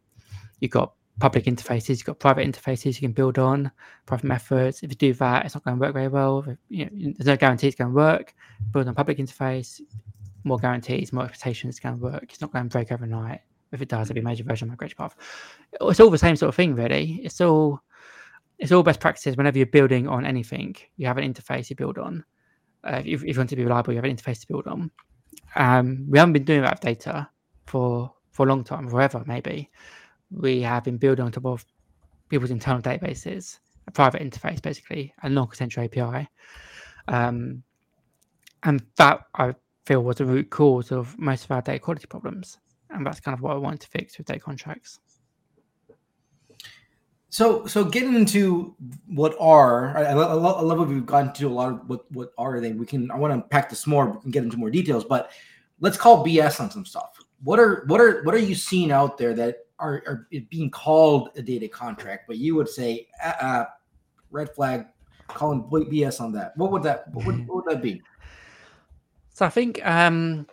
you've 0.60 0.72
got 0.72 0.94
public 1.20 1.46
interfaces, 1.46 1.90
you've 1.90 2.06
got 2.06 2.20
private 2.20 2.48
interfaces 2.48 2.96
you 2.96 3.02
can 3.02 3.12
build 3.12 3.40
on, 3.40 3.72
private 4.06 4.26
methods. 4.26 4.84
If 4.84 4.92
you 4.92 4.96
do 4.96 5.14
that, 5.16 5.46
it's 5.46 5.56
not 5.56 5.64
going 5.64 5.78
to 5.78 5.82
work 5.82 5.94
very 5.94 6.08
well. 6.08 6.46
You 6.70 6.86
know, 6.86 6.92
there's 7.18 7.26
no 7.26 7.38
guarantee 7.38 7.68
it's 7.68 7.76
going 7.76 7.92
to 7.92 7.96
work. 7.96 8.36
Build 8.72 8.88
on 8.88 8.96
public 8.96 9.18
interface, 9.18 9.82
more 10.44 10.58
guarantees, 10.58 11.12
more 11.12 11.26
expectations 11.26 11.76
it's 11.76 11.80
going 11.80 11.98
to 11.98 12.02
work. 12.02 12.24
It's 12.24 12.42
not 12.42 12.52
going 12.52 12.66
to 12.66 12.70
break 12.70 12.92
overnight. 12.92 13.42
If 13.72 13.82
it 13.82 13.90
does, 13.90 14.10
it'll 14.10 14.16
be 14.16 14.22
a 14.22 14.24
major 14.24 14.44
version 14.44 14.68
of 14.68 14.72
migration 14.72 14.98
path. 14.98 15.16
It's 15.82 16.00
all 16.00 16.10
the 16.10 16.18
same 16.18 16.36
sort 16.36 16.50
of 16.50 16.56
thing, 16.56 16.76
really. 16.76 17.20
It's 17.24 17.42
all 17.42 17.82
it's 18.60 18.72
all 18.72 18.84
best 18.84 19.00
practices. 19.00 19.38
Whenever 19.38 19.58
you're 19.58 19.68
building 19.68 20.08
on 20.08 20.26
anything, 20.26 20.76
you 20.96 21.06
have 21.06 21.18
an 21.18 21.32
interface 21.32 21.70
you 21.70 21.76
build 21.76 21.98
on. 21.98 22.24
Uh, 22.84 23.02
if, 23.06 23.24
if, 23.24 23.36
you 23.36 23.38
want 23.38 23.50
to 23.50 23.56
be 23.56 23.64
reliable, 23.64 23.94
you 23.94 23.98
have 23.98 24.06
an 24.06 24.16
interface 24.16 24.40
to 24.42 24.48
build 24.48 24.66
on. 24.68 24.90
Um, 25.56 26.08
we 26.10 26.18
haven't 26.18 26.34
been 26.34 26.46
doing 26.46 26.62
that 26.62 26.76
with 26.76 26.82
data 26.82 27.30
for 27.66 28.14
for 28.32 28.46
a 28.46 28.50
long 28.50 28.64
time, 28.64 28.88
forever 28.88 29.24
maybe. 29.26 29.70
We 30.32 30.62
have 30.62 30.84
been 30.84 30.98
building 30.98 31.26
on 31.26 31.32
top 31.32 31.46
of 31.46 31.66
people's 32.30 32.52
internal 32.52 32.82
databases, 32.82 33.60
a 33.88 33.92
private 33.92 34.22
interface 34.22 34.62
basically, 34.62 35.14
a 35.22 35.30
non-consensual 35.30 35.86
API. 35.86 36.28
Um, 37.08 37.64
and 38.64 38.84
that 38.98 39.22
I 39.36 39.56
feel 39.86 40.04
was 40.04 40.18
the 40.18 40.26
root 40.26 40.50
cause 40.50 40.92
of 40.92 41.18
most 41.18 41.46
of 41.46 41.52
our 41.52 41.62
data 41.62 41.80
quality 41.80 42.08
problems. 42.08 42.58
And 42.90 43.06
that's 43.06 43.20
kind 43.20 43.34
of 43.34 43.42
what 43.42 43.54
I 43.54 43.58
wanted 43.58 43.82
to 43.82 43.88
fix 43.88 44.18
with 44.18 44.28
data 44.28 44.40
contracts. 44.40 45.00
So, 47.30 47.66
so 47.68 47.84
getting 47.84 48.16
into 48.16 48.76
what 49.06 49.36
are 49.40 49.98
I, 49.98 50.06
I, 50.06 50.14
love, 50.14 50.58
I 50.58 50.62
love 50.62 50.80
what 50.80 50.88
we've 50.88 51.06
gotten 51.06 51.34
to 51.34 51.48
a 51.48 51.50
lot 51.50 51.74
of 51.74 51.90
what 51.90 52.10
what 52.12 52.32
are 52.38 52.60
they. 52.60 52.72
We 52.72 52.86
can 52.86 53.12
I 53.12 53.18
want 53.18 53.32
to 53.32 53.36
unpack 53.36 53.70
this 53.70 53.86
more. 53.86 54.16
Can 54.22 54.32
get 54.32 54.44
into 54.44 54.58
more 54.58 54.72
details, 54.72 55.04
but 55.04 55.32
let's 55.80 55.98
call 55.98 56.26
BS 56.26 56.60
on 56.62 56.72
some 56.72 56.86
stuff. 56.86 57.20
What 57.44 57.60
are 57.60 57.84
what 57.88 58.00
are 58.00 58.24
what 58.24 58.34
are 58.34 58.40
you 58.40 58.56
seeing 58.56 58.92
out 58.92 59.18
there 59.18 59.34
that 59.36 59.67
are, 59.80 60.04
are 60.08 60.28
being 60.50 60.70
called 60.70 61.30
a 61.36 61.42
data 61.42 61.68
contract, 61.68 62.26
but 62.28 62.38
you 62.38 62.56
would 62.56 62.70
say 62.70 63.08
uh, 63.24 63.34
uh, 63.40 63.66
red 64.32 64.54
flag, 64.54 64.86
calling 65.28 65.64
BS 65.64 66.22
on 66.22 66.32
that? 66.34 66.56
What 66.58 66.72
would 66.72 66.84
that 66.84 67.14
what 67.14 67.26
would, 67.26 67.48
what 67.48 67.66
would 67.66 67.76
that 67.76 67.82
be? 67.82 68.02
So 69.34 69.46
I 69.46 69.50
think 69.50 69.86
um, 69.86 70.48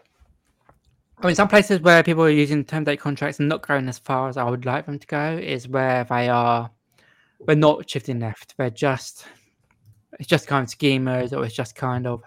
I 1.19 1.27
mean 1.27 1.37
some 1.37 1.49
places 1.49 1.81
where 1.81 2.03
people 2.03 2.25
are 2.25 2.31
using 2.31 2.65
term 2.65 2.85
data 2.85 3.01
contracts 3.01 3.41
and 3.41 3.49
not 3.49 3.67
going 3.67 3.89
as 3.89 3.99
far 3.99 4.29
as 4.29 4.37
I 4.37 4.45
would 4.45 4.67
like 4.67 4.87
them 4.87 4.99
to 4.99 5.07
go 5.07 5.39
is 5.43 5.69
where 5.69 6.05
they 6.05 6.29
are 6.29 6.71
we're 7.47 7.55
not 7.55 7.89
shifting 7.89 8.21
left. 8.21 8.55
They're 8.57 8.71
just 8.71 9.27
it's 10.19 10.29
just 10.29 10.47
kind 10.47 10.65
of 10.65 10.71
schemas 10.71 11.33
or 11.33 11.45
it's 11.45 11.55
just 11.55 11.75
kind 11.75 12.07
of 12.07 12.23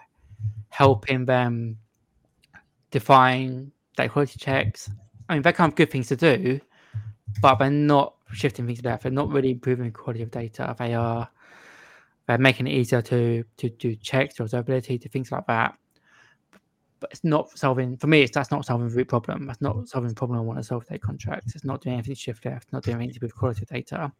helping 0.68 1.24
them 1.24 1.78
define 2.90 3.72
data 3.96 4.10
quality 4.10 4.38
checks. 4.38 4.90
I 5.28 5.34
mean, 5.34 5.42
they're 5.42 5.52
kind 5.52 5.70
of 5.70 5.76
good 5.76 5.90
things 5.90 6.08
to 6.08 6.16
do, 6.16 6.60
but 7.40 7.56
they're 7.56 7.70
not 7.70 8.14
shifting 8.32 8.66
things 8.66 8.84
left. 8.84 9.02
They're 9.02 9.12
not 9.12 9.30
really 9.30 9.52
improving 9.52 9.86
the 9.86 9.90
quality 9.90 10.22
of 10.22 10.30
data. 10.30 10.74
They 10.78 10.94
are 10.94 11.28
they're 12.26 12.38
making 12.38 12.66
it 12.66 12.72
easier 12.72 13.02
to 13.02 13.44
to 13.56 13.68
do 13.70 13.96
checks, 13.96 14.34
to 14.36 14.44
observability, 14.44 15.00
to 15.00 15.08
things 15.08 15.32
like 15.32 15.46
that. 15.46 15.74
But 17.00 17.10
it's 17.12 17.24
not 17.24 17.56
solving 17.56 17.96
for 17.96 18.08
me. 18.08 18.22
It's 18.22 18.32
that's 18.32 18.50
not 18.50 18.64
solving 18.64 18.88
the 18.88 18.94
root 18.94 19.08
problem. 19.08 19.46
That's 19.46 19.60
not 19.60 19.88
solving 19.88 20.08
the 20.08 20.14
problem 20.14 20.38
I 20.38 20.42
want 20.42 20.58
to 20.58 20.64
solve 20.64 20.86
data 20.86 20.98
contracts. 20.98 21.54
It's 21.54 21.64
not 21.64 21.80
doing 21.80 21.94
anything 21.94 22.14
shift 22.14 22.44
left. 22.44 22.72
Not 22.72 22.82
doing 22.82 22.96
anything 22.96 23.14
to 23.14 23.16
improve 23.16 23.36
quality 23.36 23.62
of 23.62 23.68
data. 23.68 24.12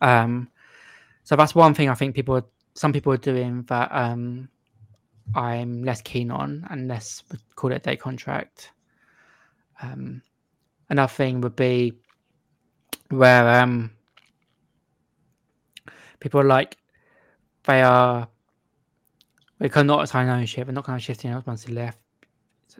Um, 0.00 0.48
so 1.24 1.36
that's 1.36 1.54
one 1.54 1.72
thing 1.72 1.88
I 1.88 1.94
think 1.94 2.14
people, 2.14 2.42
some 2.74 2.92
people 2.92 3.12
are 3.12 3.18
doing 3.18 3.62
that 3.68 3.90
um, 3.92 4.48
I'm 5.34 5.84
less 5.84 6.02
keen 6.02 6.30
on, 6.30 6.66
and 6.70 6.88
less 6.88 7.22
call 7.54 7.70
it 7.70 7.76
a 7.76 7.78
data 7.78 7.96
contract. 7.96 8.72
Um, 9.80 10.22
another 10.92 11.10
thing 11.10 11.40
would 11.40 11.56
be 11.56 11.94
where 13.08 13.60
um, 13.60 13.90
people 16.20 16.38
are 16.40 16.44
like 16.44 16.76
they 17.64 17.82
are 17.82 18.28
they 19.58 19.68
cannot 19.68 20.02
assign 20.02 20.28
ownership 20.28 20.68
and 20.68 20.74
not 20.74 20.84
kind 20.84 20.96
of 20.96 21.02
shifting 21.02 21.30
out 21.30 21.46
once 21.46 21.64
they 21.64 21.72
left. 21.72 21.98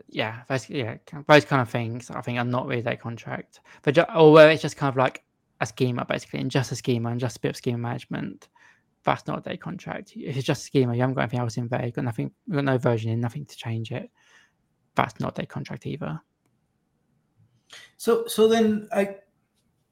Yeah, 0.09 0.41
those, 0.47 0.69
yeah, 0.69 0.97
those 1.27 1.45
kind 1.45 1.61
of 1.61 1.69
things 1.69 2.09
I 2.11 2.21
think 2.21 2.37
are 2.39 2.45
not 2.45 2.67
really 2.67 2.81
that 2.81 2.99
contract. 3.01 3.61
But 3.83 3.97
or 4.15 4.31
where 4.31 4.49
it's 4.49 4.61
just 4.61 4.77
kind 4.77 4.89
of 4.89 4.97
like 4.97 5.23
a 5.61 5.65
schema 5.65 6.05
basically, 6.05 6.39
and 6.39 6.51
just 6.51 6.71
a 6.71 6.75
schema 6.75 7.09
and 7.09 7.19
just 7.19 7.37
a 7.37 7.39
bit 7.39 7.49
of 7.49 7.55
schema 7.57 7.77
management. 7.77 8.47
That's 9.03 9.27
not 9.27 9.39
a 9.39 9.41
data 9.41 9.57
contract. 9.57 10.13
If 10.15 10.37
it's 10.37 10.45
just 10.45 10.63
a 10.63 10.65
schema, 10.65 10.93
you 10.93 11.01
haven't 11.01 11.15
got 11.15 11.23
anything 11.23 11.39
else 11.39 11.57
in 11.57 11.67
there, 11.67 11.83
you've 11.83 11.93
got 11.93 12.05
nothing, 12.05 12.31
you've 12.47 12.55
got 12.55 12.65
no 12.65 12.77
version 12.77 13.11
in, 13.11 13.19
nothing 13.19 13.45
to 13.45 13.55
change 13.55 13.91
it. 13.91 14.09
That's 14.95 15.19
not 15.19 15.37
a 15.37 15.41
data 15.41 15.47
contract 15.47 15.85
either. 15.85 16.21
So, 17.97 18.27
so 18.27 18.47
then 18.47 18.87
I, 18.91 19.15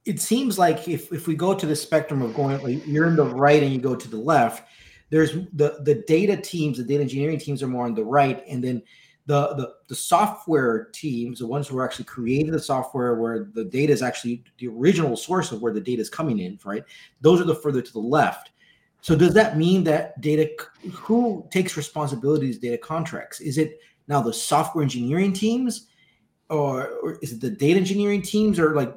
it 0.06 0.20
seems 0.20 0.58
like 0.58 0.88
if 0.88 1.12
if 1.14 1.28
we 1.28 1.36
go 1.36 1.54
to 1.54 1.66
the 1.66 1.76
spectrum 1.76 2.22
of 2.22 2.34
going, 2.34 2.62
like 2.62 2.86
you're 2.86 3.08
in 3.08 3.16
the 3.16 3.26
right 3.26 3.62
and 3.62 3.72
you 3.72 3.80
go 3.80 3.96
to 3.96 4.10
the 4.10 4.18
left, 4.18 4.68
there's 5.10 5.34
the 5.54 5.80
the 5.84 6.04
data 6.08 6.38
teams, 6.38 6.78
the 6.78 6.84
data 6.84 7.02
engineering 7.02 7.40
teams 7.40 7.62
are 7.62 7.68
more 7.68 7.86
on 7.86 7.94
the 7.94 8.04
right, 8.04 8.44
and 8.48 8.64
then 8.64 8.82
the 9.28 9.54
the 9.56 9.74
the 9.88 9.96
software 9.96 10.86
teams, 10.94 11.40
the 11.40 11.48
ones 11.48 11.68
who 11.68 11.78
are 11.78 11.86
actually 11.86 12.06
creating 12.06 12.52
the 12.52 12.60
software 12.60 13.16
where 13.16 13.48
the 13.54 13.66
data 13.66 13.94
is 13.94 14.02
actually 14.02 14.44
the 14.58 14.68
original 14.68 15.16
source 15.16 15.52
of 15.52 15.62
where 15.62 15.74
the 15.74 15.82
data 15.82 16.02
is 16.02 16.10
coming 16.10 16.40
in, 16.40 16.60
right? 16.66 16.84
Those 17.22 17.40
are 17.40 17.46
the 17.46 17.56
further 17.56 17.82
to 17.82 17.94
the 17.94 18.00
left. 18.00 18.52
So 19.02 19.16
does 19.16 19.34
that 19.34 19.58
mean 19.58 19.84
that 19.86 20.20
data 20.22 20.50
who 20.94 21.48
takes 21.52 21.76
responsibility 21.76 22.48
responsibilities 22.48 22.58
data 22.60 22.78
contracts? 22.78 23.40
Is 23.40 23.58
it 23.58 23.80
now 24.08 24.22
the 24.22 24.34
software 24.34 24.84
engineering 24.84 25.34
teams? 25.34 25.88
Or, 26.52 26.90
or 27.02 27.18
is 27.22 27.32
it 27.32 27.42
the 27.42 27.50
data 27.50 27.80
engineering 27.80 28.22
teams 28.22 28.60
or 28.60 28.76
like 28.76 28.94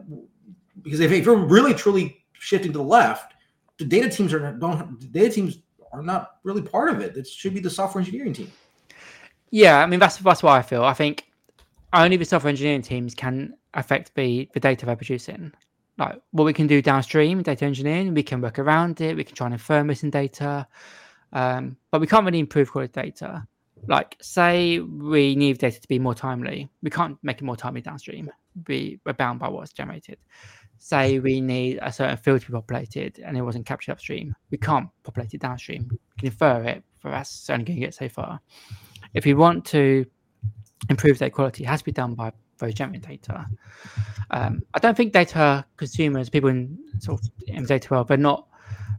because 0.83 1.01
if, 1.01 1.13
if 1.13 1.25
you're 1.25 1.37
really 1.37 1.73
truly 1.73 2.25
shifting 2.33 2.73
to 2.73 2.79
the 2.79 2.85
left, 2.85 3.33
the 3.79 3.85
data 3.85 4.11
teams 4.11 4.35
are 4.35 4.53
don't 4.53 5.01
the 5.01 5.07
data 5.07 5.31
teams 5.31 5.59
are 5.93 6.03
not 6.03 6.37
really 6.43 6.63
part 6.63 6.91
of 6.91 7.01
it. 7.01 7.17
It 7.17 7.27
should 7.27 7.55
be 7.55 7.61
the 7.61 7.71
software 7.71 8.01
engineering 8.01 8.33
team. 8.33 8.51
Yeah, 9.51 9.79
I 9.79 9.87
mean 9.87 10.01
that's 10.01 10.17
that's 10.19 10.43
what 10.43 10.53
I 10.53 10.63
feel. 10.63 10.85
I 10.85 10.95
think 10.95 11.27
only 11.93 12.17
the 12.17 12.25
software 12.25 12.51
engineering 12.51 12.83
teams 12.83 13.15
can 13.15 13.55
affect 13.75 14.15
the 14.15 14.49
the 14.53 14.61
data 14.61 14.85
they're 14.85 14.97
producing. 14.97 15.53
Like 15.97 16.21
what 16.33 16.45
we 16.45 16.53
can 16.53 16.67
do 16.67 16.83
downstream, 16.83 17.43
data 17.43 17.65
engineering, 17.65 18.15
we 18.15 18.25
can 18.25 18.41
work 18.41 18.59
around 18.59 19.01
it. 19.01 19.17
We 19.17 19.23
can 19.23 19.37
try 19.37 19.47
and 19.47 19.55
infer 19.55 19.85
missing 19.85 20.11
data, 20.11 20.67
um, 21.33 21.77
but 21.93 22.01
we 22.01 22.09
can't 22.09 22.27
really 22.27 22.41
improve 22.41 22.73
quality 22.73 23.01
data 23.01 23.47
like 23.87 24.17
say 24.21 24.81
we 24.81 25.35
need 25.35 25.59
data 25.59 25.81
to 25.81 25.89
be 25.89 25.99
more 25.99 26.15
timely 26.15 26.69
we 26.83 26.91
can't 26.91 27.19
make 27.23 27.39
it 27.39 27.45
more 27.45 27.57
timely 27.57 27.81
downstream. 27.81 28.31
We, 28.69 29.01
we're 29.05 29.15
bound 29.15 29.41
by 29.41 29.49
what's 29.49 29.73
generated. 29.73 30.19
Say 30.79 31.19
we 31.19 31.41
need 31.41 31.81
a 31.83 31.93
certain 31.93 32.17
field 32.17 32.43
to 32.43 32.47
be 32.47 32.53
populated 32.53 33.19
and 33.19 33.37
it 33.37 33.43
wasn't 33.43 33.67
captured 33.67 33.93
upstream 33.93 34.35
we 34.51 34.59
can't 34.59 34.89
populate 35.03 35.35
it 35.35 35.41
downstream. 35.41 35.89
We 35.91 35.99
can 36.19 36.27
infer 36.27 36.63
it 36.63 36.83
but 37.03 37.11
that's 37.11 37.51
only 37.51 37.65
going 37.65 37.81
to 37.81 37.87
get 37.87 37.95
so 37.95 38.09
far. 38.09 38.41
If 39.15 39.25
we 39.25 39.35
want 39.35 39.65
to 39.67 40.07
improve 40.91 41.19
data 41.19 41.31
quality 41.31 41.65
it 41.65 41.67
has 41.67 41.81
to 41.81 41.85
be 41.87 41.93
done 41.93 42.15
by 42.15 42.33
those 42.59 42.75
generating 42.75 43.09
data. 43.09 43.47
Um, 44.31 44.63
i 44.75 44.79
don't 44.79 44.97
think 44.97 45.13
data 45.13 45.65
consumers 45.77 46.31
people 46.31 46.51
in 46.51 46.79
sort 46.99 47.21
of 47.21 47.29
in 47.47 47.67
data 47.67 47.89
world 47.91 48.09
they're 48.09 48.17
not 48.17 48.47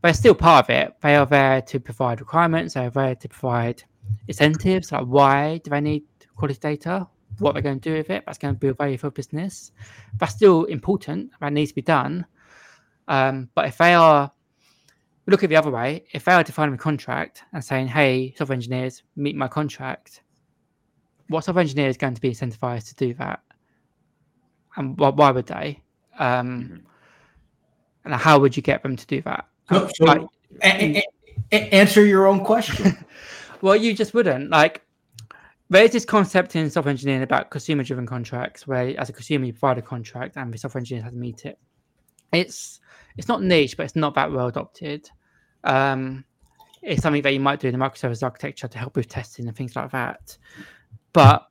they're 0.02 0.14
still 0.14 0.36
part 0.36 0.66
of 0.66 0.70
it. 0.70 0.96
They 1.02 1.16
are 1.16 1.26
there 1.26 1.62
to 1.64 1.80
provide 1.80 2.20
requirements 2.20 2.76
they're 2.76 2.90
there 2.90 3.16
to 3.16 3.28
provide 3.28 3.84
incentives, 4.28 4.92
like 4.92 5.06
why 5.06 5.60
do 5.64 5.70
they 5.70 5.82
need 5.82 6.04
quality 6.36 6.60
data? 6.60 7.08
What 7.40 7.54
they're 7.54 7.62
going 7.62 7.80
to 7.80 7.90
do 7.90 7.98
with 7.98 8.10
it? 8.10 8.24
That's 8.26 8.38
going 8.38 8.54
to 8.54 8.60
build 8.60 8.78
value 8.78 8.98
for 8.98 9.12
business. 9.12 9.72
That's 10.18 10.34
still 10.34 10.64
important. 10.66 11.32
That 11.42 11.52
needs 11.52 11.72
to 11.72 11.76
be 11.76 11.82
done. 11.82 12.26
Um, 13.08 13.50
but 13.56 13.66
if 13.68 13.78
they 13.78 13.94
are 13.94 14.32
look 15.28 15.44
at 15.44 15.50
the 15.50 15.56
other 15.56 15.72
way, 15.72 16.06
if 16.14 16.26
they 16.26 16.32
are 16.32 16.44
defining 16.44 16.76
a 16.76 16.78
contract 16.78 17.44
and 17.54 17.64
saying, 17.64 17.88
"Hey, 17.88 18.34
software 18.38 18.56
engineers, 18.56 19.04
meet 19.16 19.36
my 19.36 19.48
contract," 19.48 20.22
what 21.28 21.44
software 21.44 21.62
engineer 21.62 21.90
is 21.90 21.98
going 21.98 22.14
to 22.14 22.22
be 22.22 22.32
incentivized 22.32 22.88
to 22.90 22.96
do 22.96 23.14
that? 23.16 23.42
And 24.78 24.98
why 24.98 25.32
would 25.32 25.48
they? 25.48 25.82
Um, 26.20 26.64
mm-hmm. 26.64 26.76
And 28.06 28.14
how 28.14 28.40
would 28.40 28.56
you 28.56 28.62
get 28.62 28.84
them 28.84 28.96
to 28.96 29.08
do 29.08 29.22
that? 29.24 29.48
So, 29.70 29.90
so 29.96 30.06
like, 30.06 30.22
a- 30.62 30.98
a- 30.98 31.04
a- 31.52 31.74
answer 31.74 32.06
your 32.06 32.28
own 32.28 32.44
question. 32.46 33.04
Well, 33.62 33.76
you 33.76 33.94
just 33.94 34.14
wouldn't 34.14 34.50
like. 34.50 34.82
There's 35.70 35.92
this 35.92 36.06
concept 36.06 36.56
in 36.56 36.70
software 36.70 36.92
engineering 36.92 37.24
about 37.24 37.50
consumer-driven 37.50 38.06
contracts, 38.06 38.68
where 38.68 39.00
as 39.00 39.10
a 39.10 39.14
consumer 39.14 39.46
you 39.46 39.54
provide 39.54 39.80
a 39.80 39.82
contract 39.82 40.38
and 40.38 40.54
the 40.54 40.58
software 40.60 40.80
engineer 40.80 41.04
has 41.04 41.12
to 41.12 41.18
meet 41.18 41.46
it. 41.46 41.58
It's 42.32 42.80
it's 43.18 43.28
not 43.28 43.42
niche, 43.42 43.76
but 43.78 43.84
it's 43.84 43.96
not 43.96 44.14
that 44.16 44.32
well 44.32 44.48
adopted. 44.48 45.10
Um, 45.64 46.24
it's 46.82 47.02
something 47.02 47.24
that 47.24 47.34
you 47.34 47.40
might 47.40 47.60
do 47.60 47.68
in 47.68 47.78
the 47.78 47.84
microservice 47.84 48.22
architecture 48.22 48.68
to 48.68 48.78
help 48.78 48.96
with 48.96 49.08
testing 49.08 49.48
and 49.48 49.58
things 49.58 49.76
like 49.76 49.92
that. 49.92 50.38
But 51.14 51.48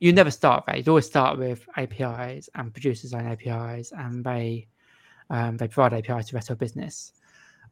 you 0.00 0.12
never 0.12 0.30
start 0.30 0.64
there. 0.66 0.76
You 0.76 0.84
always 0.88 1.06
start 1.06 1.38
with 1.38 1.66
APIs 1.76 2.50
and 2.54 2.72
producers 2.72 3.14
own 3.14 3.26
APIs, 3.26 3.92
and 3.92 4.22
they 4.22 4.68
um, 5.30 5.56
they 5.56 5.68
provide 5.68 5.94
APIs 5.94 6.26
to 6.26 6.32
the 6.32 6.36
rest 6.36 6.50
of 6.50 6.58
the 6.58 6.64
business. 6.64 7.12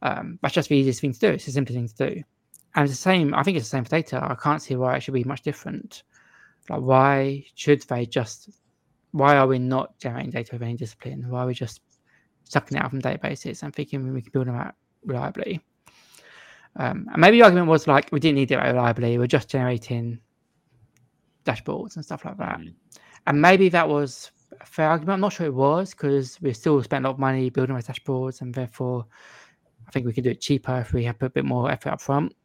Um, 0.01 0.39
that's 0.41 0.55
just 0.55 0.69
the 0.69 0.75
easiest 0.75 1.01
thing 1.01 1.13
to 1.13 1.19
do. 1.19 1.27
It's 1.29 1.45
the 1.45 1.51
simple 1.51 1.75
thing 1.75 1.87
to 1.87 2.09
do. 2.09 2.23
And 2.75 2.83
it's 2.83 2.93
the 2.93 3.01
same. 3.01 3.33
I 3.33 3.43
think 3.43 3.57
it's 3.57 3.67
the 3.67 3.77
same 3.77 3.85
for 3.85 3.89
data. 3.89 4.21
I 4.21 4.35
can't 4.35 4.61
see 4.61 4.75
why 4.75 4.97
it 4.97 5.01
should 5.01 5.13
be 5.13 5.23
much 5.23 5.41
different. 5.41 6.03
Like, 6.69 6.81
why 6.81 7.45
should 7.55 7.81
they 7.83 8.05
just? 8.05 8.49
Why 9.11 9.37
are 9.37 9.47
we 9.47 9.59
not 9.59 9.97
generating 9.97 10.31
data 10.31 10.49
with 10.53 10.61
any 10.61 10.75
discipline? 10.75 11.29
Why 11.29 11.43
are 11.43 11.47
we 11.47 11.53
just 11.53 11.81
sucking 12.43 12.77
it 12.77 12.81
out 12.83 12.89
from 12.89 13.01
databases 13.01 13.63
and 13.63 13.73
thinking 13.73 14.13
we 14.13 14.21
can 14.21 14.31
build 14.31 14.47
them 14.47 14.55
out 14.55 14.75
reliably? 15.05 15.61
Um, 16.75 17.07
and 17.11 17.21
maybe 17.21 17.37
the 17.37 17.43
argument 17.43 17.69
was 17.69 17.87
like 17.87 18.09
we 18.11 18.19
didn't 18.19 18.35
need 18.35 18.51
it 18.51 18.57
reliably. 18.57 19.17
We're 19.17 19.27
just 19.27 19.49
generating 19.49 20.19
dashboards 21.45 21.95
and 21.95 22.03
stuff 22.03 22.25
like 22.25 22.37
that. 22.37 22.59
Mm-hmm. 22.59 22.69
And 23.27 23.41
maybe 23.41 23.69
that 23.69 23.87
was 23.87 24.31
a 24.59 24.65
fair 24.65 24.89
argument. 24.89 25.15
I'm 25.15 25.21
not 25.21 25.33
sure 25.33 25.47
it 25.47 25.53
was 25.53 25.91
because 25.91 26.39
we 26.41 26.51
still 26.53 26.83
spent 26.83 27.05
a 27.05 27.07
lot 27.07 27.13
of 27.13 27.19
money 27.19 27.49
building 27.49 27.75
those 27.75 27.87
dashboards, 27.87 28.41
and 28.41 28.53
therefore, 28.53 29.05
I 29.87 29.91
think 29.91 30.05
we 30.05 30.13
could 30.13 30.25
do 30.25 30.31
it 30.31 30.41
cheaper 30.41 30.79
if 30.79 30.93
we 30.93 31.05
have 31.05 31.19
put 31.19 31.27
a 31.27 31.29
bit 31.29 31.45
more 31.45 31.71
effort 31.71 31.93
up 31.93 32.01
front. 32.01 32.35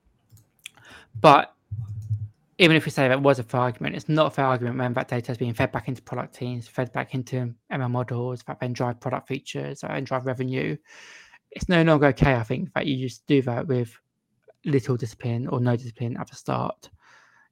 But 1.19 1.55
even 2.61 2.77
if 2.77 2.85
we 2.85 2.91
say 2.91 3.09
that 3.09 3.23
was 3.23 3.39
a 3.39 3.43
fair 3.43 3.63
argument, 3.63 3.97
it's 3.97 4.09
not 4.09 4.27
a 4.27 4.31
fair 4.31 4.45
argument 4.45 4.77
when 4.77 4.93
that 4.93 5.09
data 5.09 5.33
is 5.33 5.39
being 5.39 5.55
fed 5.55 5.73
back 5.73 5.89
into 5.89 6.03
product 6.03 6.35
teams, 6.35 6.69
fed 6.69 6.93
back 6.93 7.15
into 7.15 7.55
ML 7.73 7.91
models, 7.91 8.43
that 8.47 8.61
then 8.61 8.75
drive 8.75 9.01
product 9.01 9.29
features 9.29 9.83
and 9.83 10.05
drive 10.05 10.27
revenue. 10.27 10.77
It's 11.53 11.71
no 11.71 11.83
longer 11.83 12.09
okay, 12.09 12.35
I 12.35 12.43
think, 12.43 12.73
that 12.75 12.87
you 12.87 13.09
just 13.09 13.27
do 13.27 13.41
that 13.43 13.67
with 13.67 13.99
little 14.67 14.99
discipline 14.99 15.49
or 15.49 15.59
no 15.59 15.75
discipline 15.75 16.19
at 16.19 16.29
the 16.29 16.37
start. 16.37 16.91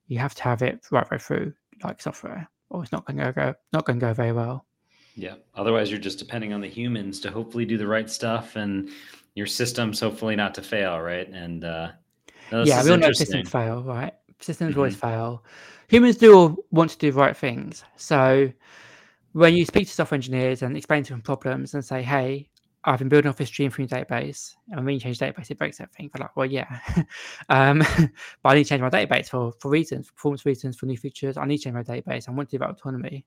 You 0.08 0.18
have 0.18 0.34
to 0.34 0.42
have 0.42 0.60
it 0.60 0.84
right 0.90 1.10
way 1.10 1.16
through, 1.16 1.54
like 1.82 2.02
software, 2.02 2.46
or 2.68 2.82
it's 2.82 2.92
not 2.92 3.06
going 3.06 3.16
to 3.16 3.32
go 3.32 3.54
not 3.72 3.86
going 3.86 3.98
to 3.98 4.06
go 4.06 4.12
very 4.12 4.32
well. 4.32 4.66
Yeah. 5.14 5.36
Otherwise, 5.54 5.90
you're 5.90 5.98
just 5.98 6.18
depending 6.18 6.52
on 6.52 6.60
the 6.60 6.68
humans 6.68 7.18
to 7.20 7.30
hopefully 7.30 7.64
do 7.64 7.78
the 7.78 7.86
right 7.86 8.10
stuff, 8.10 8.56
and 8.56 8.90
your 9.34 9.46
systems 9.46 10.00
hopefully 10.00 10.36
not 10.36 10.54
to 10.54 10.62
fail, 10.62 11.00
right? 11.00 11.28
And 11.28 11.64
uh, 11.64 11.92
no, 12.52 12.64
yeah, 12.64 12.82
we 12.82 12.90
all 12.90 12.96
know 12.96 13.12
systems 13.12 13.48
fail, 13.48 13.82
right? 13.82 14.14
Systems 14.40 14.70
mm-hmm. 14.70 14.80
always 14.80 14.96
fail. 14.96 15.44
Humans 15.88 16.16
do 16.16 16.64
want 16.70 16.90
to 16.90 16.98
do 16.98 17.10
the 17.10 17.18
right 17.18 17.36
things. 17.36 17.84
So 17.96 18.52
when 19.32 19.54
you 19.54 19.64
speak 19.64 19.86
to 19.88 19.92
software 19.92 20.16
engineers 20.16 20.62
and 20.62 20.76
explain 20.76 21.02
to 21.04 21.12
them 21.12 21.22
problems 21.22 21.74
and 21.74 21.84
say, 21.84 22.02
"Hey, 22.02 22.48
I've 22.84 22.98
been 22.98 23.08
building 23.08 23.28
off 23.28 23.36
this 23.36 23.48
stream 23.48 23.70
from 23.70 23.82
your 23.82 23.88
database, 23.88 24.54
and 24.70 24.84
when 24.84 24.94
you 24.94 25.00
change 25.00 25.18
database, 25.18 25.50
it 25.50 25.58
breaks 25.58 25.80
everything. 25.80 26.10
They're 26.12 26.24
like, 26.24 26.36
well, 26.36 26.46
yeah, 26.46 26.78
um, 27.48 27.78
but 28.42 28.50
I 28.50 28.54
need 28.54 28.64
to 28.64 28.68
change 28.68 28.82
my 28.82 28.90
database 28.90 29.28
for 29.28 29.52
for 29.60 29.70
reasons, 29.70 30.06
for 30.06 30.12
performance 30.14 30.46
reasons, 30.46 30.76
for 30.76 30.86
new 30.86 30.96
features. 30.96 31.36
I 31.36 31.44
need 31.44 31.58
to 31.58 31.64
change 31.64 31.74
my 31.74 31.82
database. 31.82 32.28
I 32.28 32.32
want 32.32 32.48
to 32.50 32.56
do 32.56 32.60
that 32.60 32.70
autonomy. 32.70 33.24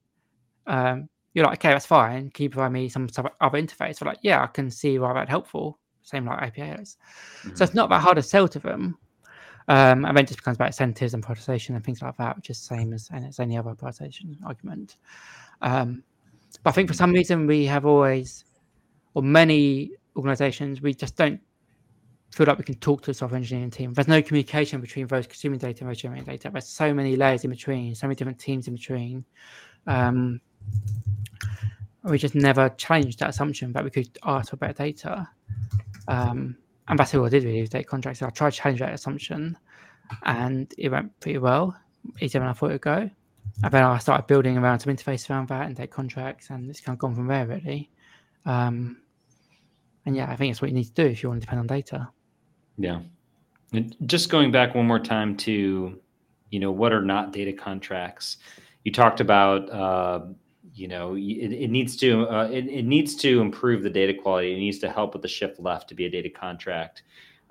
Um, 0.67 1.09
you're 1.33 1.45
like, 1.45 1.59
okay, 1.59 1.73
that's 1.73 1.85
fine. 1.85 2.29
Can 2.31 2.43
you 2.43 2.49
provide 2.49 2.71
me 2.71 2.89
some 2.89 3.07
other 3.39 3.61
interface? 3.61 4.01
We're 4.01 4.09
like, 4.09 4.19
yeah, 4.21 4.43
I 4.43 4.47
can 4.47 4.69
see 4.69 4.99
why 4.99 5.13
that's 5.13 5.29
helpful. 5.29 5.79
Same 6.01 6.25
like 6.25 6.41
APIs. 6.41 6.97
Mm-hmm. 7.43 7.55
So 7.55 7.63
it's 7.63 7.73
not 7.73 7.89
that 7.89 8.01
hard 8.01 8.17
to 8.17 8.23
sell 8.23 8.47
to 8.47 8.59
them. 8.59 8.97
Um, 9.71 10.03
and 10.03 10.17
then 10.17 10.25
it 10.25 10.27
just 10.27 10.39
becomes 10.39 10.57
about 10.57 10.67
incentives 10.67 11.13
and 11.13 11.23
prioritization 11.23 11.75
and 11.75 11.85
things 11.85 12.01
like 12.01 12.17
that, 12.17 12.35
which 12.35 12.49
is 12.49 12.59
the 12.59 12.75
same 12.75 12.91
as, 12.91 13.09
as 13.13 13.39
any 13.39 13.57
other 13.57 13.73
prioritization 13.73 14.35
argument. 14.45 14.97
Um, 15.61 16.03
but 16.61 16.71
I 16.71 16.73
think 16.73 16.89
for 16.89 16.93
some 16.93 17.13
reason 17.13 17.47
we 17.47 17.67
have 17.67 17.85
always 17.85 18.43
or 19.13 19.23
many 19.23 19.91
organizations, 20.17 20.81
we 20.81 20.93
just 20.93 21.15
don't 21.15 21.39
feel 22.31 22.47
like 22.47 22.57
we 22.57 22.65
can 22.65 22.75
talk 22.75 23.01
to 23.03 23.11
the 23.11 23.13
software 23.13 23.37
engineering 23.37 23.71
team. 23.71 23.93
There's 23.93 24.09
no 24.09 24.21
communication 24.21 24.81
between 24.81 25.07
those 25.07 25.25
consuming 25.25 25.59
data 25.59 25.85
and 25.85 25.89
those 25.89 26.01
generating 26.01 26.25
data. 26.25 26.49
There's 26.51 26.67
so 26.67 26.93
many 26.93 27.15
layers 27.15 27.45
in 27.45 27.49
between, 27.49 27.95
so 27.95 28.07
many 28.07 28.15
different 28.15 28.39
teams 28.39 28.67
in 28.67 28.75
between. 28.75 29.23
Um, 29.87 30.41
we 32.03 32.17
just 32.17 32.35
never 32.35 32.67
challenged 32.71 33.19
that 33.19 33.29
assumption 33.29 33.71
that 33.71 33.85
we 33.85 33.89
could 33.89 34.09
ask 34.25 34.49
for 34.49 34.57
better 34.57 34.73
data. 34.73 35.29
Um, 36.09 36.57
and 36.91 36.99
I 36.99 37.29
did 37.29 37.43
really 37.45 37.67
data 37.67 37.85
contracts. 37.85 38.19
So 38.19 38.27
I 38.27 38.29
tried 38.29 38.51
to 38.51 38.57
challenge 38.57 38.79
that 38.81 38.93
assumption 38.93 39.57
and 40.23 40.71
it 40.77 40.89
went 40.89 41.17
pretty 41.21 41.37
well, 41.39 41.75
easier 42.19 42.41
than 42.41 42.49
I 42.49 42.53
thought 42.53 42.69
it 42.69 42.73
would 42.73 42.81
go. 42.81 43.09
And 43.63 43.71
then 43.71 43.83
I 43.83 43.97
started 43.97 44.27
building 44.27 44.57
around 44.57 44.79
some 44.79 44.93
interface 44.93 45.29
around 45.29 45.47
that 45.47 45.65
and 45.67 45.75
data 45.75 45.87
contracts, 45.87 46.49
and 46.49 46.69
it's 46.69 46.81
kind 46.81 46.95
of 46.95 46.99
gone 46.99 47.15
from 47.15 47.27
there 47.27 47.47
really. 47.47 47.89
Um, 48.45 48.97
and 50.05 50.15
yeah, 50.15 50.29
I 50.29 50.35
think 50.35 50.51
it's 50.51 50.61
what 50.61 50.69
you 50.69 50.75
need 50.75 50.85
to 50.85 50.93
do 50.93 51.05
if 51.05 51.23
you 51.23 51.29
want 51.29 51.41
to 51.41 51.45
depend 51.45 51.61
on 51.61 51.67
data. 51.67 52.09
Yeah. 52.77 52.99
And 53.73 53.95
just 54.05 54.29
going 54.29 54.51
back 54.51 54.75
one 54.75 54.85
more 54.85 54.99
time 54.99 55.37
to, 55.37 55.97
you 56.49 56.59
know, 56.59 56.71
what 56.71 56.91
are 56.91 57.01
not 57.01 57.31
data 57.31 57.53
contracts? 57.53 58.37
You 58.83 58.91
talked 58.91 59.21
about, 59.21 59.69
uh, 59.69 60.25
you 60.81 60.87
know, 60.87 61.15
it, 61.15 61.53
it 61.65 61.69
needs 61.69 61.95
to 61.97 62.27
uh, 62.27 62.49
it, 62.51 62.67
it 62.67 62.85
needs 62.85 63.15
to 63.17 63.39
improve 63.39 63.83
the 63.83 63.89
data 63.89 64.13
quality. 64.13 64.53
It 64.53 64.57
needs 64.57 64.79
to 64.79 64.89
help 64.89 65.13
with 65.13 65.21
the 65.21 65.27
shift 65.27 65.59
left 65.59 65.87
to 65.89 65.95
be 65.95 66.05
a 66.05 66.09
data 66.09 66.29
contract. 66.29 67.03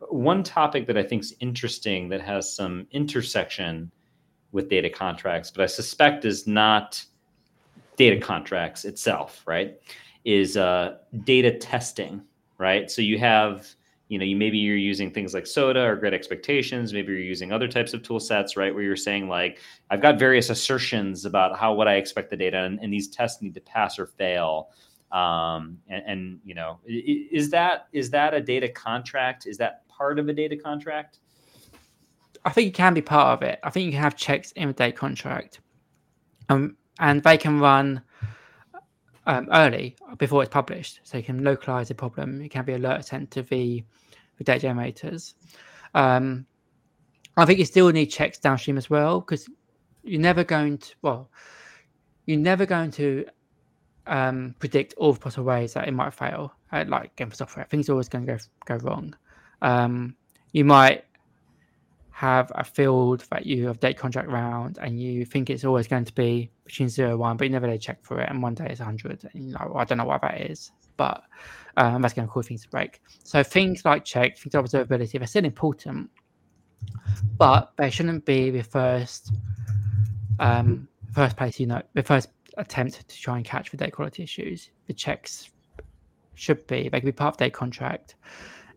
One 0.09 0.43
topic 0.43 0.87
that 0.89 0.99
I 0.99 1.03
think 1.03 1.23
is 1.23 1.35
interesting 1.41 2.09
that 2.09 2.23
has 2.23 2.53
some 2.53 2.87
intersection 2.91 3.91
with 4.53 4.69
data 4.69 4.91
contracts, 4.91 5.51
but 5.51 5.63
I 5.63 5.67
suspect 5.67 6.25
is 6.25 6.47
not 6.47 7.05
data 7.97 8.19
contracts 8.19 8.85
itself, 8.85 9.43
right? 9.47 9.79
Is 10.25 10.57
uh, 10.57 10.97
data 11.25 11.57
testing 11.57 12.23
right? 12.61 12.91
So 12.91 13.01
you 13.01 13.19
have, 13.19 13.67
you 14.11 14.19
know, 14.19 14.25
you 14.25 14.35
maybe 14.35 14.59
you're 14.59 14.77
using 14.77 15.09
things 15.13 15.35
like 15.35 15.47
soda 15.47 15.83
or 15.85 15.95
Great 15.95 16.13
Expectations. 16.13 16.93
Maybe 16.93 17.13
you're 17.13 17.21
using 17.21 17.53
other 17.53 17.69
types 17.69 17.95
of 17.95 18.03
tool 18.03 18.19
sets, 18.19 18.57
right? 18.57 18.75
Where 18.75 18.83
you're 18.83 18.97
saying 18.97 19.29
like, 19.29 19.61
I've 19.89 20.03
got 20.03 20.19
various 20.19 20.51
assertions 20.51 21.25
about 21.27 21.57
how 21.57 21.75
what 21.75 21.87
I 21.87 21.95
expect 21.95 22.29
the 22.29 22.37
data, 22.37 22.59
and, 22.65 22.81
and 22.81 22.93
these 22.93 23.07
tests 23.07 23.41
need 23.41 23.55
to 23.55 23.61
pass 23.61 24.01
or 24.01 24.07
fail. 24.07 24.71
Um, 25.13 25.79
and, 25.89 26.03
and 26.09 26.41
you 26.45 26.57
know, 26.57 26.81
is 26.87 27.51
that 27.51 27.87
is 27.93 28.11
that 28.11 28.35
a 28.35 28.41
data 28.41 28.69
contract? 28.69 29.47
Is 29.47 29.57
that 29.59 29.87
part 29.89 30.19
of 30.19 30.29
a 30.29 30.33
data 30.33 30.57
contract? 30.57 31.21
I 32.45 32.51
think 32.51 32.67
it 32.67 32.75
can 32.75 32.95
be 32.95 33.03
part 33.03 33.39
of 33.39 33.49
it. 33.49 33.61
I 33.63 33.71
think 33.71 33.87
you 33.87 33.93
can 33.93 34.03
have 34.03 34.17
checks 34.17 34.51
in 34.53 34.71
a 34.71 34.73
data 34.73 34.97
contract, 34.97 35.61
um, 36.49 36.77
and 36.99 37.23
they 37.23 37.39
can 37.39 37.61
run 37.61 38.03
um, 39.27 39.49
early 39.53 39.95
before 40.19 40.43
it's 40.43 40.53
published, 40.53 40.99
so 41.05 41.17
you 41.17 41.23
can 41.23 41.45
localize 41.45 41.89
the 41.89 41.95
problem. 41.95 42.41
It 42.43 42.49
can 42.49 42.65
be 42.65 42.73
alert 42.73 43.05
sent 43.05 43.31
to 43.33 43.43
the, 43.43 43.85
the 44.41 44.45
data 44.45 44.61
generators. 44.61 45.35
Um, 45.95 46.47
I 47.37 47.45
think 47.45 47.59
you 47.59 47.67
still 47.67 47.91
need 47.91 48.07
checks 48.07 48.39
downstream 48.39 48.79
as 48.79 48.89
well 48.89 49.21
because 49.21 49.49
you're 50.03 50.21
never 50.21 50.45
going 50.45 50.79
to 50.79 50.95
well, 51.03 51.31
you're 52.25 52.39
never 52.39 52.65
going 52.65 52.91
to 52.93 53.27
um, 54.07 54.55
predict 54.59 54.95
all 54.97 55.13
the 55.13 55.21
possible 55.21 55.45
ways 55.45 55.75
that 55.75 55.87
it 55.87 55.93
might 55.93 56.15
fail. 56.15 56.55
Like 56.73 57.15
game 57.17 57.29
for 57.29 57.37
software, 57.37 57.67
things 57.67 57.89
are 57.89 57.93
always 57.93 58.09
going 58.09 58.27
to 58.27 58.33
go 58.33 58.39
go 58.65 58.77
wrong. 58.77 59.15
Um, 59.61 60.17
you 60.53 60.65
might 60.65 61.05
have 62.13 62.51
a 62.55 62.65
field 62.65 63.27
that 63.31 63.45
you 63.45 63.67
have 63.67 63.79
data 63.79 63.99
contract 63.99 64.29
around 64.29 64.79
and 64.81 65.01
you 65.01 65.25
think 65.27 65.51
it's 65.51 65.65
always 65.65 65.87
going 65.87 66.05
to 66.05 66.15
be 66.15 66.51
between 66.65 66.89
zero 66.89 67.11
and 67.11 67.19
one, 67.19 67.37
but 67.37 67.45
you 67.45 67.51
never 67.51 67.67
really 67.67 67.79
check 67.79 68.03
for 68.03 68.21
it. 68.21 68.29
And 68.31 68.43
one 68.43 68.55
day 68.55 68.69
it's 68.71 68.81
100. 68.81 69.31
And 69.35 69.51
you 69.51 69.57
I 69.75 69.85
don't 69.85 69.99
know 69.99 70.05
why 70.05 70.19
that 70.19 70.41
is, 70.51 70.71
but 71.01 71.23
um, 71.79 72.03
that's 72.03 72.13
going 72.13 72.29
to 72.29 72.33
cause 72.33 72.49
things 72.49 72.63
to 72.65 72.69
break. 72.69 73.01
So 73.25 73.43
things 73.43 73.85
like 73.85 74.05
check, 74.05 74.37
things 74.37 74.55
like 74.55 74.65
observability, 74.65 75.19
they're 75.19 75.27
still 75.27 75.47
important, 75.47 76.11
but 77.39 77.73
they 77.77 77.89
shouldn't 77.89 78.27
be 78.27 78.51
the 78.51 78.63
first, 78.63 79.33
um, 80.39 80.89
first 81.15 81.37
place, 81.39 81.59
you 81.59 81.67
know, 81.67 81.81
the 81.95 82.03
first 82.03 82.29
attempt 82.59 83.09
to 83.09 83.21
try 83.21 83.37
and 83.37 83.47
catch 83.47 83.71
the 83.71 83.79
data 83.79 83.93
quality 83.93 84.23
issues. 84.23 84.71
The 84.89 84.93
checks 84.93 85.51
should 86.35 86.67
be, 86.67 86.91
they 86.91 87.01
could 87.01 87.07
be 87.07 87.13
part 87.13 87.35
of 87.35 87.39
data 87.39 87.51
contract 87.53 88.17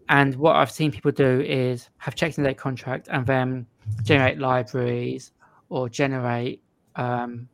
and 0.10 0.36
what 0.36 0.56
I've 0.56 0.72
seen 0.72 0.92
people 0.92 1.12
do 1.12 1.42
is 1.42 1.90
have 1.98 2.16
checks 2.16 2.38
in 2.38 2.44
their 2.44 2.54
contract 2.54 3.08
and 3.12 3.26
then 3.26 3.66
generate 4.04 4.38
libraries 4.38 5.32
or 5.70 5.90
generate 5.90 6.62
um, 6.96 7.48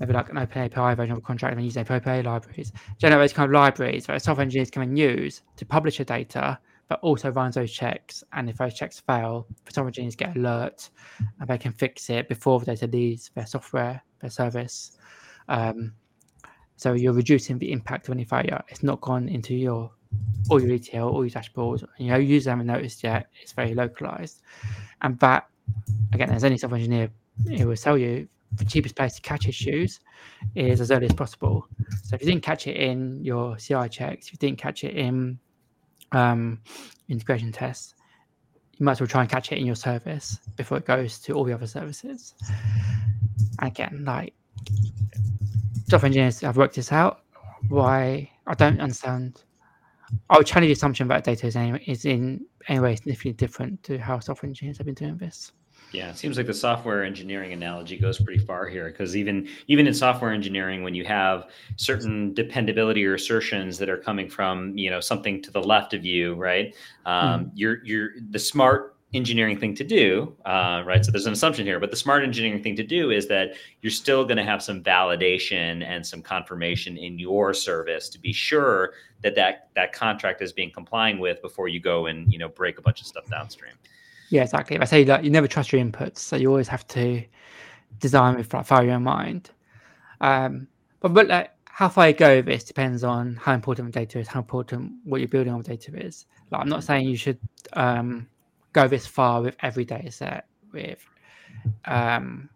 maybe 0.00 0.12
like 0.12 0.28
an 0.28 0.38
open 0.38 0.62
API 0.62 0.94
version 0.94 1.12
of 1.12 1.18
a 1.18 1.22
contract 1.22 1.56
and 1.56 1.64
use 1.64 1.76
open 1.76 1.96
API 1.96 2.22
libraries. 2.22 2.72
Generate 2.98 3.34
kind 3.34 3.48
of 3.48 3.54
libraries 3.54 4.06
that 4.06 4.20
software 4.22 4.42
engineers 4.42 4.70
can 4.70 4.96
use 4.96 5.42
to 5.56 5.64
publish 5.64 5.98
the 5.98 6.04
data, 6.04 6.58
but 6.88 7.00
also 7.00 7.30
runs 7.30 7.54
those 7.54 7.72
checks. 7.72 8.22
And 8.32 8.48
if 8.48 8.58
those 8.58 8.74
checks 8.74 9.00
fail, 9.00 9.46
the 9.64 9.72
software 9.72 9.88
engineers 9.88 10.16
get 10.16 10.36
alert 10.36 10.90
and 11.40 11.48
they 11.48 11.58
can 11.58 11.72
fix 11.72 12.10
it 12.10 12.28
before 12.28 12.60
the 12.60 12.66
data 12.66 12.86
leaves 12.86 13.30
their 13.34 13.46
software, 13.46 14.02
their 14.20 14.30
service. 14.30 14.92
Um, 15.48 15.92
so 16.76 16.92
you're 16.92 17.14
reducing 17.14 17.58
the 17.58 17.72
impact 17.72 18.08
of 18.08 18.14
any 18.14 18.24
failure. 18.24 18.62
It's 18.68 18.82
not 18.82 19.00
gone 19.00 19.28
into 19.28 19.54
your 19.54 19.90
all 20.48 20.62
your 20.62 20.74
ETL, 20.74 21.08
all 21.08 21.24
your 21.24 21.30
dashboards, 21.30 21.84
you 21.98 22.10
know, 22.10 22.16
users 22.16 22.48
haven't 22.48 22.66
noticed 22.66 23.02
yet. 23.02 23.26
It's 23.42 23.52
very 23.52 23.74
localized, 23.74 24.42
and 25.02 25.18
that 25.18 25.48
again, 26.12 26.30
as 26.30 26.44
any 26.44 26.58
software 26.58 26.78
engineer, 26.78 27.10
it 27.46 27.66
will 27.66 27.76
tell 27.76 27.98
you 27.98 28.28
the 28.52 28.64
cheapest 28.64 28.96
place 28.96 29.14
to 29.16 29.20
catch 29.22 29.48
issues 29.48 30.00
is 30.54 30.80
as 30.80 30.90
early 30.90 31.06
as 31.06 31.12
possible. 31.12 31.66
So 32.04 32.14
if 32.14 32.22
you 32.22 32.28
didn't 32.28 32.42
catch 32.42 32.66
it 32.66 32.76
in 32.76 33.22
your 33.22 33.56
CI 33.56 33.88
checks, 33.88 34.26
if 34.26 34.32
you 34.32 34.38
didn't 34.38 34.58
catch 34.58 34.84
it 34.84 34.96
in 34.96 35.38
um, 36.12 36.60
integration 37.08 37.52
tests, 37.52 37.94
you 38.78 38.84
might 38.84 38.92
as 38.92 39.00
well 39.00 39.06
try 39.06 39.22
and 39.22 39.30
catch 39.30 39.52
it 39.52 39.58
in 39.58 39.66
your 39.66 39.74
service 39.74 40.38
before 40.56 40.78
it 40.78 40.84
goes 40.84 41.18
to 41.20 41.32
all 41.32 41.44
the 41.44 41.52
other 41.52 41.66
services. 41.66 42.34
And 43.60 43.68
again, 43.68 44.04
like 44.06 44.34
software 45.88 46.06
engineers 46.06 46.40
have 46.40 46.56
worked 46.56 46.76
this 46.76 46.92
out. 46.92 47.22
Why 47.68 48.30
I 48.46 48.54
don't 48.54 48.80
understand 48.80 49.42
I 50.30 50.38
would 50.38 50.46
challenge 50.46 50.68
the 50.68 50.72
assumption 50.72 51.08
that 51.08 51.24
data 51.24 51.46
is, 51.46 51.56
any, 51.56 51.82
is 51.84 52.04
in 52.04 52.46
any 52.68 52.80
way 52.80 52.96
significantly 52.96 53.32
different 53.32 53.82
to 53.84 53.98
how 53.98 54.18
software 54.18 54.48
engineers 54.48 54.78
have 54.78 54.86
been 54.86 54.94
doing 54.94 55.16
this. 55.16 55.52
Yeah, 55.96 56.10
it 56.10 56.18
seems 56.18 56.36
like 56.36 56.46
the 56.46 56.52
software 56.52 57.02
engineering 57.02 57.54
analogy 57.54 57.96
goes 57.96 58.20
pretty 58.20 58.44
far 58.44 58.66
here 58.66 58.90
because 58.90 59.16
even 59.16 59.48
even 59.66 59.86
in 59.86 59.94
software 59.94 60.30
engineering, 60.30 60.82
when 60.82 60.94
you 60.94 61.06
have 61.06 61.48
certain 61.76 62.34
dependability 62.34 63.06
or 63.06 63.14
assertions 63.14 63.78
that 63.78 63.88
are 63.88 63.96
coming 63.96 64.28
from 64.28 64.76
you 64.76 64.90
know 64.90 65.00
something 65.00 65.40
to 65.40 65.50
the 65.50 65.62
left 65.62 65.94
of 65.94 66.04
you, 66.04 66.34
right? 66.34 66.76
Um, 67.06 67.46
mm. 67.46 67.50
You're 67.54 67.82
you're 67.82 68.10
the 68.28 68.38
smart 68.38 68.94
engineering 69.14 69.58
thing 69.58 69.74
to 69.74 69.84
do, 69.84 70.36
uh, 70.44 70.82
right? 70.84 71.02
So 71.02 71.10
there's 71.10 71.24
an 71.24 71.32
assumption 71.32 71.64
here, 71.64 71.80
but 71.80 71.90
the 71.90 71.96
smart 71.96 72.24
engineering 72.24 72.62
thing 72.62 72.76
to 72.76 72.82
do 72.82 73.10
is 73.10 73.26
that 73.28 73.54
you're 73.80 73.90
still 73.90 74.24
going 74.24 74.36
to 74.36 74.44
have 74.44 74.62
some 74.62 74.82
validation 74.82 75.82
and 75.82 76.06
some 76.06 76.20
confirmation 76.20 76.98
in 76.98 77.18
your 77.18 77.54
service 77.54 78.10
to 78.10 78.18
be 78.18 78.34
sure 78.34 78.92
that 79.22 79.34
that 79.36 79.70
that 79.74 79.94
contract 79.94 80.42
is 80.42 80.52
being 80.52 80.70
complying 80.70 81.18
with 81.18 81.40
before 81.40 81.68
you 81.68 81.80
go 81.80 82.04
and 82.04 82.30
you 82.30 82.38
know 82.38 82.50
break 82.50 82.76
a 82.76 82.82
bunch 82.82 83.00
of 83.00 83.06
stuff 83.06 83.26
downstream. 83.30 83.72
Yeah, 84.28 84.42
exactly. 84.42 84.78
I 84.78 84.84
say 84.84 85.04
that 85.04 85.24
you 85.24 85.30
never 85.30 85.46
trust 85.46 85.72
your 85.72 85.82
inputs, 85.82 86.18
so 86.18 86.36
you 86.36 86.48
always 86.48 86.68
have 86.68 86.86
to 86.88 87.22
design 87.98 88.36
with 88.36 88.52
like 88.52 88.66
fire 88.66 88.88
in 88.88 89.02
mind. 89.02 89.50
Um, 90.20 90.66
but 91.00 91.14
but 91.14 91.28
like 91.28 91.50
how 91.66 91.88
far 91.88 92.08
you 92.08 92.14
go 92.14 92.36
with 92.36 92.46
this 92.46 92.64
depends 92.64 93.04
on 93.04 93.36
how 93.36 93.52
important 93.52 93.92
the 93.92 94.00
data 94.00 94.18
is, 94.18 94.26
how 94.26 94.40
important 94.40 94.92
what 95.04 95.20
you're 95.20 95.28
building 95.28 95.52
on 95.52 95.60
the 95.60 95.68
data 95.68 95.94
is. 95.94 96.26
Like 96.50 96.62
I'm 96.62 96.68
not 96.68 96.84
saying 96.84 97.06
you 97.06 97.16
should 97.16 97.38
um, 97.74 98.26
go 98.72 98.88
this 98.88 99.06
far 99.06 99.42
with 99.42 99.56
every 99.60 99.84
data 99.84 100.10
set 100.10 100.46
with 100.72 101.04
um, 101.84 102.48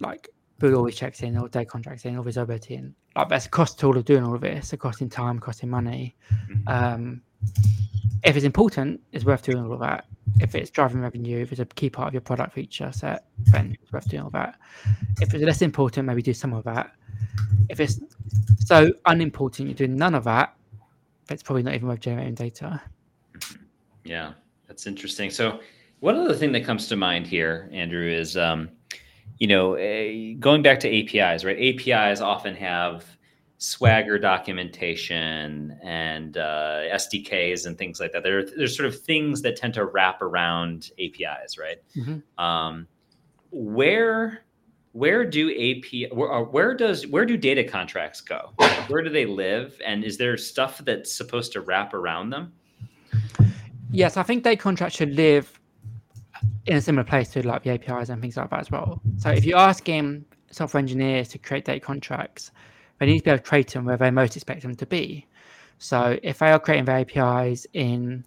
like 0.00 0.28
build 0.58 0.74
all 0.74 0.84
these 0.84 0.96
checks 0.96 1.22
in, 1.22 1.36
all 1.36 1.48
data 1.48 1.66
contracts 1.66 2.04
in, 2.04 2.16
all 2.16 2.22
visibility 2.22 2.74
in. 2.74 2.94
Like 3.14 3.28
that's 3.28 3.46
a 3.46 3.48
cost 3.48 3.80
to 3.80 3.86
all 3.86 3.96
of 3.96 4.04
doing 4.04 4.22
all 4.22 4.34
of 4.34 4.40
this, 4.40 4.72
a 4.72 4.76
costing 4.76 5.08
time, 5.08 5.38
costing 5.38 5.68
money. 5.68 6.14
Mm-hmm. 6.32 6.68
Um, 6.68 7.22
if 8.24 8.36
it's 8.36 8.44
important, 8.44 9.00
it's 9.12 9.24
worth 9.24 9.42
doing 9.42 9.64
all 9.64 9.72
of 9.72 9.80
that. 9.80 10.06
If 10.40 10.54
it's 10.54 10.70
driving 10.70 11.00
revenue, 11.00 11.42
if 11.42 11.52
it's 11.52 11.60
a 11.60 11.66
key 11.66 11.88
part 11.88 12.08
of 12.08 12.14
your 12.14 12.20
product 12.20 12.54
feature 12.54 12.90
set, 12.92 13.24
then 13.52 13.76
it's 13.80 13.92
worth 13.92 14.08
doing 14.08 14.22
all 14.22 14.30
that. 14.30 14.58
If 15.20 15.32
it's 15.32 15.44
less 15.44 15.62
important, 15.62 16.06
maybe 16.06 16.22
do 16.22 16.34
some 16.34 16.52
of 16.52 16.64
that. 16.64 16.90
If 17.68 17.80
it's 17.80 18.00
so 18.58 18.92
unimportant, 19.06 19.68
you're 19.68 19.76
doing 19.76 19.96
none 19.96 20.14
of 20.14 20.24
that, 20.24 20.54
it's 21.30 21.42
probably 21.42 21.62
not 21.62 21.74
even 21.74 21.88
worth 21.88 22.00
generating 22.00 22.34
data. 22.34 22.80
Yeah, 24.04 24.32
that's 24.66 24.86
interesting. 24.86 25.30
So, 25.30 25.60
one 26.00 26.16
other 26.16 26.34
thing 26.34 26.52
that 26.52 26.64
comes 26.64 26.88
to 26.88 26.96
mind 26.96 27.26
here, 27.26 27.70
Andrew, 27.72 28.06
is 28.06 28.36
um, 28.36 28.70
you 29.38 29.46
know, 29.46 29.74
uh, 29.74 30.38
going 30.38 30.62
back 30.62 30.80
to 30.80 30.88
APIs, 30.88 31.44
right? 31.44 31.58
APIs 31.58 32.20
often 32.20 32.54
have 32.54 33.04
Swagger 33.58 34.18
documentation 34.18 35.78
and 35.82 36.36
uh, 36.36 36.82
SDKs 36.92 37.66
and 37.66 37.78
things 37.78 38.00
like 38.00 38.12
that. 38.12 38.22
There, 38.22 38.44
there's 38.44 38.76
sort 38.76 38.86
of 38.86 39.00
things 39.00 39.40
that 39.42 39.56
tend 39.56 39.74
to 39.74 39.86
wrap 39.86 40.20
around 40.20 40.90
APIs, 40.98 41.58
right? 41.58 41.78
Mm-hmm. 41.96 42.42
Um, 42.44 42.86
where 43.50 44.42
where 44.92 45.24
do 45.24 45.50
AP 45.50 46.10
where, 46.12 46.42
where 46.42 46.74
does 46.74 47.06
where 47.06 47.24
do 47.24 47.36
data 47.36 47.64
contracts 47.64 48.20
go? 48.20 48.52
Where 48.88 49.02
do 49.02 49.10
they 49.10 49.26
live? 49.26 49.80
And 49.84 50.04
is 50.04 50.18
there 50.18 50.36
stuff 50.36 50.78
that's 50.84 51.12
supposed 51.12 51.52
to 51.52 51.60
wrap 51.60 51.94
around 51.94 52.30
them? 52.30 52.52
Yes, 53.90 54.16
I 54.16 54.22
think 54.22 54.44
data 54.44 54.60
contracts 54.60 54.96
should 54.96 55.14
live 55.14 55.58
in 56.66 56.76
a 56.76 56.80
similar 56.80 57.04
place 57.04 57.30
to 57.30 57.46
like 57.46 57.62
the 57.62 57.70
APIs 57.70 58.08
and 58.08 58.20
things 58.20 58.36
like 58.36 58.50
that 58.50 58.60
as 58.60 58.70
well. 58.70 59.00
So 59.18 59.30
if 59.30 59.44
you're 59.44 59.58
asking 59.58 60.24
software 60.50 60.80
engineers 60.80 61.28
to 61.28 61.38
create 61.38 61.64
data 61.64 61.80
contracts, 61.80 62.50
they 62.98 63.06
need 63.06 63.18
to 63.18 63.24
be 63.24 63.30
able 63.30 63.38
to 63.38 63.48
create 63.48 63.72
them 63.72 63.84
where 63.84 63.96
they 63.96 64.10
most 64.10 64.36
expect 64.36 64.62
them 64.62 64.74
to 64.74 64.86
be. 64.86 65.26
So 65.78 66.18
if 66.22 66.38
they 66.38 66.50
are 66.50 66.58
creating 66.58 66.86
their 66.86 66.98
APIs 66.98 67.66
in 67.72 68.24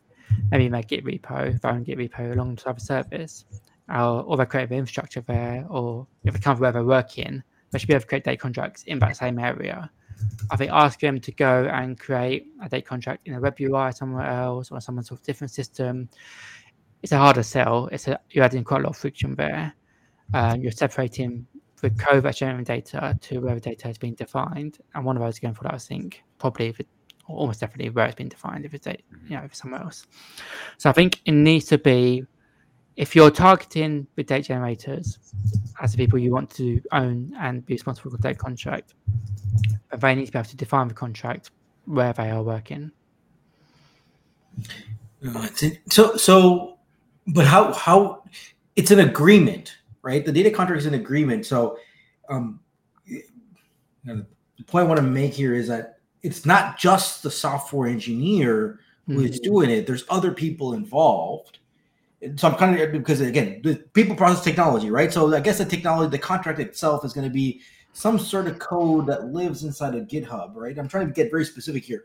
maybe 0.51 0.67
their 0.67 0.83
Git 0.83 1.03
repo, 1.03 1.59
their 1.59 1.71
own 1.71 1.83
Git 1.83 1.97
repo 1.97 2.33
alongside 2.33 2.77
the 2.77 2.81
service, 2.81 3.45
or, 3.89 4.23
or 4.23 4.37
they 4.37 4.45
create 4.45 4.69
the 4.69 4.75
infrastructure 4.75 5.21
there, 5.21 5.65
or 5.69 6.07
if 6.23 6.35
it 6.35 6.43
comes 6.43 6.57
from 6.57 6.63
where 6.63 6.71
they're 6.71 6.83
working, 6.83 7.43
they 7.71 7.79
should 7.79 7.87
be 7.87 7.93
able 7.93 8.01
to 8.01 8.07
create 8.07 8.23
data 8.23 8.37
contracts 8.37 8.83
in 8.83 8.99
that 8.99 9.17
same 9.17 9.39
area. 9.39 9.89
I 10.51 10.57
think 10.57 10.71
ask 10.71 10.99
them 10.99 11.19
to 11.19 11.31
go 11.31 11.65
and 11.71 11.97
create 11.97 12.47
a 12.61 12.69
data 12.69 12.85
contract 12.85 13.27
in 13.27 13.35
a 13.35 13.39
web 13.39 13.55
UI 13.59 13.91
somewhere 13.91 14.27
else 14.27 14.71
or 14.71 14.81
some 14.81 15.01
sort 15.01 15.19
of 15.19 15.25
different 15.25 15.51
system. 15.51 16.09
It's 17.01 17.13
a 17.13 17.17
harder 17.17 17.43
sell. 17.43 17.87
It's 17.91 18.07
a, 18.07 18.19
you're 18.29 18.43
adding 18.43 18.63
quite 18.63 18.81
a 18.81 18.83
lot 18.83 18.91
of 18.91 18.97
friction 18.97 19.35
there. 19.35 19.73
Uh, 20.33 20.57
you're 20.59 20.71
separating 20.71 21.47
the 21.81 21.89
generating 21.89 22.63
data 22.63 23.17
to 23.21 23.39
where 23.39 23.55
the 23.55 23.61
data 23.61 23.87
has 23.87 23.97
been 23.97 24.15
defined. 24.15 24.79
And 24.95 25.05
one 25.05 25.17
of 25.17 25.23
those 25.23 25.35
is 25.35 25.39
going 25.39 25.53
for 25.53 25.63
that, 25.63 25.73
I 25.73 25.77
think, 25.77 26.23
probably 26.37 26.67
if 26.67 26.79
it, 26.79 26.87
almost 27.27 27.59
definitely 27.59 27.89
where 27.91 28.05
it's 28.05 28.15
been 28.15 28.29
defined 28.29 28.65
if 28.65 28.73
it's 28.73 28.87
mm-hmm. 28.87 29.27
you 29.27 29.37
know 29.37 29.43
if 29.43 29.51
it's 29.51 29.61
somewhere 29.61 29.81
else. 29.81 30.07
So 30.77 30.89
I 30.89 30.93
think 30.93 31.21
it 31.25 31.31
needs 31.31 31.65
to 31.65 31.77
be 31.77 32.25
if 32.95 33.15
you're 33.15 33.31
targeting 33.31 34.07
the 34.15 34.23
data 34.23 34.49
generators 34.49 35.19
as 35.81 35.93
the 35.93 35.97
people 35.97 36.19
you 36.19 36.33
want 36.33 36.49
to 36.49 36.81
own 36.91 37.33
and 37.39 37.65
be 37.65 37.73
responsible 37.73 38.11
for 38.11 38.17
the 38.17 38.23
data 38.23 38.37
contract, 38.37 38.93
they 39.97 40.15
need 40.15 40.25
to 40.25 40.31
be 40.31 40.37
able 40.37 40.49
to 40.49 40.57
define 40.57 40.89
the 40.89 40.93
contract 40.93 41.51
where 41.85 42.11
they 42.11 42.29
are 42.29 42.43
working. 42.43 42.91
So, 45.89 46.17
so, 46.17 46.77
but 47.27 47.45
how 47.45 47.71
how 47.73 48.23
it's 48.75 48.91
an 48.91 48.99
agreement, 48.99 49.77
right? 50.01 50.25
The 50.25 50.31
data 50.31 50.51
contract 50.51 50.79
is 50.79 50.85
an 50.85 50.93
agreement. 50.93 51.45
So, 51.45 51.77
um, 52.29 52.59
you 53.05 53.23
know, 54.03 54.25
the 54.57 54.63
point 54.63 54.85
I 54.85 54.87
want 54.87 54.99
to 54.99 55.05
make 55.05 55.33
here 55.33 55.53
is 55.53 55.67
that 55.67 55.99
it's 56.23 56.45
not 56.45 56.77
just 56.77 57.23
the 57.23 57.31
software 57.31 57.89
engineer 57.89 58.79
who 59.07 59.15
mm-hmm. 59.15 59.25
is 59.25 59.39
doing 59.39 59.69
it. 59.69 59.87
There's 59.87 60.05
other 60.09 60.31
people 60.31 60.73
involved. 60.73 61.59
So 62.35 62.49
I'm 62.49 62.55
kind 62.55 62.79
of 62.79 62.91
because 62.91 63.21
again, 63.21 63.61
the 63.63 63.77
people 63.93 64.15
process 64.15 64.43
technology, 64.43 64.91
right? 64.91 65.11
So 65.11 65.33
I 65.33 65.39
guess 65.39 65.57
the 65.57 65.65
technology, 65.65 66.09
the 66.09 66.19
contract 66.19 66.59
itself 66.59 67.05
is 67.05 67.13
going 67.13 67.27
to 67.27 67.33
be 67.33 67.61
some 67.93 68.19
sort 68.19 68.47
of 68.47 68.59
code 68.59 69.07
that 69.07 69.27
lives 69.27 69.63
inside 69.63 69.95
of 69.95 70.07
GitHub, 70.07 70.53
right? 70.55 70.77
I'm 70.77 70.87
trying 70.87 71.07
to 71.07 71.13
get 71.13 71.31
very 71.31 71.45
specific 71.45 71.83
here. 71.83 72.03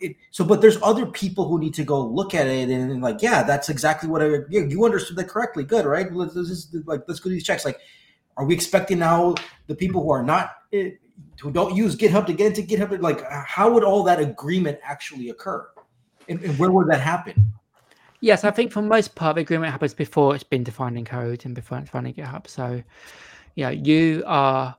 It, 0.00 0.16
so, 0.30 0.44
but 0.44 0.60
there's 0.60 0.78
other 0.82 1.06
people 1.06 1.48
who 1.48 1.58
need 1.58 1.74
to 1.74 1.84
go 1.84 2.04
look 2.04 2.34
at 2.34 2.46
it 2.46 2.68
and, 2.68 2.90
and 2.90 3.02
like, 3.02 3.22
yeah, 3.22 3.42
that's 3.42 3.68
exactly 3.68 4.08
what 4.08 4.22
I. 4.22 4.26
Yeah, 4.50 4.62
you 4.62 4.84
understood 4.84 5.16
that 5.16 5.28
correctly. 5.28 5.64
Good, 5.64 5.86
right? 5.86 6.12
Let's, 6.12 6.34
let's 6.34 6.74
like 6.84 7.02
let's 7.06 7.20
go 7.20 7.30
to 7.30 7.34
these 7.34 7.44
checks. 7.44 7.64
Like, 7.64 7.78
are 8.36 8.44
we 8.44 8.54
expecting 8.54 8.98
now 8.98 9.34
the 9.66 9.74
people 9.74 10.02
who 10.02 10.10
are 10.10 10.22
not 10.22 10.56
eh, 10.72 10.90
who 11.40 11.50
don't 11.50 11.74
use 11.74 11.96
GitHub 11.96 12.26
to 12.26 12.32
get 12.32 12.46
into 12.46 12.62
GitHub? 12.62 13.00
Like, 13.00 13.22
how 13.30 13.72
would 13.72 13.84
all 13.84 14.02
that 14.04 14.20
agreement 14.20 14.78
actually 14.82 15.30
occur, 15.30 15.68
and, 16.28 16.40
and 16.42 16.58
where 16.58 16.70
would 16.70 16.88
that 16.88 17.00
happen? 17.00 17.52
Yes, 18.20 18.42
I 18.42 18.50
think 18.50 18.72
for 18.72 18.80
most 18.80 19.14
part, 19.14 19.36
the 19.36 19.42
agreement 19.42 19.70
happens 19.70 19.92
before 19.92 20.34
it's 20.34 20.42
been 20.42 20.64
defined 20.64 20.96
in 20.96 21.04
code 21.04 21.44
and 21.44 21.54
before 21.54 21.76
it's 21.76 21.92
in 21.92 22.14
GitHub. 22.14 22.48
So, 22.48 22.82
yeah, 23.54 23.68
you 23.68 24.22
are 24.26 24.74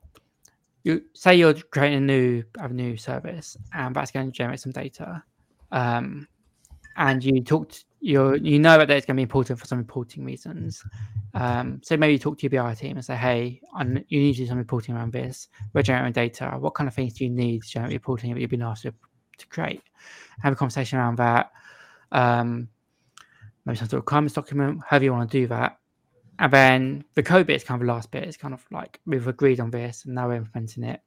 you 0.85 1.01
say 1.13 1.35
you're 1.35 1.55
creating 1.55 1.97
a 1.97 2.01
new 2.01 2.43
a 2.59 2.69
new 2.69 2.95
service 2.95 3.57
and 3.73 3.95
that's 3.95 4.11
going 4.11 4.27
to 4.27 4.31
generate 4.31 4.59
some 4.59 4.71
data, 4.71 5.21
um, 5.71 6.27
and 6.95 7.23
you 7.23 7.43
talked 7.43 7.85
you 7.99 8.35
you 8.35 8.59
know 8.59 8.77
that 8.77 8.91
it's 8.91 9.05
going 9.05 9.15
to 9.15 9.19
be 9.19 9.23
important 9.23 9.59
for 9.59 9.65
some 9.65 9.79
reporting 9.79 10.23
reasons. 10.23 10.83
Um, 11.33 11.81
so 11.83 11.97
maybe 11.97 12.13
you 12.13 12.19
talk 12.19 12.37
to 12.37 12.47
your 12.47 12.63
BI 12.63 12.75
team 12.75 12.97
and 12.97 13.03
say, 13.03 13.15
hey, 13.15 13.59
I'm, 13.73 13.97
you 14.07 14.19
need 14.19 14.33
to 14.33 14.43
do 14.43 14.47
some 14.47 14.59
reporting 14.59 14.95
around 14.95 15.11
this. 15.11 15.49
We're 15.73 15.81
generating 15.81 16.13
data. 16.13 16.55
What 16.57 16.75
kind 16.75 16.87
of 16.87 16.93
things 16.93 17.13
do 17.13 17.25
you 17.25 17.31
need 17.31 17.63
to 17.63 17.67
generate 17.67 17.93
reporting 17.93 18.31
that 18.33 18.39
you've 18.39 18.51
been 18.51 18.61
asked 18.61 18.83
to, 18.83 18.93
to 19.39 19.47
create? 19.47 19.81
Have 20.39 20.53
a 20.53 20.55
conversation 20.55 20.99
around 20.99 21.17
that. 21.17 21.51
Um, 22.11 22.69
maybe 23.65 23.77
some 23.77 23.89
sort 23.89 23.97
of 23.97 24.03
requirements 24.03 24.35
document, 24.35 24.81
however 24.87 25.05
you 25.05 25.11
want 25.11 25.29
to 25.29 25.37
do 25.37 25.47
that. 25.47 25.77
And 26.39 26.51
then 26.51 27.05
the 27.15 27.23
code 27.23 27.47
bit 27.47 27.55
is 27.55 27.63
kind 27.63 27.81
of 27.81 27.87
the 27.87 27.93
last 27.93 28.11
bit. 28.11 28.23
It's 28.23 28.37
kind 28.37 28.53
of 28.53 28.65
like 28.71 28.99
we've 29.05 29.27
agreed 29.27 29.59
on 29.59 29.71
this 29.71 30.05
and 30.05 30.15
now 30.15 30.27
we're 30.27 30.35
implementing 30.35 30.83
it. 30.83 31.01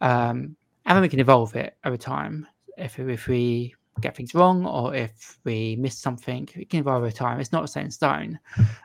Um, 0.00 0.56
and 0.86 0.96
then 0.96 1.00
we 1.00 1.08
can 1.08 1.20
evolve 1.20 1.54
it 1.56 1.76
over 1.84 1.96
time. 1.96 2.46
If, 2.76 2.98
if 2.98 3.26
we 3.26 3.74
get 4.00 4.16
things 4.16 4.34
wrong 4.34 4.66
or 4.66 4.94
if 4.94 5.38
we 5.44 5.76
miss 5.76 5.98
something, 5.98 6.48
we 6.56 6.64
can 6.64 6.80
evolve 6.80 7.02
over 7.02 7.10
time. 7.10 7.40
It's 7.40 7.52
not 7.52 7.68
set 7.70 7.84
in 7.84 7.90
stone. 7.90 8.38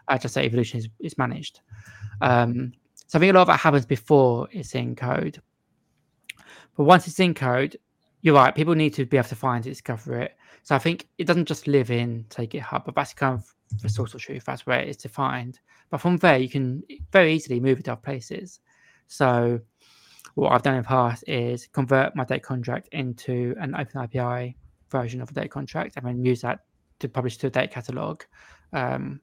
I 0.07 0.17
just 0.17 0.33
say 0.33 0.45
evolution 0.45 0.79
is, 0.79 0.89
is 0.99 1.17
managed. 1.17 1.61
Um, 2.21 2.73
so 3.07 3.17
I 3.17 3.19
think 3.19 3.31
a 3.31 3.33
lot 3.33 3.43
of 3.43 3.47
that 3.47 3.59
happens 3.59 3.85
before 3.85 4.47
it's 4.51 4.75
in 4.75 4.95
code. 4.95 5.41
But 6.75 6.83
once 6.83 7.07
it's 7.07 7.19
in 7.19 7.33
code, 7.33 7.77
you're 8.21 8.35
right. 8.35 8.53
People 8.53 8.75
need 8.75 8.93
to 8.95 9.05
be 9.05 9.17
able 9.17 9.29
to 9.29 9.35
find 9.35 9.65
it, 9.65 9.69
discover 9.69 10.19
it. 10.19 10.35
So 10.63 10.75
I 10.75 10.79
think 10.79 11.07
it 11.17 11.27
doesn't 11.27 11.45
just 11.45 11.67
live 11.67 11.91
in, 11.91 12.25
say, 12.29 12.47
GitHub, 12.47 12.85
but 12.85 12.95
that's 12.95 13.13
kind 13.13 13.35
of 13.35 13.54
the 13.81 13.89
source 13.89 14.13
of 14.13 14.21
truth. 14.21 14.45
That's 14.45 14.65
where 14.65 14.79
it's 14.79 15.01
defined. 15.03 15.59
But 15.89 16.01
from 16.01 16.17
there, 16.17 16.37
you 16.37 16.49
can 16.49 16.83
very 17.11 17.33
easily 17.33 17.59
move 17.59 17.79
it 17.79 17.85
to 17.85 17.93
other 17.93 18.01
places. 18.01 18.59
So 19.07 19.59
what 20.35 20.51
I've 20.51 20.63
done 20.63 20.75
in 20.75 20.81
the 20.81 20.87
past 20.87 21.23
is 21.27 21.67
convert 21.67 22.15
my 22.15 22.25
data 22.25 22.41
contract 22.41 22.89
into 22.91 23.55
an 23.59 23.75
open 23.75 24.01
API 24.01 24.57
version 24.89 25.21
of 25.21 25.29
a 25.29 25.33
data 25.33 25.49
contract 25.49 25.97
and 25.97 26.05
then 26.05 26.23
use 26.23 26.41
that 26.41 26.61
to 26.99 27.09
publish 27.09 27.37
to 27.37 27.47
a 27.47 27.49
data 27.49 27.67
catalog. 27.67 28.23
Um, 28.73 29.21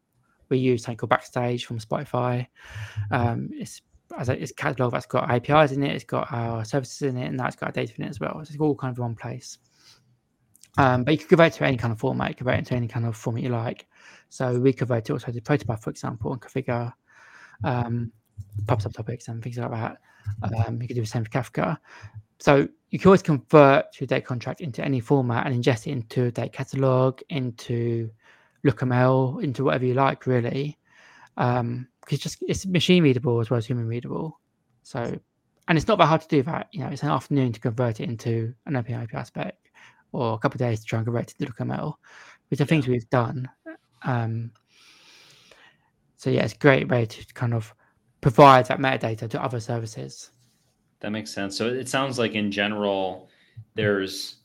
we 0.49 0.59
use 0.59 0.85
something 0.85 0.99
called 0.99 1.11
Backstage 1.11 1.65
from 1.65 1.79
Spotify. 1.79 2.47
Um, 3.11 3.49
it's 3.53 3.81
as 4.19 4.29
a, 4.29 4.41
it's 4.41 4.53
catalog 4.53 4.93
that's 4.93 5.07
got 5.07 5.31
APIs 5.31 5.73
in 5.73 5.83
it, 5.83 5.95
it's 5.95 6.05
got 6.05 6.31
our 6.33 6.65
services 6.65 7.03
in 7.03 7.17
it, 7.17 7.27
and 7.27 7.39
that's 7.39 7.57
got 7.57 7.73
data 7.73 7.95
in 7.97 8.05
it 8.05 8.11
as 8.11 8.21
well. 8.21 8.35
So 8.35 8.41
it's 8.41 8.61
all 8.61 8.75
kind 8.75 8.93
of 8.93 8.99
one 8.99 9.15
place. 9.15 9.59
Um, 10.79 11.05
but 11.05 11.13
you 11.13 11.19
can 11.19 11.29
convert 11.29 11.55
it 11.55 11.57
to 11.59 11.65
any 11.65 11.77
kind 11.77 11.93
of 11.93 11.99
format, 11.99 12.31
you 12.31 12.35
can 12.35 12.47
convert 12.47 12.61
it 12.61 12.67
to 12.67 12.75
any 12.75 12.89
kind 12.89 13.07
of 13.07 13.17
format 13.17 13.43
you 13.43 13.49
like. 13.49 13.87
So 14.33 14.59
we 14.59 14.73
convert 14.73 15.11
it 15.11 15.13
also 15.13 15.31
to 15.31 15.41
protobuf, 15.43 15.83
for 15.83 15.91
example, 15.91 16.33
and 16.33 16.41
configure 16.41 16.91
um, 17.65 18.11
Pub/Sub 18.67 18.95
topics 18.95 19.29
and 19.29 19.43
things 19.43 19.59
like 19.59 19.71
that. 19.71 19.99
Um, 20.43 20.81
you 20.81 20.89
can 20.89 20.95
do 20.95 21.03
the 21.03 21.07
same 21.07 21.25
for 21.25 21.31
Kafka. 21.31 21.77
So 22.41 22.67
you 22.91 22.99
can 22.99 23.09
always 23.09 23.21
convert 23.21 24.01
your 24.01 24.07
data 24.07 24.25
contract 24.25 24.63
into 24.63 24.83
any 24.83 25.01
format 25.01 25.47
and 25.47 25.55
ingest 25.55 25.87
it 25.87 25.91
into 25.91 26.25
a 26.25 26.31
data 26.31 26.49
catalog, 26.49 27.21
into 27.29 28.11
LookML 28.65 29.45
into 29.45 29.65
whatever 29.65 29.85
you 29.85 29.93
like, 29.93 30.27
really. 30.27 30.79
Um, 31.37 31.89
because 32.01 32.19
just 32.19 32.39
it's 32.49 32.65
machine 32.65 33.03
readable 33.03 33.39
as 33.39 33.51
well 33.51 33.59
as 33.59 33.67
human 33.67 33.87
readable. 33.87 34.41
So, 34.83 35.15
and 35.69 35.77
it's 35.77 35.87
not 35.87 35.99
that 35.99 36.07
hard 36.07 36.23
to 36.23 36.29
do 36.29 36.43
that. 36.45 36.69
You 36.73 36.81
know, 36.81 36.89
it's 36.89 37.03
an 37.03 37.11
afternoon 37.11 37.53
to 37.53 37.61
convert 37.61 38.01
it 38.01 38.09
into 38.09 38.55
an 38.65 38.73
OpenAPI 38.73 39.27
spec, 39.27 39.57
or 40.13 40.33
a 40.33 40.39
couple 40.39 40.57
of 40.57 40.61
days 40.71 40.81
to 40.81 40.87
try 40.87 41.01
and 41.01 41.07
convert 41.07 41.31
it 41.31 41.39
to 41.39 41.53
LookML, 41.53 41.95
which 42.49 42.61
are 42.61 42.65
yeah. 42.65 42.67
things 42.67 42.89
we've 42.89 43.11
done. 43.11 43.47
Um, 44.05 44.51
so 46.17 46.31
yeah, 46.31 46.45
it's 46.45 46.55
a 46.55 46.59
great 46.59 46.89
way 46.89 47.05
to 47.07 47.27
kind 47.35 47.55
of 47.55 47.75
provide 48.21 48.67
that 48.67 48.79
metadata 48.79 49.29
to 49.29 49.43
other 49.43 49.61
services. 49.61 50.31
That 51.01 51.11
makes 51.11 51.33
sense. 51.33 51.57
So 51.59 51.67
it 51.67 51.89
sounds 51.89 52.19
like 52.19 52.33
in 52.33 52.53
general, 52.53 53.29
there's 53.75 54.37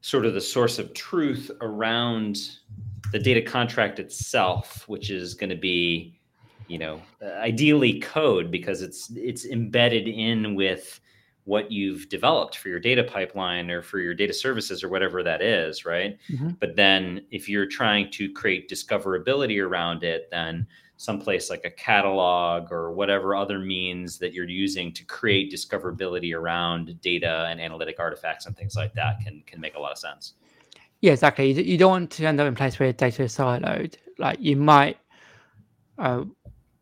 sort 0.00 0.26
of 0.26 0.34
the 0.34 0.40
source 0.40 0.78
of 0.78 0.92
truth 0.92 1.50
around 1.60 2.36
the 3.12 3.18
data 3.18 3.42
contract 3.42 3.98
itself, 3.98 4.88
which 4.88 5.10
is 5.10 5.34
going 5.34 5.50
to 5.50 5.56
be, 5.56 6.18
you 6.68 6.78
know, 6.78 7.00
ideally 7.22 8.00
code 8.00 8.50
because 8.50 8.82
it's 8.82 9.10
it's 9.14 9.44
embedded 9.44 10.08
in 10.08 10.54
with 10.54 11.00
what 11.50 11.72
you've 11.72 12.08
developed 12.08 12.56
for 12.56 12.68
your 12.68 12.78
data 12.78 13.02
pipeline 13.02 13.72
or 13.72 13.82
for 13.82 13.98
your 13.98 14.14
data 14.14 14.32
services 14.32 14.84
or 14.84 14.88
whatever 14.88 15.20
that 15.24 15.42
is, 15.42 15.84
right? 15.84 16.16
Mm-hmm. 16.30 16.50
But 16.60 16.76
then 16.76 17.26
if 17.32 17.48
you're 17.48 17.66
trying 17.66 18.08
to 18.12 18.32
create 18.32 18.70
discoverability 18.70 19.60
around 19.60 20.04
it, 20.04 20.28
then 20.30 20.64
someplace 20.96 21.50
like 21.50 21.64
a 21.64 21.70
catalog 21.70 22.70
or 22.70 22.92
whatever 22.92 23.34
other 23.34 23.58
means 23.58 24.16
that 24.18 24.32
you're 24.32 24.48
using 24.48 24.92
to 24.92 25.04
create 25.06 25.52
discoverability 25.52 26.32
around 26.32 27.00
data 27.00 27.48
and 27.50 27.60
analytic 27.60 27.98
artifacts 27.98 28.46
and 28.46 28.56
things 28.56 28.76
like 28.76 28.94
that 28.94 29.18
can 29.24 29.42
can 29.44 29.60
make 29.60 29.74
a 29.74 29.80
lot 29.80 29.90
of 29.90 29.98
sense. 29.98 30.34
Yeah, 31.00 31.12
exactly. 31.12 31.50
You 31.50 31.78
don't 31.78 31.90
want 31.90 32.10
to 32.12 32.26
end 32.26 32.40
up 32.40 32.46
in 32.46 32.52
a 32.52 32.56
place 32.56 32.78
where 32.78 32.92
data 32.92 33.24
is 33.24 33.36
siloed. 33.36 33.94
Like 34.18 34.38
you 34.40 34.54
might, 34.54 34.98
uh, 35.98 36.24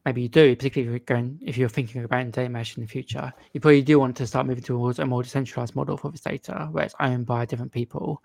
maybe 0.08 0.22
you 0.22 0.28
do, 0.28 0.56
particularly 0.56 0.88
if 0.88 0.92
you're 0.92 1.16
going 1.16 1.38
if 1.42 1.56
you're 1.58 1.68
thinking 1.68 2.02
about 2.02 2.30
data 2.30 2.48
mesh 2.48 2.76
in 2.76 2.82
the 2.82 2.88
future. 2.88 3.32
You 3.52 3.60
probably 3.60 3.82
do 3.82 3.98
want 3.98 4.16
to 4.16 4.26
start 4.26 4.46
moving 4.46 4.64
towards 4.64 4.98
a 4.98 5.06
more 5.06 5.22
decentralized 5.22 5.76
model 5.76 5.96
for 5.96 6.10
this 6.10 6.22
data, 6.22 6.68
where 6.72 6.84
it's 6.84 6.94
owned 7.00 7.26
by 7.26 7.44
different 7.44 7.72
people, 7.72 8.22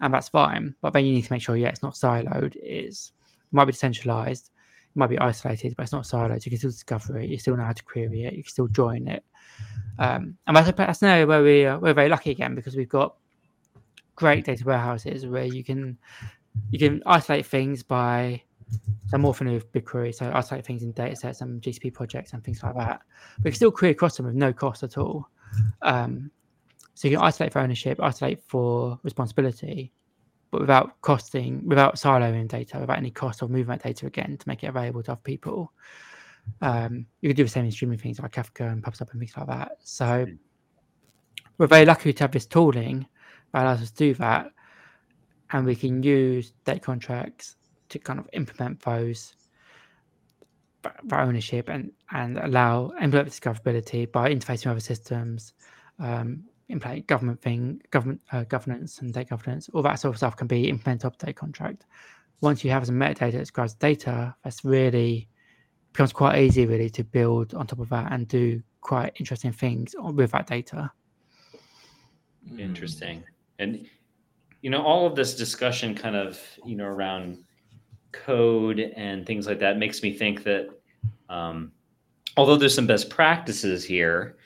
and 0.00 0.12
that's 0.12 0.28
fine. 0.28 0.74
But 0.80 0.92
then 0.92 1.04
you 1.04 1.12
need 1.14 1.22
to 1.22 1.32
make 1.32 1.42
sure, 1.42 1.56
yeah, 1.56 1.68
it's 1.68 1.82
not 1.82 1.94
siloed. 1.94 2.56
It's 2.56 3.12
it 3.20 3.54
might 3.54 3.66
be 3.66 3.72
decentralized 3.72 4.50
it 4.94 4.98
might 4.98 5.08
be 5.08 5.18
isolated, 5.18 5.74
but 5.76 5.84
it's 5.84 5.92
not 5.92 6.04
siloed. 6.04 6.44
You 6.44 6.50
can 6.50 6.58
still 6.58 6.70
discover 6.70 7.18
it. 7.18 7.30
You 7.30 7.38
still 7.38 7.56
know 7.56 7.64
how 7.64 7.72
to 7.72 7.84
query 7.84 8.24
it. 8.24 8.34
You 8.34 8.42
can 8.42 8.50
still 8.50 8.68
join 8.68 9.08
it. 9.08 9.24
Um, 9.98 10.36
and 10.46 10.56
that's, 10.56 10.70
that's 10.76 11.02
an 11.02 11.08
area 11.08 11.26
where 11.26 11.42
we 11.42 11.64
are, 11.64 11.78
we're 11.78 11.94
very 11.94 12.10
lucky 12.10 12.30
again 12.30 12.54
because 12.54 12.76
we've 12.76 12.88
got 12.88 13.16
great 14.16 14.44
data 14.44 14.64
warehouses 14.64 15.26
where 15.26 15.44
you 15.44 15.64
can 15.64 15.96
you 16.70 16.78
can 16.78 17.02
isolate 17.06 17.46
things 17.46 17.82
by 17.82 18.42
so 18.70 19.14
I'm 19.14 19.22
more 19.22 19.34
familiar 19.34 19.58
with 19.58 19.72
BigQuery, 19.72 20.14
so 20.14 20.30
I 20.32 20.40
take 20.40 20.64
things 20.64 20.82
in 20.82 20.92
data 20.92 21.16
sets 21.16 21.40
and 21.40 21.60
GCP 21.60 21.92
projects 21.92 22.32
and 22.32 22.42
things 22.42 22.62
like 22.62 22.74
that. 22.76 23.02
But 23.38 23.46
you 23.46 23.50
can 23.50 23.56
still 23.56 23.70
query 23.70 23.92
across 23.92 24.16
them 24.16 24.26
with 24.26 24.34
no 24.34 24.52
cost 24.52 24.82
at 24.82 24.96
all. 24.96 25.28
Um, 25.82 26.30
so 26.94 27.08
you 27.08 27.16
can 27.16 27.24
isolate 27.24 27.52
for 27.52 27.60
ownership, 27.60 27.98
isolate 28.00 28.40
for 28.46 28.98
responsibility, 29.02 29.92
but 30.50 30.60
without 30.60 31.00
costing, 31.00 31.66
without 31.66 31.96
siloing 31.96 32.48
data, 32.48 32.78
without 32.78 32.98
any 32.98 33.10
cost 33.10 33.42
of 33.42 33.50
moving 33.50 33.68
that 33.68 33.82
data 33.82 34.06
again 34.06 34.36
to 34.36 34.48
make 34.48 34.62
it 34.62 34.68
available 34.68 35.02
to 35.02 35.12
other 35.12 35.20
people. 35.24 35.72
Um, 36.60 37.06
you 37.20 37.30
can 37.30 37.36
do 37.36 37.44
the 37.44 37.48
same 37.48 37.64
in 37.64 37.70
streaming 37.70 37.98
things 37.98 38.20
like 38.20 38.32
Kafka 38.32 38.70
and 38.70 38.82
Pub/Sub 38.82 39.08
and 39.12 39.20
things 39.20 39.36
like 39.36 39.46
that. 39.46 39.78
So 39.82 40.26
we're 41.58 41.66
very 41.66 41.86
lucky 41.86 42.12
to 42.12 42.24
have 42.24 42.32
this 42.32 42.46
tooling 42.46 43.06
that 43.52 43.64
allows 43.64 43.82
us 43.82 43.90
to 43.90 43.96
do 43.96 44.14
that. 44.14 44.50
And 45.50 45.66
we 45.66 45.76
can 45.76 46.02
use 46.02 46.52
data 46.64 46.80
contracts 46.80 47.56
to 47.92 47.98
kind 47.98 48.18
of 48.18 48.28
implement 48.32 48.80
those 48.80 49.34
for 51.08 51.20
ownership 51.20 51.68
and, 51.68 51.92
and 52.10 52.38
allow 52.38 52.92
implement 53.00 53.30
discoverability 53.30 54.10
by 54.10 54.32
interfacing 54.32 54.66
with 54.66 54.72
other 54.72 54.80
systems, 54.80 55.54
um, 56.00 56.44
implement 56.68 57.06
government 57.06 57.40
thing, 57.40 57.80
government 57.90 58.20
uh, 58.32 58.44
governance 58.44 58.98
and 58.98 59.12
data 59.12 59.30
governance, 59.30 59.68
all 59.72 59.82
that 59.82 60.00
sort 60.00 60.12
of 60.12 60.18
stuff 60.18 60.36
can 60.36 60.46
be 60.46 60.68
implemented 60.68 61.06
up 61.06 61.18
data 61.18 61.32
contract. 61.32 61.86
Once 62.40 62.64
you 62.64 62.70
have 62.70 62.86
some 62.86 62.96
metadata 62.96 63.32
that 63.32 63.38
describes 63.38 63.74
data, 63.74 64.34
that's 64.42 64.64
really 64.64 65.28
becomes 65.92 66.12
quite 66.12 66.38
easy 66.40 66.66
really 66.66 66.90
to 66.90 67.04
build 67.04 67.54
on 67.54 67.66
top 67.66 67.78
of 67.78 67.88
that 67.90 68.10
and 68.12 68.26
do 68.26 68.62
quite 68.80 69.12
interesting 69.16 69.52
things 69.52 69.94
with 69.98 70.32
that 70.32 70.46
data. 70.46 70.90
Interesting. 72.58 73.22
And 73.58 73.86
you 74.62 74.70
know, 74.70 74.82
all 74.82 75.06
of 75.06 75.14
this 75.16 75.36
discussion 75.36 75.94
kind 75.94 76.16
of, 76.16 76.40
you 76.64 76.76
know, 76.76 76.84
around 76.84 77.44
code 78.12 78.80
and 78.96 79.26
things 79.26 79.46
like 79.46 79.58
that 79.60 79.78
makes 79.78 80.02
me 80.02 80.12
think 80.12 80.44
that 80.44 80.70
um, 81.28 81.72
although 82.36 82.56
there's 82.56 82.74
some 82.74 82.86
best 82.86 83.10
practices 83.10 83.84
here, 83.84 84.36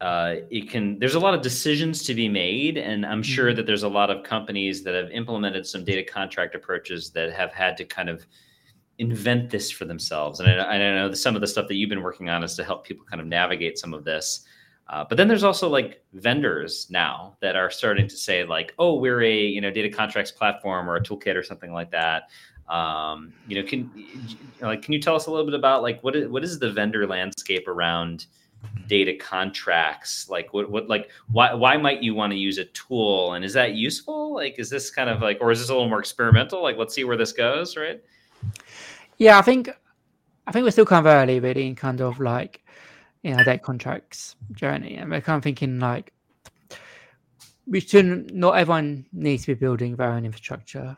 uh, 0.00 0.36
it 0.50 0.68
can 0.68 0.98
there's 0.98 1.14
a 1.14 1.20
lot 1.20 1.34
of 1.34 1.42
decisions 1.42 2.04
to 2.04 2.14
be 2.14 2.28
made 2.28 2.78
and 2.78 3.04
i'm 3.04 3.24
sure 3.24 3.48
mm-hmm. 3.48 3.56
that 3.56 3.66
there's 3.66 3.82
a 3.82 3.88
lot 3.88 4.08
of 4.08 4.22
companies 4.22 4.84
that 4.84 4.94
have 4.94 5.10
implemented 5.10 5.66
some 5.66 5.84
data 5.84 6.04
contract 6.04 6.54
approaches 6.54 7.10
that 7.10 7.32
have 7.32 7.52
had 7.52 7.76
to 7.76 7.84
kind 7.84 8.08
of 8.08 8.24
invent 8.98 9.50
this 9.50 9.70
for 9.70 9.84
themselves. 9.84 10.40
And 10.40 10.48
i, 10.48 10.74
I 10.74 10.78
know 10.78 11.12
some 11.12 11.34
of 11.34 11.40
the 11.40 11.46
stuff 11.46 11.68
that 11.68 11.74
you've 11.74 11.90
been 11.90 12.02
working 12.02 12.28
on 12.28 12.44
is 12.44 12.54
to 12.56 12.64
help 12.64 12.86
people 12.86 13.04
kind 13.04 13.20
of 13.20 13.26
navigate 13.26 13.78
some 13.78 13.92
of 13.92 14.04
this. 14.04 14.44
Uh, 14.88 15.04
but 15.08 15.16
then 15.16 15.28
there's 15.28 15.44
also 15.44 15.68
like 15.68 16.04
vendors 16.12 16.86
now 16.90 17.36
that 17.40 17.56
are 17.56 17.70
starting 17.70 18.06
to 18.06 18.16
say 18.16 18.44
like 18.44 18.74
oh 18.78 18.94
we're 18.94 19.22
a 19.22 19.40
you 19.46 19.60
know 19.60 19.70
data 19.70 19.88
contracts 19.88 20.30
platform 20.30 20.88
or 20.88 20.96
a 20.96 21.02
toolkit 21.02 21.36
or 21.36 21.42
something 21.42 21.72
like 21.72 21.90
that 21.90 22.24
um, 22.68 23.32
you 23.46 23.60
know 23.60 23.66
can 23.68 23.90
like 24.60 24.82
can 24.82 24.92
you 24.92 25.00
tell 25.00 25.14
us 25.14 25.26
a 25.26 25.30
little 25.30 25.44
bit 25.44 25.54
about 25.54 25.82
like 25.82 26.02
what 26.02 26.16
is, 26.16 26.28
what 26.28 26.44
is 26.44 26.58
the 26.58 26.70
vendor 26.72 27.06
landscape 27.06 27.68
around 27.68 28.26
data 28.86 29.14
contracts? 29.16 30.28
Like 30.28 30.52
what 30.52 30.70
what 30.70 30.88
like 30.88 31.10
why 31.30 31.52
why 31.54 31.76
might 31.76 32.02
you 32.02 32.14
want 32.14 32.32
to 32.32 32.38
use 32.38 32.58
a 32.58 32.64
tool? 32.66 33.34
And 33.34 33.44
is 33.44 33.52
that 33.52 33.74
useful? 33.74 34.34
Like 34.34 34.58
is 34.58 34.70
this 34.70 34.90
kind 34.90 35.10
of 35.10 35.20
like 35.20 35.38
or 35.40 35.50
is 35.50 35.60
this 35.60 35.68
a 35.68 35.72
little 35.72 35.88
more 35.88 36.00
experimental? 36.00 36.62
Like 36.62 36.76
let's 36.76 36.94
see 36.94 37.04
where 37.04 37.16
this 37.16 37.32
goes 37.32 37.76
right? 37.76 38.02
Yeah 39.16 39.38
i 39.38 39.42
think 39.42 39.70
i 40.46 40.52
think 40.52 40.64
we're 40.64 40.70
still 40.70 40.84
kind 40.84 41.06
of 41.06 41.10
early 41.10 41.40
really 41.40 41.66
in 41.66 41.76
kind 41.76 42.00
of 42.00 42.18
like 42.18 42.64
you 43.24 43.34
know 43.34 43.42
data 43.42 43.58
contracts 43.58 44.36
journey. 44.52 44.94
And 44.96 45.10
we're 45.10 45.20
kind 45.20 45.38
of 45.38 45.42
thinking 45.42 45.80
like 45.80 46.12
we 47.66 47.80
shouldn't 47.80 48.32
not 48.32 48.52
everyone 48.52 49.06
needs 49.12 49.46
to 49.46 49.54
be 49.54 49.58
building 49.58 49.96
their 49.96 50.12
own 50.12 50.24
infrastructure 50.24 50.96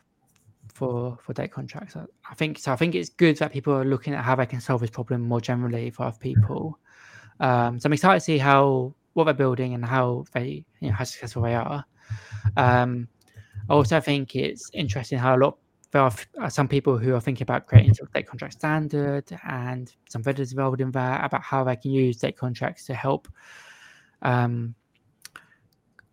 for 0.77 1.17
for 1.23 1.33
data 1.33 1.49
contracts. 1.49 1.95
I 1.95 2.35
think 2.35 2.59
so 2.59 2.71
i 2.71 2.75
think 2.75 2.93
it's 2.93 3.09
good 3.09 3.35
that 3.37 3.51
people 3.51 3.73
are 3.73 3.83
looking 3.83 4.13
at 4.13 4.23
how 4.23 4.35
they 4.35 4.45
can 4.45 4.61
solve 4.61 4.81
this 4.81 4.91
problem 4.91 5.21
more 5.21 5.41
generally 5.41 5.89
for 5.89 6.03
other 6.03 6.17
people. 6.19 6.79
Um, 7.39 7.79
so 7.79 7.87
I'm 7.87 7.93
excited 7.93 8.19
to 8.19 8.25
see 8.25 8.37
how 8.37 8.93
what 9.13 9.23
they're 9.23 9.33
building 9.45 9.73
and 9.73 9.83
how 9.83 10.25
they 10.33 10.63
you 10.79 10.89
know 10.89 10.93
how 10.93 11.03
successful 11.03 11.41
they 11.41 11.55
are. 11.55 11.83
Um, 12.55 13.07
I 13.69 13.73
also 13.73 13.99
think 13.99 14.35
it's 14.35 14.69
interesting 14.73 15.17
how 15.17 15.35
a 15.35 15.39
lot 15.39 15.57
there 15.91 16.09
are 16.39 16.49
some 16.49 16.67
people 16.67 16.97
who 16.97 17.15
are 17.15 17.21
thinking 17.21 17.43
about 17.43 17.65
creating 17.65 17.93
sort 17.95 18.09
of 18.09 18.13
data 18.13 18.27
contract 18.27 18.53
standard 18.53 19.25
and 19.47 19.91
some 20.09 20.21
vendors 20.21 20.51
involved 20.51 20.81
in 20.81 20.91
that 20.91 21.25
about 21.25 21.41
how 21.41 21.63
they 21.63 21.75
can 21.75 21.91
use 21.91 22.17
data 22.17 22.37
contracts 22.37 22.85
to 22.85 22.93
help 22.93 23.27
um, 24.21 24.75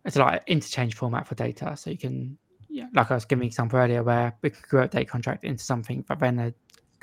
it's 0.05 0.15
like 0.15 0.43
interchange 0.47 0.95
format 0.95 1.27
for 1.27 1.35
data. 1.35 1.75
So 1.75 1.89
you 1.89 1.97
can 1.97 2.37
yeah, 2.75 2.87
like 2.93 3.09
I 3.09 3.13
was 3.13 3.23
giving 3.23 3.43
an 3.43 3.47
example 3.47 3.79
earlier 3.79 4.03
where 4.03 4.35
we 4.41 4.49
could 4.49 4.67
grow 4.67 4.87
a 4.91 5.05
contract 5.05 5.45
into 5.45 5.63
something 5.63 6.03
but 6.07 6.19
then 6.19 6.39
a 6.39 6.53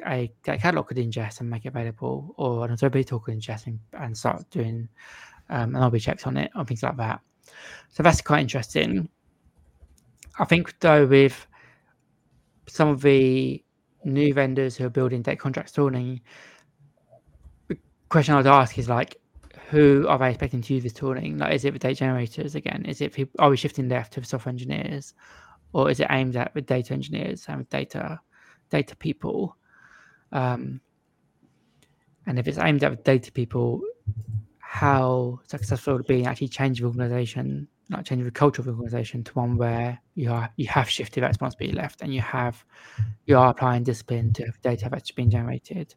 a, 0.07 0.33
a 0.47 0.59
catalog 0.59 0.89
could 0.89 0.97
ingest 0.97 1.41
and 1.41 1.49
make 1.49 1.65
it 1.65 1.69
available, 1.69 2.35
or 2.37 2.65
an 2.65 2.75
observability 2.75 3.07
tool 3.07 3.21
could 3.21 3.39
ingest 3.39 3.67
and, 3.67 3.79
and 3.93 4.17
start 4.17 4.49
doing 4.51 4.89
um, 5.49 5.75
an 5.75 5.99
checks 5.99 6.27
on 6.27 6.37
it, 6.37 6.51
or 6.57 6.65
things 6.65 6.83
like 6.83 6.97
that. 6.97 7.21
So 7.91 8.03
that's 8.03 8.21
quite 8.21 8.41
interesting. 8.41 9.09
I 10.39 10.45
think 10.45 10.79
though 10.81 11.07
with 11.07 11.47
some 12.69 12.89
of 12.89 13.03
the 13.03 13.63
new 14.05 14.35
vendors 14.35 14.77
who 14.77 14.87
are 14.87 14.91
building 14.91 15.23
data 15.23 15.37
contract 15.37 15.75
tooling, 15.75 16.21
the 17.69 17.79
question 18.09 18.35
I'd 18.35 18.47
ask 18.47 18.79
is 18.79 18.89
like, 18.89 19.17
who 19.71 20.07
are 20.09 20.19
they 20.19 20.31
expecting 20.31 20.63
to 20.63 20.75
use 20.75 20.83
this 20.83 20.93
tooling? 20.93 21.39
Like, 21.39 21.55
is 21.55 21.65
it 21.65 21.73
the 21.73 21.79
data 21.79 21.95
generators 21.95 22.55
again? 22.55 22.85
Is 22.87 23.01
it 23.01 23.13
people, 23.13 23.33
are 23.39 23.51
we 23.51 23.57
shifting 23.57 23.89
left 23.89 24.13
to 24.15 24.21
the 24.21 24.27
software 24.27 24.51
engineers, 24.51 25.15
or 25.73 25.91
is 25.91 26.01
it 26.01 26.07
aimed 26.11 26.37
at 26.37 26.55
with 26.55 26.67
data 26.67 26.93
engineers 26.93 27.45
and 27.49 27.69
data 27.69 28.21
data 28.71 28.97
people? 28.97 29.57
Um, 30.33 30.81
and 32.27 32.39
if 32.39 32.47
it's 32.47 32.59
aimed 32.59 32.85
at 32.85 32.91
with 32.91 33.05
data 33.05 33.33
people, 33.33 33.81
how 34.59 35.41
successful 35.47 35.95
would 35.95 36.03
it 36.03 36.09
be 36.09 36.25
actually 36.25 36.49
change 36.49 36.81
the 36.81 36.87
organization, 36.87 37.69
not 37.89 38.05
changing 38.05 38.25
the 38.25 38.31
culture 38.31 38.63
of 38.63 38.67
the 38.67 38.73
organization 38.73 39.23
to 39.25 39.33
one 39.33 39.57
where 39.57 40.01
you 40.15 40.31
are 40.31 40.49
you 40.57 40.67
have 40.69 40.89
shifted 40.89 41.23
that 41.23 41.29
responsibility 41.29 41.77
left 41.77 42.03
and 42.03 42.15
you 42.15 42.21
have 42.21 42.65
you 43.27 43.37
are 43.37 43.51
applying 43.51 43.83
discipline 43.83 44.33
to 44.33 44.51
data 44.63 44.89
that's 44.91 45.11
been 45.11 45.31
generated. 45.31 45.95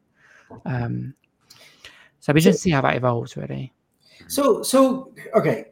Um, 0.66 1.14
so 2.20 2.34
we 2.34 2.42
just 2.42 2.62
see 2.62 2.72
how 2.72 2.82
that 2.82 2.96
evolves 2.96 3.38
really. 3.38 3.72
So 4.28 4.64
so 4.64 5.14
okay. 5.36 5.68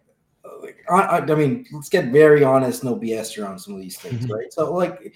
I, 0.89 1.19
I, 1.19 1.35
mean, 1.35 1.65
let's 1.71 1.89
get 1.89 2.05
very 2.05 2.43
honest, 2.43 2.83
no 2.83 2.95
BS 2.95 3.41
around 3.41 3.59
some 3.59 3.73
of 3.73 3.81
these 3.81 3.97
things, 3.97 4.25
mm-hmm. 4.25 4.33
right? 4.33 4.51
So, 4.51 4.73
like, 4.73 5.13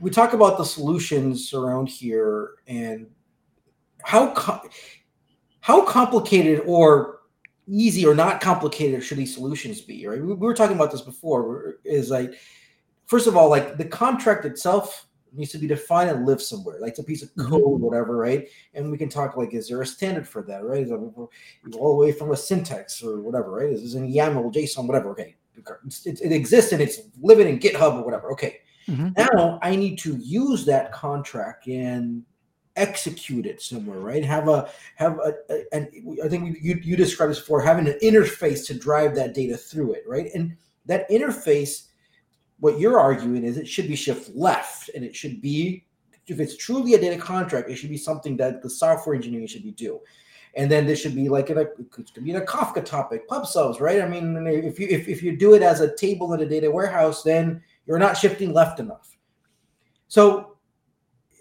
we 0.00 0.10
talk 0.10 0.32
about 0.32 0.56
the 0.58 0.64
solutions 0.64 1.52
around 1.52 1.88
here 1.88 2.52
and 2.66 3.06
how 4.02 4.32
co- 4.32 4.68
how 5.60 5.84
complicated 5.84 6.62
or 6.66 7.18
easy 7.68 8.06
or 8.06 8.14
not 8.14 8.40
complicated 8.40 9.02
should 9.04 9.18
these 9.18 9.34
solutions 9.34 9.80
be 9.80 10.06
right 10.06 10.20
we, 10.20 10.26
we 10.26 10.34
were 10.34 10.54
talking 10.54 10.74
about 10.74 10.90
this 10.90 11.02
before 11.02 11.76
is 11.84 12.10
like 12.10 12.32
first 13.06 13.26
of 13.26 13.36
all 13.36 13.48
like 13.48 13.76
the 13.76 13.84
contract 13.84 14.44
itself 14.44 15.06
needs 15.32 15.52
to 15.52 15.58
be 15.58 15.66
defined 15.66 16.10
and 16.10 16.26
live 16.26 16.40
somewhere 16.42 16.78
like 16.80 16.90
it's 16.90 16.98
a 16.98 17.04
piece 17.04 17.22
of 17.22 17.30
Mm-hmm. 17.34 17.50
code 17.50 17.80
whatever 17.80 18.16
right 18.16 18.48
and 18.74 18.90
we 18.90 18.98
can 18.98 19.08
talk 19.08 19.36
like 19.36 19.54
is 19.54 19.68
there 19.68 19.80
a 19.82 19.86
standard 19.86 20.26
for 20.28 20.42
that 20.42 20.64
right 20.64 20.82
is 20.82 20.90
it 20.90 20.94
all 21.76 21.90
the 21.90 21.96
way 21.96 22.12
from 22.12 22.32
a 22.32 22.36
syntax 22.36 23.02
or 23.02 23.20
whatever 23.20 23.50
right 23.52 23.70
is 23.72 23.82
this 23.82 23.94
in 23.94 24.12
yaml 24.12 24.52
json 24.52 24.86
whatever 24.86 25.10
okay 25.10 25.36
it, 26.06 26.20
it 26.20 26.32
exists 26.32 26.72
and 26.72 26.80
it's 26.80 27.00
living 27.20 27.48
in 27.48 27.58
github 27.58 27.94
or 27.94 28.04
whatever 28.04 28.32
okay 28.32 28.58
Mhm. 28.88 29.16
now 29.16 29.58
I 29.62 29.76
need 29.76 29.98
to 30.00 30.16
use 30.16 30.64
that 30.64 30.90
contract 30.90 31.68
and 31.68 32.24
execute 32.76 33.46
it 33.46 33.60
somewhere, 33.60 34.00
right? 34.00 34.24
Have 34.24 34.48
a 34.48 34.68
have 34.96 35.18
a, 35.18 35.34
a 35.50 35.64
and 35.72 35.88
I 36.24 36.28
think 36.28 36.58
you 36.62 36.80
you 36.82 36.96
described 36.96 37.30
this 37.30 37.40
before 37.40 37.60
having 37.60 37.86
an 37.86 37.98
interface 38.02 38.66
to 38.66 38.74
drive 38.74 39.14
that 39.16 39.34
data 39.34 39.56
through 39.56 39.92
it, 39.94 40.04
right? 40.08 40.30
And 40.34 40.56
that 40.86 41.08
interface, 41.10 41.88
what 42.60 42.78
you're 42.78 42.98
arguing 42.98 43.44
is 43.44 43.56
it 43.56 43.66
should 43.66 43.88
be 43.88 43.96
shift 43.96 44.34
left, 44.34 44.90
and 44.94 45.04
it 45.04 45.16
should 45.16 45.40
be 45.40 45.84
if 46.26 46.38
it's 46.38 46.56
truly 46.56 46.94
a 46.94 47.00
data 47.00 47.16
contract, 47.16 47.68
it 47.68 47.76
should 47.76 47.90
be 47.90 47.96
something 47.98 48.36
that 48.36 48.62
the 48.62 48.70
software 48.70 49.16
engineering 49.16 49.46
should 49.46 49.64
be 49.64 49.72
do. 49.72 50.00
And 50.54 50.70
then 50.70 50.86
this 50.86 51.00
should 51.00 51.14
be 51.14 51.28
like 51.28 51.50
in 51.50 51.58
a 51.58 51.62
it 51.62 51.90
could 51.90 52.24
be 52.24 52.30
in 52.30 52.36
a 52.36 52.40
Kafka 52.40 52.84
topic, 52.84 53.28
pub 53.28 53.46
subs, 53.46 53.80
right? 53.80 54.00
I 54.02 54.08
mean, 54.08 54.46
if 54.46 54.80
you 54.80 54.88
if, 54.88 55.08
if 55.08 55.22
you 55.22 55.36
do 55.36 55.54
it 55.54 55.62
as 55.62 55.80
a 55.80 55.94
table 55.96 56.32
in 56.34 56.40
a 56.40 56.46
data 56.46 56.70
warehouse, 56.70 57.22
then 57.22 57.62
you're 57.86 57.98
not 57.98 58.16
shifting 58.16 58.52
left 58.52 58.80
enough. 58.80 59.16
So, 60.08 60.56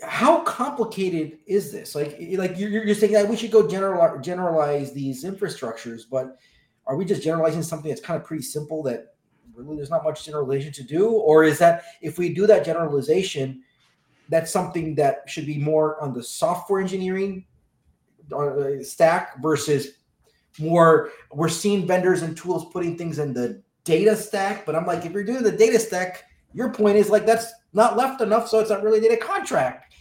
how 0.03 0.41
complicated 0.41 1.39
is 1.47 1.72
this? 1.72 1.95
Like, 1.95 2.17
like 2.34 2.57
you're, 2.57 2.70
you're 2.70 2.95
saying 2.95 3.13
that 3.13 3.28
we 3.28 3.36
should 3.36 3.51
go 3.51 3.67
general 3.67 4.20
generalize 4.20 4.93
these 4.93 5.24
infrastructures, 5.24 6.03
but 6.09 6.38
are 6.86 6.95
we 6.95 7.03
just 7.03 7.24
generalizing 7.24 7.63
something 7.63 7.89
that's 7.89 8.01
kind 8.01 8.20
of 8.20 8.28
pretty 8.28 8.43
simple 8.43 8.84
that 8.84 9.15
really 9.64 9.78
there's 9.78 9.89
not 9.89 10.03
much 10.03 10.26
generalization 10.26 10.72
to 10.74 10.84
do, 10.84 11.10
or 11.10 11.43
is 11.43 11.60
that 11.60 11.84
if 12.01 12.18
we 12.18 12.34
do 12.34 12.47
that 12.47 12.66
generalization, 12.66 13.64
that's 14.30 14.51
something 14.51 14.95
that 14.95 15.24
should 15.28 15.45
be 15.45 15.57
more 15.57 16.01
on 16.01 16.14
the 16.14 16.24
software 16.24 16.82
engineering 16.82 17.45
uh, 18.36 18.82
stack 18.82 19.41
versus 19.41 19.93
more 20.60 21.10
we're 21.32 21.49
seeing 21.49 21.88
vendors 21.88 22.22
and 22.22 22.36
tools 22.36 22.66
putting 22.72 22.97
things 22.97 23.18
in 23.18 23.34
the 23.34 23.62
data 23.86 24.16
stack 24.16 24.66
but 24.66 24.76
i'm 24.76 24.86
like 24.86 25.05
if 25.05 25.12
you're 25.14 25.24
doing 25.24 25.41
the 25.41 25.51
data 25.51 25.80
stack 25.80 26.26
your 26.53 26.70
point 26.70 26.97
is 26.97 27.10
like 27.10 27.26
that's 27.26 27.53
not 27.74 27.97
left 27.97 28.22
enough, 28.22 28.47
so 28.47 28.60
it's 28.60 28.70
not 28.70 28.84
really 28.84 28.99
data 28.99 29.18
contract. 29.18 29.93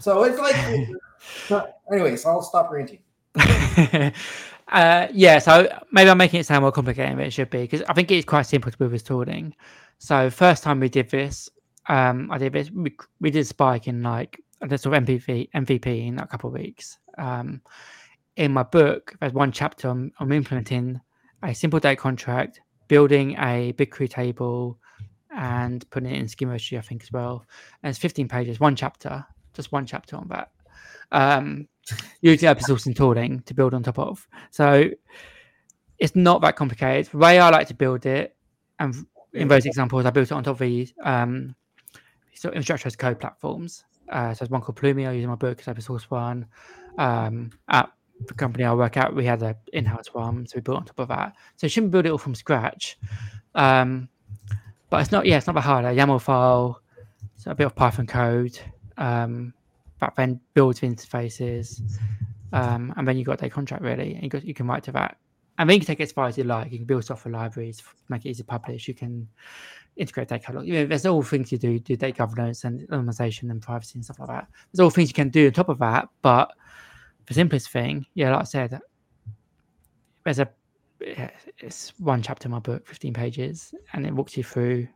So 0.00 0.22
it's 0.22 0.38
like, 0.38 1.64
anyways, 1.92 2.24
I'll 2.24 2.42
stop 2.42 2.70
ranting. 2.70 3.00
uh, 4.72 5.08
yeah, 5.12 5.38
so 5.38 5.68
maybe 5.92 6.10
I'm 6.10 6.18
making 6.18 6.40
it 6.40 6.46
sound 6.46 6.62
more 6.62 6.72
complicated 6.72 7.18
than 7.18 7.24
it 7.24 7.32
should 7.32 7.50
be 7.50 7.62
because 7.62 7.82
I 7.88 7.92
think 7.94 8.10
it's 8.10 8.26
quite 8.26 8.42
simple 8.42 8.70
to 8.70 8.78
build 8.78 8.92
this 8.92 9.02
tooling. 9.02 9.54
So 9.98 10.30
first 10.30 10.62
time 10.62 10.80
we 10.80 10.88
did 10.88 11.10
this, 11.10 11.48
um, 11.88 12.30
I 12.30 12.38
did 12.38 12.52
this. 12.52 12.70
We, 12.70 12.96
we 13.20 13.30
did 13.30 13.46
Spike 13.46 13.88
in 13.88 14.02
like 14.02 14.40
a 14.60 14.66
of 14.66 14.80
MVP 14.80 15.50
MVP 15.54 16.06
in 16.06 16.18
a 16.18 16.26
couple 16.26 16.48
of 16.48 16.54
weeks. 16.54 16.98
Um, 17.16 17.62
in 18.36 18.52
my 18.52 18.62
book, 18.62 19.16
there's 19.20 19.32
one 19.32 19.52
chapter 19.52 19.88
on, 19.88 20.12
on 20.20 20.32
implementing 20.32 21.00
a 21.42 21.54
simple 21.54 21.80
data 21.80 21.96
contract, 21.96 22.60
building 22.86 23.32
a 23.38 23.72
BigQuery 23.72 24.10
table, 24.10 24.78
and 25.34 25.88
putting 25.90 26.10
it 26.10 26.18
in 26.18 26.26
Schemashi, 26.26 26.78
I 26.78 26.80
think, 26.80 27.02
as 27.02 27.12
well. 27.12 27.44
And 27.82 27.90
it's 27.90 27.98
15 27.98 28.28
pages, 28.28 28.60
one 28.60 28.76
chapter, 28.76 29.24
just 29.54 29.72
one 29.72 29.86
chapter 29.86 30.16
on 30.16 30.28
that. 30.28 30.50
Um, 31.10 31.68
using 32.20 32.48
open 32.48 32.64
source 32.64 32.86
and 32.86 32.96
tooling 32.96 33.40
to 33.42 33.54
build 33.54 33.74
on 33.74 33.82
top 33.82 33.98
of. 33.98 34.26
So 34.50 34.90
it's 35.98 36.14
not 36.14 36.40
that 36.42 36.56
complicated. 36.56 37.10
The 37.12 37.18
way 37.18 37.38
I 37.38 37.50
like 37.50 37.68
to 37.68 37.74
build 37.74 38.06
it, 38.06 38.36
and 38.78 38.94
in 39.32 39.48
those 39.48 39.66
examples, 39.66 40.06
I 40.06 40.10
built 40.10 40.30
it 40.30 40.32
on 40.32 40.44
top 40.44 40.54
of 40.54 40.58
these 40.60 40.94
um, 41.02 41.54
so 42.34 42.48
infrastructure 42.50 42.86
as 42.86 42.96
code 42.96 43.18
platforms. 43.18 43.84
Uh, 44.08 44.32
so 44.32 44.38
there's 44.38 44.50
one 44.50 44.60
called 44.60 44.76
Pulumi 44.76 45.02
using 45.14 45.28
my 45.28 45.34
book, 45.34 45.58
it's 45.58 45.68
open 45.68 45.82
source 45.82 46.10
one. 46.10 46.46
Um, 46.96 47.50
at 47.68 47.90
the 48.26 48.34
company 48.34 48.64
I 48.64 48.72
work 48.74 48.96
at, 48.96 49.14
we 49.14 49.24
had 49.24 49.42
an 49.42 49.54
in-house 49.72 50.14
one, 50.14 50.46
so 50.46 50.56
we 50.56 50.62
built 50.62 50.78
on 50.78 50.84
top 50.84 50.98
of 50.98 51.08
that. 51.08 51.34
So 51.56 51.66
you 51.66 51.68
shouldn't 51.68 51.92
build 51.92 52.06
it 52.06 52.10
all 52.10 52.18
from 52.18 52.34
scratch. 52.34 52.98
Um, 53.54 54.08
but 54.90 55.00
it's 55.02 55.12
not, 55.12 55.26
yeah, 55.26 55.36
it's 55.36 55.46
not 55.46 55.54
that 55.54 55.62
hard. 55.62 55.84
A 55.84 55.88
YAML 55.88 56.20
file, 56.20 56.80
so 57.36 57.50
a 57.50 57.54
bit 57.54 57.66
of 57.66 57.74
Python 57.74 58.06
code, 58.06 58.58
um, 58.96 59.52
that 60.00 60.14
then 60.16 60.40
builds 60.54 60.80
interfaces, 60.80 61.80
um, 62.52 62.92
and 62.96 63.06
then 63.06 63.16
you've 63.16 63.26
got 63.26 63.42
a 63.42 63.50
contract 63.50 63.82
really, 63.82 64.14
and 64.14 64.22
you, 64.22 64.28
got, 64.28 64.44
you 64.44 64.54
can 64.54 64.66
write 64.66 64.82
to 64.84 64.92
that. 64.92 65.16
And 65.58 65.68
then 65.68 65.74
you 65.74 65.80
can 65.80 65.88
take 65.88 66.00
it 66.00 66.04
as 66.04 66.12
far 66.12 66.26
as 66.26 66.38
you 66.38 66.44
like. 66.44 66.70
You 66.70 66.78
can 66.78 66.86
build 66.86 67.04
software 67.04 67.32
libraries, 67.32 67.82
make 68.08 68.24
it 68.24 68.30
easy 68.30 68.44
to 68.44 68.46
publish. 68.46 68.86
You 68.86 68.94
can 68.94 69.26
integrate 69.96 70.28
data 70.28 70.44
catalog. 70.44 70.66
You 70.66 70.74
know, 70.74 70.86
there's 70.86 71.04
all 71.04 71.22
things 71.22 71.50
you 71.50 71.58
do, 71.58 71.80
do 71.80 71.96
data 71.96 72.16
governance 72.16 72.62
and 72.62 72.88
anonymization 72.88 73.50
and 73.50 73.60
privacy 73.60 73.94
and 73.96 74.04
stuff 74.04 74.20
like 74.20 74.28
that. 74.28 74.46
There's 74.72 74.84
all 74.84 74.90
things 74.90 75.08
you 75.08 75.14
can 75.14 75.30
do 75.30 75.46
on 75.46 75.52
top 75.52 75.68
of 75.68 75.80
that. 75.80 76.08
But 76.22 76.52
the 77.26 77.34
simplest 77.34 77.70
thing, 77.70 78.06
yeah, 78.14 78.30
like 78.30 78.42
I 78.42 78.44
said, 78.44 78.80
there's 80.24 80.38
a 80.38 80.48
it's 81.00 81.92
one 81.98 82.22
chapter 82.22 82.46
in 82.46 82.52
my 82.52 82.58
book, 82.58 82.86
15 82.86 83.12
pages, 83.12 83.74
and 83.92 84.06
it 84.06 84.12
walks 84.12 84.36
you 84.36 84.44
through 84.44 84.88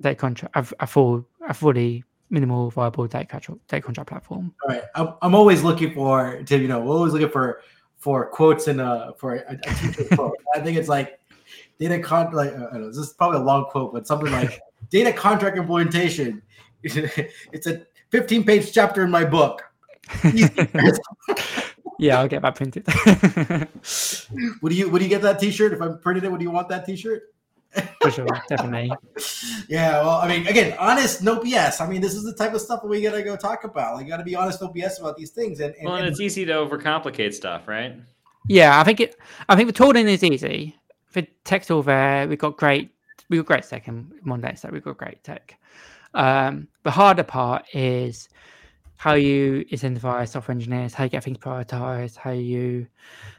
data 0.00 0.14
contract, 0.14 0.56
a, 0.56 0.84
a 0.84 0.86
full, 0.86 1.26
a 1.48 1.54
fully 1.54 2.04
minimal 2.30 2.70
viable 2.70 3.06
data 3.06 3.26
contract, 3.26 3.66
data 3.68 3.82
contract 3.82 4.08
platform. 4.08 4.54
All 4.62 4.74
right, 4.74 4.84
I'm, 4.94 5.14
I'm 5.22 5.34
always 5.34 5.62
looking 5.62 5.94
for 5.94 6.42
to 6.42 6.58
you 6.58 6.68
know, 6.68 6.80
we're 6.80 6.94
always 6.94 7.12
looking 7.12 7.30
for 7.30 7.62
for 7.98 8.26
quotes 8.26 8.68
and 8.68 8.80
uh 8.80 9.12
for 9.14 9.34
a, 9.36 9.44
a 9.48 9.74
teacher 9.74 10.04
quote. 10.14 10.36
I 10.54 10.60
think 10.60 10.76
it's 10.78 10.88
like 10.88 11.20
data 11.78 11.98
con 12.00 12.32
like 12.32 12.52
uh, 12.52 12.66
I 12.68 12.72
don't 12.74 12.80
know, 12.82 12.88
this 12.88 12.98
is 12.98 13.12
probably 13.12 13.38
a 13.38 13.42
long 13.42 13.64
quote, 13.66 13.92
but 13.92 14.06
something 14.06 14.30
like 14.32 14.60
data 14.90 15.12
contract 15.12 15.56
implementation. 15.56 16.42
it's 16.82 17.66
a 17.66 17.86
15 18.10 18.44
page 18.44 18.72
chapter 18.72 19.02
in 19.02 19.10
my 19.10 19.24
book. 19.24 19.64
yeah, 21.98 22.20
I'll 22.20 22.28
get 22.28 22.42
that 22.42 22.54
printed. 22.54 22.86
would 24.62 24.72
you 24.72 24.88
would 24.88 25.02
you 25.02 25.08
get 25.08 25.22
that 25.22 25.38
T-shirt 25.38 25.72
if 25.72 25.82
I 25.82 25.88
printed 25.88 26.24
it? 26.24 26.32
Would 26.32 26.40
you 26.40 26.50
want 26.50 26.68
that 26.70 26.86
T-shirt? 26.86 27.34
For 28.00 28.10
sure, 28.10 28.26
definitely. 28.48 28.92
Yeah, 29.68 30.00
well, 30.00 30.16
I 30.16 30.28
mean, 30.28 30.46
again, 30.46 30.74
honest, 30.78 31.22
no 31.22 31.38
BS. 31.40 31.82
I 31.82 31.86
mean, 31.86 32.00
this 32.00 32.14
is 32.14 32.24
the 32.24 32.32
type 32.32 32.54
of 32.54 32.62
stuff 32.62 32.80
that 32.80 32.88
we 32.88 33.02
gotta 33.02 33.22
go 33.22 33.36
talk 33.36 33.64
about. 33.64 33.96
Like, 33.96 34.08
gotta 34.08 34.24
be 34.24 34.34
honest, 34.34 34.62
no 34.62 34.68
BS 34.68 34.98
about 34.98 35.18
these 35.18 35.30
things. 35.30 35.60
And, 35.60 35.74
and 35.74 35.84
well, 35.84 35.96
and 35.96 36.06
it's 36.06 36.20
easy 36.20 36.46
to 36.46 36.52
overcomplicate 36.52 37.34
stuff, 37.34 37.68
right? 37.68 37.94
Yeah, 38.48 38.80
I 38.80 38.84
think 38.84 39.00
it. 39.00 39.16
I 39.48 39.56
think 39.56 39.66
the 39.66 39.74
tooling 39.74 40.08
is 40.08 40.24
easy. 40.24 40.74
The 41.12 41.26
tech's 41.44 41.70
all 41.70 41.82
there. 41.82 42.26
We've 42.26 42.38
got 42.38 42.56
great. 42.56 42.90
We've 43.28 43.40
got 43.40 43.46
great 43.46 43.64
tech 43.64 43.88
in 43.88 44.10
Monday, 44.22 44.54
so 44.54 44.70
we've 44.72 44.82
got 44.82 44.96
great 44.96 45.22
tech. 45.22 45.58
Um, 46.14 46.68
the 46.84 46.90
harder 46.90 47.24
part 47.24 47.66
is 47.74 48.30
how 48.96 49.14
you 49.14 49.64
incentivize 49.70 50.28
software 50.28 50.54
engineers, 50.54 50.94
how 50.94 51.04
you 51.04 51.10
get 51.10 51.24
things 51.24 51.38
prioritized, 51.38 52.16
how 52.16 52.30
you 52.30 52.86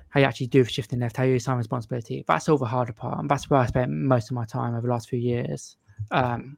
how 0.10 0.20
you 0.20 0.26
actually 0.26 0.48
do 0.48 0.64
the 0.64 0.70
shifting 0.70 1.00
left, 1.00 1.18
how 1.18 1.24
you 1.24 1.36
assign 1.36 1.58
responsibility. 1.58 2.24
That's 2.28 2.50
all 2.50 2.58
the 2.58 2.66
harder 2.66 2.94
part, 2.94 3.20
and 3.20 3.30
that's 3.30 3.50
where 3.50 3.60
I 3.60 3.66
spent 3.66 3.92
most 3.92 4.32
of 4.32 4.36
my 4.36 4.46
time 4.46 4.74
over 4.74 4.88
the 4.88 4.94
last 4.94 5.10
few 5.10 5.20
years, 5.20 5.78
um, 6.12 6.58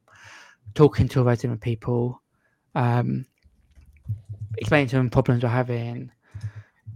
talking 0.74 1.08
to 1.10 1.20
all 1.20 1.26
those 1.26 1.40
different 1.40 1.62
people, 1.62 2.22
um, 2.76 3.26
explaining 4.58 4.88
to 4.90 4.96
them 4.98 5.10
problems 5.10 5.44
we're 5.44 5.50
having, 5.50 6.12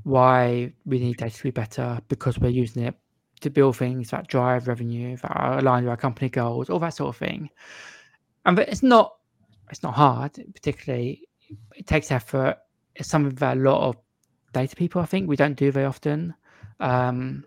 why 0.04 0.72
we 0.86 1.00
need 1.00 1.18
data 1.18 1.36
to 1.36 1.44
be 1.44 1.52
better 1.52 2.00
because 2.10 2.38
we're 2.38 2.50
using 2.50 2.84
it 2.84 2.96
to 3.42 3.50
build 3.50 3.76
things 3.76 4.10
that 4.12 4.28
drive 4.28 4.68
revenue, 4.68 5.18
that 5.18 5.32
are 5.32 5.60
aligned 5.60 5.86
with 5.86 5.92
our 5.92 5.98
company 5.98 6.30
goals, 6.30 6.70
all 6.70 6.80
that 6.80 6.90
sort 6.90 7.10
of 7.10 7.18
thing. 7.18 7.50
And 8.46 8.58
it's 8.60 8.84
not 8.84 9.16
it's 9.72 9.84
not 9.84 9.96
hard, 9.96 10.34
particularly. 10.54 11.28
It 11.76 11.88
takes 11.88 12.12
effort. 12.12 12.58
It's 12.96 13.10
something 13.10 13.36
that 13.36 13.58
a 13.58 13.60
lot 13.60 13.88
of 13.88 13.98
data 14.54 14.76
people, 14.76 15.02
I 15.02 15.06
think, 15.06 15.28
we 15.28 15.36
don't 15.36 15.58
do 15.58 15.72
very 15.72 15.86
often. 15.86 16.34
Um, 16.80 17.46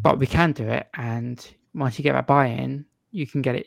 but 0.00 0.18
we 0.18 0.26
can 0.26 0.52
do 0.52 0.68
it, 0.68 0.88
and 0.94 1.44
once 1.74 1.98
you 1.98 2.02
get 2.02 2.12
that 2.12 2.26
buy-in, 2.26 2.84
you 3.10 3.26
can 3.26 3.42
get 3.42 3.54
it. 3.54 3.66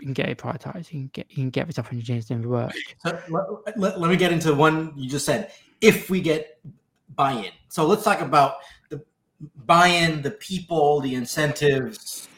You 0.00 0.06
can 0.06 0.14
get 0.14 0.28
it 0.28 0.38
prioritized. 0.38 0.92
You 0.92 1.00
can 1.00 1.10
get 1.12 1.26
you 1.30 1.36
can 1.36 1.50
get 1.50 1.66
the 1.66 1.72
software 1.72 1.98
engineers 1.98 2.26
doing 2.26 2.42
the 2.42 2.48
work. 2.48 2.72
So 3.04 3.20
let, 3.28 3.78
let, 3.78 4.00
let 4.00 4.10
me 4.10 4.16
get 4.16 4.32
into 4.32 4.54
one 4.54 4.92
you 4.96 5.08
just 5.08 5.26
said. 5.26 5.52
If 5.80 6.10
we 6.10 6.20
get 6.20 6.60
buy-in, 7.14 7.52
so 7.68 7.86
let's 7.86 8.02
talk 8.02 8.20
about 8.20 8.56
the 8.90 9.02
buy-in, 9.66 10.22
the 10.22 10.32
people, 10.32 11.00
the 11.00 11.14
incentives. 11.14 12.28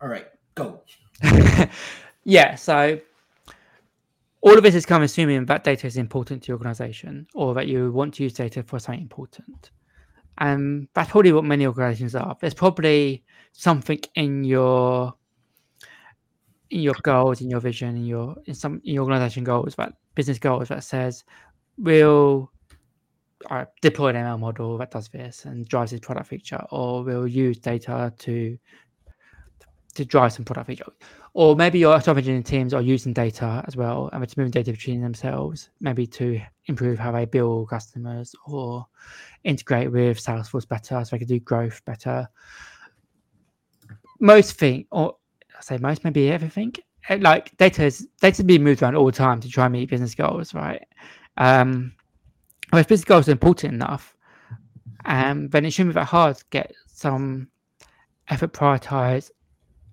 All 0.00 0.08
right, 0.08 0.26
go. 0.54 0.82
yeah. 2.24 2.54
So 2.54 3.00
all 4.40 4.56
of 4.56 4.62
this 4.62 4.74
is 4.74 4.84
kind 4.84 5.02
of 5.02 5.06
assuming 5.06 5.46
that 5.46 5.64
data 5.64 5.86
is 5.86 5.96
important 5.96 6.42
to 6.42 6.48
your 6.48 6.58
organization 6.58 7.26
or 7.34 7.54
that 7.54 7.66
you 7.66 7.90
want 7.92 8.14
to 8.14 8.22
use 8.22 8.34
data 8.34 8.62
for 8.62 8.78
something 8.78 9.00
important. 9.00 9.70
And 10.38 10.88
that's 10.94 11.10
probably 11.10 11.32
what 11.32 11.44
many 11.44 11.66
organizations 11.66 12.14
are. 12.14 12.36
There's 12.40 12.54
probably 12.54 13.24
something 13.52 14.00
in 14.14 14.44
your 14.44 15.14
in 16.70 16.80
your 16.80 16.94
goals, 17.02 17.40
in 17.40 17.50
your 17.50 17.60
vision, 17.60 17.96
in 17.96 18.04
your 18.04 18.36
in 18.46 18.54
some 18.54 18.80
in 18.84 18.94
your 18.94 19.04
organization 19.04 19.44
goals, 19.44 19.74
but 19.74 19.92
business 20.14 20.38
goals 20.38 20.68
that 20.68 20.82
says 20.82 21.24
we'll 21.78 22.50
uh, 23.50 23.64
deploy 23.82 24.08
an 24.08 24.16
ML 24.16 24.38
model 24.38 24.78
that 24.78 24.90
does 24.90 25.08
this 25.08 25.44
and 25.44 25.68
drives 25.68 25.90
this 25.90 26.00
product 26.00 26.28
feature, 26.28 26.62
or 26.70 27.04
we'll 27.04 27.26
use 27.28 27.58
data 27.58 28.12
to 28.18 28.58
to 29.94 30.04
drive 30.04 30.32
some 30.32 30.44
product 30.44 30.66
feature. 30.66 30.84
Or 31.36 31.56
maybe 31.56 31.80
your 31.80 31.98
software 31.98 32.18
engineering 32.18 32.44
teams 32.44 32.72
are 32.72 32.80
using 32.80 33.12
data 33.12 33.64
as 33.66 33.76
well, 33.76 34.08
and 34.12 34.22
it's 34.22 34.36
moving 34.36 34.52
data 34.52 34.70
between 34.70 35.02
themselves, 35.02 35.68
maybe 35.80 36.06
to 36.06 36.40
improve 36.66 36.96
how 36.96 37.10
they 37.10 37.24
bill 37.24 37.66
customers 37.66 38.36
or 38.46 38.86
integrate 39.42 39.90
with 39.90 40.18
Salesforce 40.18 40.66
better, 40.68 41.04
so 41.04 41.10
they 41.10 41.18
can 41.18 41.26
do 41.26 41.40
growth 41.40 41.84
better. 41.84 42.28
Most 44.20 44.52
thing, 44.58 44.86
or 44.92 45.16
I 45.58 45.60
say 45.60 45.76
most, 45.78 46.04
maybe 46.04 46.30
everything. 46.30 46.72
eh, 47.08 47.18
Like 47.20 47.56
data 47.56 47.84
is 47.84 48.06
data 48.20 48.44
being 48.44 48.62
moved 48.62 48.82
around 48.82 48.94
all 48.94 49.06
the 49.06 49.12
time 49.12 49.40
to 49.40 49.48
try 49.48 49.66
and 49.66 49.72
meet 49.72 49.90
business 49.90 50.14
goals, 50.14 50.54
right? 50.54 50.86
Um, 51.36 51.94
well, 52.72 52.80
if 52.80 52.86
business 52.86 53.04
goals 53.04 53.28
are 53.28 53.32
important 53.32 53.74
enough, 53.74 54.16
um, 55.04 55.48
then 55.48 55.64
it 55.64 55.72
shouldn't 55.72 55.96
be 55.96 56.00
that 56.00 56.06
hard 56.06 56.36
to 56.36 56.44
get 56.50 56.72
some 56.86 57.48
effort 58.28 58.52
prioritized 58.52 59.32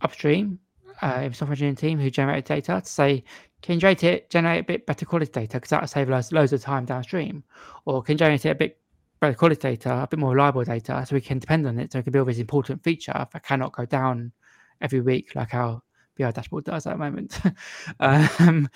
upstream 0.02 0.60
uh, 1.02 1.32
software 1.32 1.52
engineering 1.52 1.76
team 1.76 2.00
who 2.00 2.10
generate 2.10 2.46
data 2.46 2.82
to 2.84 2.90
say, 2.90 3.24
can 3.62 3.76
you 3.76 3.82
generate 3.82 4.04
it, 4.04 4.30
generate 4.30 4.62
a 4.62 4.64
bit 4.64 4.86
better 4.86 5.06
quality 5.06 5.32
data 5.32 5.58
because 5.58 5.70
that'll 5.70 5.88
save 5.88 6.10
us 6.10 6.32
loads 6.32 6.54
of 6.54 6.62
time 6.62 6.86
downstream, 6.86 7.44
or 7.86 8.02
can 8.02 8.18
generate 8.18 8.46
it 8.46 8.50
a 8.50 8.56
bit 8.56 8.80
better 9.20 9.36
quality 9.36 9.62
data, 9.62 10.04
a 10.04 10.08
bit 10.08 10.20
more 10.20 10.32
reliable 10.32 10.64
data, 10.64 11.06
so 11.08 11.16
we 11.16 11.22
can 11.22 11.40
depend 11.40 11.68
on 11.68 11.80
it, 11.80 11.92
so 11.92 12.00
we 12.00 12.04
can 12.04 12.12
build 12.12 12.28
this 12.28 12.40
important 12.40 12.84
feature 12.84 13.28
that 13.32 13.44
cannot 13.44 13.72
go 13.74 13.86
down 13.86 14.32
every 14.82 15.02
week 15.02 15.36
like 15.36 15.54
our 15.54 15.82
BI 16.18 16.32
dashboard 16.32 16.66
does 16.66 16.88
at 16.88 16.94
the 16.94 16.98
moment. 16.98 17.40
um, 18.00 18.70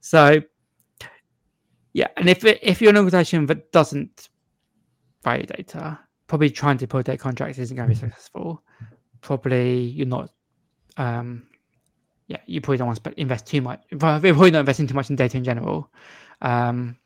so 0.00 0.40
yeah, 1.92 2.08
and 2.16 2.28
if 2.28 2.44
if 2.44 2.80
you're 2.80 2.90
an 2.90 2.96
organization 2.96 3.46
that 3.46 3.70
doesn't 3.72 4.30
value 5.22 5.46
data, 5.46 5.98
probably 6.26 6.50
trying 6.50 6.78
to 6.78 6.86
deploy 6.86 7.02
data 7.02 7.18
contracts 7.18 7.58
isn't 7.58 7.76
going 7.76 7.88
to 7.88 7.94
be 7.94 7.98
successful. 7.98 8.62
Probably 9.20 9.80
you're 9.80 10.06
not. 10.06 10.30
Um, 10.96 11.46
yeah, 12.26 12.38
you 12.46 12.60
probably 12.60 12.78
don't 12.78 12.86
want 12.86 13.02
to 13.02 13.20
invest 13.20 13.46
too 13.46 13.60
much. 13.60 13.82
You're 13.90 13.98
probably 13.98 14.50
not 14.50 14.60
investing 14.60 14.86
too 14.86 14.94
much 14.94 15.10
in 15.10 15.16
data 15.16 15.36
in 15.36 15.44
general. 15.44 15.90
Um, 16.40 16.96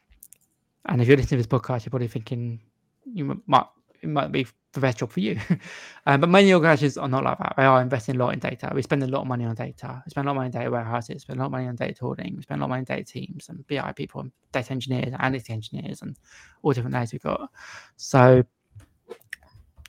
and 0.86 1.02
if 1.02 1.08
you're 1.08 1.16
listening 1.16 1.42
to 1.42 1.46
this 1.48 1.60
podcast, 1.60 1.84
you're 1.84 1.90
probably 1.90 2.08
thinking 2.08 2.60
you 3.04 3.42
might 3.46 3.66
it 4.02 4.08
might 4.08 4.30
be 4.30 4.46
the 4.72 4.80
best 4.80 4.98
job 4.98 5.10
for 5.10 5.20
you. 5.20 5.40
um, 6.06 6.20
but 6.20 6.28
many 6.28 6.52
organizations 6.52 6.96
are 6.96 7.08
not 7.08 7.24
like 7.24 7.38
that. 7.38 7.54
They 7.56 7.64
are 7.64 7.80
investing 7.82 8.16
a 8.16 8.18
lot 8.18 8.34
in 8.34 8.38
data. 8.38 8.70
We 8.74 8.82
spend 8.82 9.02
a 9.02 9.06
lot 9.06 9.22
of 9.22 9.26
money 9.26 9.44
on 9.44 9.54
data. 9.54 10.02
We 10.04 10.10
spend 10.10 10.26
a 10.26 10.28
lot 10.28 10.32
of 10.32 10.36
money 10.36 10.46
on 10.46 10.50
data 10.52 10.70
warehouses. 10.70 11.14
We 11.14 11.20
Spend 11.20 11.38
a 11.38 11.42
lot 11.42 11.46
of 11.46 11.52
money 11.52 11.66
on 11.66 11.76
data 11.76 11.94
tooling. 11.94 12.34
We 12.36 12.42
spend 12.42 12.60
a 12.60 12.62
lot 12.62 12.66
of 12.66 12.70
money 12.70 12.80
on 12.80 12.84
data 12.84 13.04
teams 13.04 13.48
and 13.48 13.66
BI 13.66 13.92
people 13.92 14.20
and 14.20 14.32
data 14.52 14.70
engineers, 14.70 15.12
analytics 15.14 15.50
engineers, 15.50 16.02
and 16.02 16.16
all 16.62 16.72
different 16.72 16.94
layers 16.94 17.12
we've 17.12 17.22
got. 17.22 17.50
So 17.96 18.44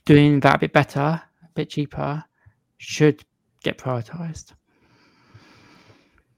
doing 0.05 0.39
that 0.41 0.55
a 0.55 0.59
bit 0.59 0.73
better, 0.73 0.99
a 0.99 1.49
bit 1.53 1.69
cheaper, 1.69 2.23
should 2.77 3.23
get 3.63 3.77
prioritized. 3.77 4.53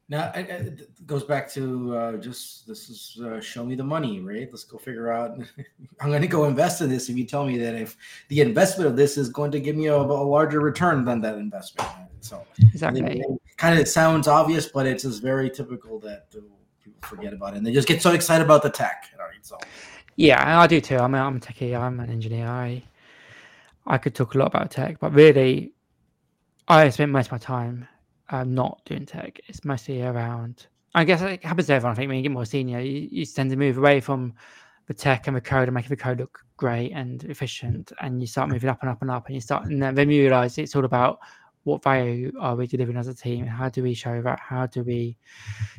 Now 0.10 0.32
it, 0.34 0.50
it 0.50 1.06
goes 1.06 1.24
back 1.24 1.52
to 1.52 1.96
uh, 1.96 2.18
just 2.18 2.68
this 2.68 2.90
is 2.90 3.22
uh, 3.24 3.40
show 3.40 3.64
me 3.64 3.76
the 3.76 3.84
money, 3.84 4.20
right? 4.20 4.50
Let's 4.52 4.64
go 4.64 4.80
figure 4.80 5.12
out. 5.12 5.38
I'm 6.02 6.10
going 6.10 6.24
to 6.24 6.28
go 6.28 6.46
invest 6.46 6.82
in 6.82 6.90
this 6.90 7.10
if 7.10 7.16
you 7.18 7.26
tell 7.26 7.46
me 7.46 7.60
that 7.60 7.76
if 7.76 7.96
the 8.28 8.42
investment 8.42 8.90
of 8.90 8.96
this 8.96 9.18
is 9.18 9.30
going 9.30 9.52
to 9.52 9.60
give 9.60 9.76
me 9.76 9.86
a, 9.86 9.96
a 9.96 10.02
larger 10.02 10.62
return 10.62 11.06
than 11.06 11.22
that 11.22 11.36
investment. 11.36 11.90
So 12.22 12.44
Exactly. 12.74 13.24
kind 13.58 13.80
of 13.80 13.88
sounds 13.88 14.28
obvious, 14.28 14.68
but 14.68 14.88
it's 14.88 15.04
just 15.04 15.22
very 15.22 15.50
typical 15.50 16.00
that 16.00 16.26
uh, 16.36 16.42
people 16.84 17.08
forget 17.08 17.32
about 17.32 17.54
it 17.54 17.58
and 17.58 17.66
they 17.66 17.72
just 17.72 17.88
get 17.88 18.02
so 18.02 18.12
excited 18.12 18.44
about 18.44 18.64
the 18.64 18.70
tech. 18.72 19.06
All 19.20 19.28
right, 19.28 19.46
so 19.46 19.58
Yeah, 20.16 20.60
I 20.60 20.66
do 20.66 20.82
too. 20.82 20.98
I'm 20.98 21.14
a, 21.14 21.20
I'm 21.20 21.38
a 21.38 21.40
techie. 21.40 21.80
I'm 21.80 22.00
an 22.00 22.10
engineer. 22.10 22.48
I 22.48 22.84
I 23.86 23.98
could 24.00 24.16
talk 24.16 24.34
a 24.34 24.38
lot 24.40 24.48
about 24.48 24.72
tech, 24.72 25.00
but 25.00 25.14
really, 25.14 25.72
I 26.68 26.90
spend 26.90 27.12
most 27.12 27.28
of 27.28 27.32
my 27.34 27.38
time 27.38 27.88
um, 28.30 28.54
not 28.54 28.82
doing 28.86 29.06
tech. 29.06 29.40
It's 29.48 29.64
mostly 29.66 30.02
around. 30.02 30.68
I 30.96 31.04
guess 31.04 31.22
it 31.22 31.44
happens 31.44 31.68
to 31.68 31.74
everyone. 31.74 31.94
I 31.94 31.96
think 31.96 32.10
when 32.10 32.18
you 32.18 32.24
get 32.24 32.32
more 32.32 32.46
senior, 32.46 32.80
you, 32.80 33.08
you 33.12 33.26
tend 33.26 33.52
to 33.52 33.58
move 33.58 33.78
away 33.78 34.00
from 34.00 34.34
the 34.88 34.94
tech 34.94 35.28
and 35.28 35.36
the 35.36 35.42
code 35.42 35.68
and 35.68 35.74
making 35.74 35.90
the 35.90 35.96
code 35.96 36.20
look 36.20 36.44
great 36.58 36.92
and 36.92 37.24
efficient, 37.26 37.92
and 38.02 38.20
you 38.20 38.28
start 38.28 38.50
moving 38.50 38.70
up 38.70 38.80
and 38.82 38.90
up 38.90 39.02
and 39.02 39.12
up, 39.12 39.28
and 39.28 39.36
you 39.36 39.42
start, 39.42 39.66
and 39.66 39.82
then 39.82 40.10
you 40.10 40.24
realize 40.24 40.58
it's 40.58 40.76
all 40.76 40.86
about 40.86 41.20
what 41.64 41.84
value 41.84 42.32
are 42.40 42.56
we 42.56 42.68
delivering 42.68 42.98
as 42.98 43.08
a 43.08 43.14
team, 43.14 43.46
how 43.46 43.70
do 43.70 43.84
we 43.84 43.94
show 43.94 44.22
that? 44.22 44.40
How 44.40 44.66
do 44.66 44.84
we 44.84 45.18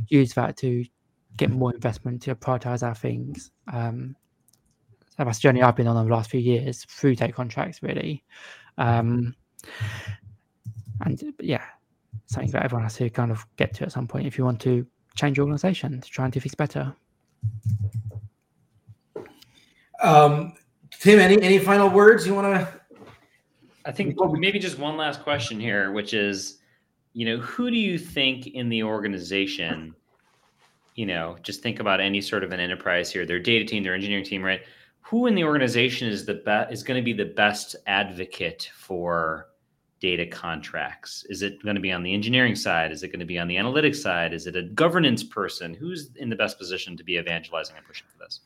use 0.08 0.32
that 0.34 0.56
to 0.58 0.84
get 1.36 1.50
more 1.50 1.74
investment 1.74 2.22
to 2.22 2.34
prioritize 2.34 2.86
our 2.86 2.94
things? 2.94 3.50
Um, 3.72 4.14
so 5.16 5.24
that's 5.24 5.38
the 5.38 5.42
journey 5.42 5.62
I've 5.62 5.76
been 5.76 5.86
on 5.86 5.96
over 5.96 6.08
the 6.08 6.14
last 6.14 6.30
few 6.30 6.40
years 6.40 6.84
through 6.84 7.16
tech 7.16 7.34
contracts, 7.34 7.82
really. 7.82 8.22
Um, 8.78 9.34
and 11.00 11.20
yeah, 11.40 11.64
something 12.30 12.50
that 12.52 12.62
everyone 12.62 12.84
has 12.84 12.94
to 12.94 13.10
kind 13.10 13.32
of 13.32 13.44
get 13.56 13.74
to 13.74 13.84
at 13.84 13.92
some 13.92 14.06
point 14.06 14.26
if 14.26 14.38
you 14.38 14.44
want 14.44 14.60
to 14.60 14.86
change 15.16 15.36
your 15.36 15.44
organization 15.44 16.00
to 16.00 16.08
try 16.08 16.24
and 16.24 16.32
do 16.32 16.40
things 16.40 16.54
better. 16.54 16.94
um, 20.02 20.54
Tim, 20.98 21.18
any 21.18 21.42
any 21.42 21.58
final 21.58 21.88
words 21.88 22.26
you 22.26 22.34
want 22.34 22.54
to? 22.54 22.80
I 23.84 23.92
think 23.92 24.16
maybe 24.32 24.58
just 24.58 24.78
one 24.78 24.96
last 24.96 25.22
question 25.22 25.58
here, 25.58 25.90
which 25.92 26.14
is, 26.14 26.58
you 27.14 27.24
know, 27.24 27.38
who 27.38 27.70
do 27.70 27.76
you 27.76 27.98
think 27.98 28.48
in 28.48 28.68
the 28.68 28.82
organization, 28.82 29.94
you 30.94 31.06
know, 31.06 31.36
just 31.42 31.62
think 31.62 31.80
about 31.80 32.00
any 32.00 32.20
sort 32.20 32.44
of 32.44 32.52
an 32.52 32.60
enterprise 32.60 33.10
here, 33.10 33.26
their 33.26 33.40
data 33.40 33.64
team, 33.64 33.82
their 33.82 33.94
engineering 33.94 34.24
team, 34.24 34.42
right? 34.42 34.60
Who 35.00 35.26
in 35.26 35.34
the 35.34 35.44
organization 35.44 36.08
is 36.08 36.26
the 36.26 36.34
best 36.34 36.72
is 36.72 36.82
going 36.82 37.00
to 37.00 37.04
be 37.04 37.14
the 37.14 37.32
best 37.32 37.74
advocate 37.86 38.70
for 38.74 39.49
data 40.00 40.26
contracts? 40.26 41.24
Is 41.28 41.42
it 41.42 41.62
going 41.62 41.74
to 41.74 41.80
be 41.80 41.92
on 41.92 42.02
the 42.02 42.12
engineering 42.14 42.56
side? 42.56 42.90
Is 42.90 43.02
it 43.02 43.08
going 43.08 43.20
to 43.20 43.26
be 43.26 43.38
on 43.38 43.48
the 43.48 43.56
analytics 43.56 43.96
side? 43.96 44.32
Is 44.32 44.46
it 44.46 44.56
a 44.56 44.62
governance 44.62 45.22
person? 45.22 45.74
Who's 45.74 46.10
in 46.16 46.28
the 46.28 46.36
best 46.36 46.58
position 46.58 46.96
to 46.96 47.04
be 47.04 47.18
evangelizing 47.18 47.76
and 47.76 47.86
pushing 47.86 48.06
for 48.10 48.24
this? 48.24 48.40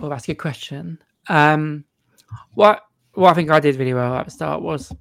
Well, 0.00 0.10
that's 0.10 0.24
a 0.24 0.28
good 0.28 0.38
question. 0.38 1.02
Um, 1.28 1.84
what 2.54 2.86
what 3.14 3.30
I 3.30 3.34
think 3.34 3.50
I 3.50 3.60
did 3.60 3.76
really 3.76 3.94
well 3.94 4.14
at 4.14 4.24
the 4.24 4.30
start 4.30 4.62
was 4.62 4.92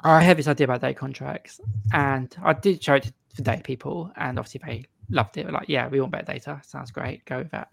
I 0.00 0.22
had 0.22 0.36
this 0.36 0.48
idea 0.48 0.64
about 0.64 0.80
data 0.80 0.94
contracts, 0.94 1.60
and 1.92 2.34
I 2.42 2.52
did 2.52 2.82
show 2.82 2.94
it 2.94 3.12
to, 3.34 3.42
data 3.42 3.62
people, 3.62 4.10
and 4.16 4.38
obviously 4.38 4.60
they 4.64 4.84
loved 5.10 5.36
it. 5.36 5.42
They 5.42 5.46
were 5.46 5.58
like, 5.58 5.68
yeah, 5.68 5.88
we 5.88 6.00
want 6.00 6.12
better 6.12 6.32
data. 6.32 6.60
Sounds 6.64 6.90
great. 6.90 7.24
Go 7.26 7.38
with 7.38 7.50
that. 7.50 7.68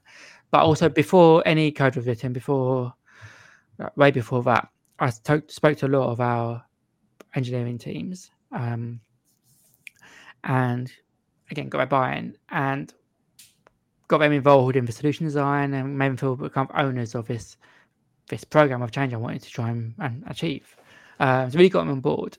But 0.51 0.63
also 0.63 0.89
before 0.89 1.41
any 1.45 1.71
code 1.71 1.95
was 1.95 2.05
written, 2.05 2.33
before 2.33 2.93
way 3.95 4.11
before 4.11 4.43
that, 4.43 4.67
I 4.99 5.09
spoke 5.09 5.47
to 5.77 5.85
a 5.85 5.87
lot 5.87 6.11
of 6.11 6.19
our 6.19 6.63
engineering 7.35 7.77
teams, 7.77 8.31
um, 8.51 8.99
and 10.43 10.91
again 11.51 11.69
got 11.69 11.77
their 11.79 11.87
buy-in 11.87 12.35
and 12.49 12.93
got 14.07 14.19
them 14.19 14.31
involved 14.31 14.75
in 14.75 14.85
the 14.85 14.91
solution 14.91 15.25
design 15.25 15.73
and 15.73 15.97
made 15.97 16.09
them 16.09 16.17
feel 16.17 16.35
become 16.35 16.67
owners 16.75 17.15
of 17.15 17.27
this 17.27 17.57
this 18.29 18.43
program 18.43 18.81
of 18.81 18.91
change 18.91 19.13
I 19.13 19.17
wanted 19.17 19.43
to 19.43 19.49
try 19.49 19.69
and, 19.69 19.93
and 19.99 20.23
achieve. 20.27 20.75
Uh, 21.19 21.49
so 21.49 21.57
really 21.57 21.69
got 21.69 21.79
them 21.81 21.89
on 21.89 21.99
board, 21.99 22.37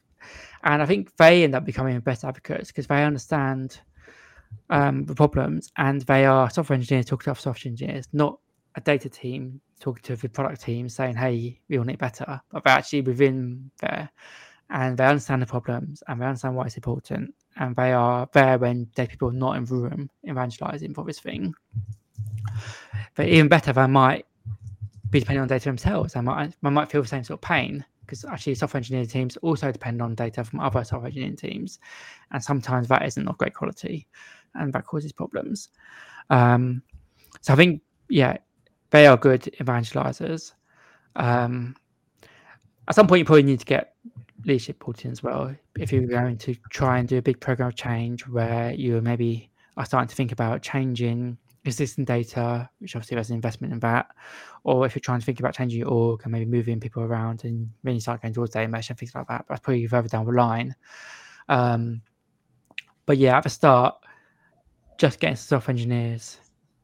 and 0.64 0.82
I 0.82 0.86
think 0.86 1.16
they 1.16 1.44
end 1.44 1.54
up 1.54 1.64
becoming 1.64 1.94
the 1.94 2.00
best 2.00 2.24
advocates 2.24 2.68
because 2.68 2.86
they 2.86 3.04
understand 3.04 3.80
um, 4.70 5.04
the 5.04 5.14
problems 5.14 5.70
and 5.76 6.00
they 6.02 6.24
are 6.24 6.50
software 6.50 6.76
engineers 6.76 7.06
talking 7.06 7.32
to 7.32 7.40
software 7.40 7.70
engineers, 7.70 8.08
not 8.12 8.38
a 8.76 8.80
data 8.80 9.08
team 9.08 9.60
talking 9.80 10.02
to 10.02 10.16
the 10.16 10.28
product 10.28 10.62
team 10.62 10.88
saying, 10.88 11.16
"Hey, 11.16 11.60
we 11.68 11.78
want 11.78 11.90
it 11.90 11.98
better," 11.98 12.40
but 12.50 12.64
they're 12.64 12.74
actually 12.74 13.02
within 13.02 13.70
there, 13.80 14.10
and 14.74 14.98
they 14.98 15.06
understand 15.06 15.40
the 15.40 15.46
problems 15.46 16.02
and 16.08 16.20
they 16.20 16.26
understand 16.26 16.56
why 16.56 16.66
it's 16.66 16.76
important, 16.76 17.32
and 17.56 17.76
they 17.76 17.92
are 17.92 18.28
there 18.32 18.58
when 18.58 18.84
data 18.96 19.10
people 19.10 19.28
are 19.28 19.32
not 19.32 19.56
in 19.56 19.64
the 19.64 19.74
room 19.76 20.10
evangelizing 20.28 20.92
for 20.92 21.04
this 21.04 21.20
thing. 21.20 21.54
But 23.14 23.28
even 23.28 23.46
better, 23.46 23.72
they 23.72 23.86
might 23.86 24.26
be 25.10 25.20
depending 25.20 25.42
on 25.42 25.48
data 25.48 25.66
themselves. 25.66 26.14
They 26.14 26.20
might 26.20 26.52
they 26.60 26.70
might 26.70 26.90
feel 26.90 27.02
the 27.02 27.08
same 27.08 27.22
sort 27.22 27.38
of 27.38 27.42
pain 27.42 27.84
because 28.00 28.24
actually 28.24 28.56
software 28.56 28.80
engineering 28.80 29.06
teams 29.06 29.36
also 29.38 29.70
depend 29.70 30.02
on 30.02 30.16
data 30.16 30.42
from 30.42 30.58
other 30.58 30.82
software 30.82 31.06
engineering 31.06 31.36
teams, 31.36 31.78
and 32.32 32.42
sometimes 32.42 32.88
that 32.88 33.06
isn't 33.06 33.28
of 33.28 33.38
great 33.38 33.54
quality, 33.54 34.08
and 34.56 34.72
that 34.72 34.86
causes 34.86 35.12
problems. 35.12 35.68
Um, 36.30 36.82
so 37.42 37.52
I 37.52 37.56
think 37.56 37.80
yeah, 38.08 38.38
they 38.90 39.06
are 39.06 39.16
good 39.16 39.42
evangelizers. 39.60 40.52
Um, 41.14 41.76
at 42.88 42.96
some 42.96 43.06
point, 43.06 43.20
you 43.20 43.24
probably 43.24 43.44
need 43.44 43.60
to 43.60 43.66
get 43.66 43.93
leadership 44.44 44.78
brought 44.78 45.04
in 45.04 45.10
as 45.10 45.22
well. 45.22 45.54
If 45.78 45.92
you're 45.92 46.06
going 46.06 46.38
to 46.38 46.54
try 46.70 46.98
and 46.98 47.08
do 47.08 47.18
a 47.18 47.22
big 47.22 47.40
program 47.40 47.72
change 47.72 48.26
where 48.26 48.72
you 48.72 49.00
maybe 49.00 49.50
are 49.76 49.84
starting 49.84 50.08
to 50.08 50.14
think 50.14 50.32
about 50.32 50.62
changing 50.62 51.38
existing 51.64 52.04
data, 52.04 52.68
which 52.78 52.94
obviously 52.94 53.14
there's 53.14 53.30
an 53.30 53.36
investment 53.36 53.72
in 53.72 53.80
that, 53.80 54.06
or 54.64 54.84
if 54.86 54.94
you're 54.94 55.00
trying 55.00 55.20
to 55.20 55.26
think 55.26 55.40
about 55.40 55.54
changing 55.54 55.78
your 55.80 55.88
org 55.88 56.20
and 56.22 56.32
maybe 56.32 56.44
moving 56.44 56.78
people 56.78 57.02
around 57.02 57.44
and 57.44 57.70
really 57.82 58.00
start 58.00 58.22
going 58.22 58.34
towards 58.34 58.52
data 58.52 58.68
mesh 58.68 58.90
and 58.90 58.98
things 58.98 59.14
like 59.14 59.26
that, 59.28 59.44
that's 59.48 59.60
probably 59.60 59.86
further 59.86 60.08
down 60.08 60.26
the 60.26 60.32
line. 60.32 60.74
Um, 61.48 62.02
but 63.06 63.18
yeah, 63.18 63.36
at 63.36 63.42
the 63.42 63.50
start, 63.50 63.96
just 64.98 65.20
getting 65.20 65.36
software 65.36 65.72
engineers 65.72 66.38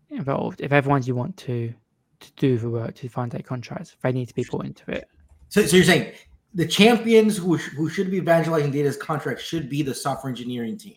involved. 0.08 0.60
If 0.60 0.72
everyone's 0.72 1.06
you 1.06 1.14
want 1.14 1.36
to 1.38 1.72
to 2.20 2.32
do 2.36 2.58
the 2.58 2.68
work 2.68 2.94
to 2.94 3.08
find 3.08 3.30
data 3.30 3.42
contracts, 3.42 3.96
they 4.02 4.12
need 4.12 4.28
to 4.28 4.34
be 4.34 4.44
brought 4.44 4.66
into 4.66 4.90
it. 4.90 5.08
So, 5.48 5.64
so 5.64 5.76
you're 5.76 5.86
saying 5.86 6.12
the 6.54 6.66
champions 6.66 7.36
who, 7.36 7.56
who 7.56 7.88
should 7.88 8.10
be 8.10 8.16
evangelizing 8.16 8.70
data's 8.70 8.96
contracts 8.96 9.44
should 9.44 9.68
be 9.68 9.82
the 9.82 9.94
software 9.94 10.30
engineering 10.30 10.76
team. 10.76 10.96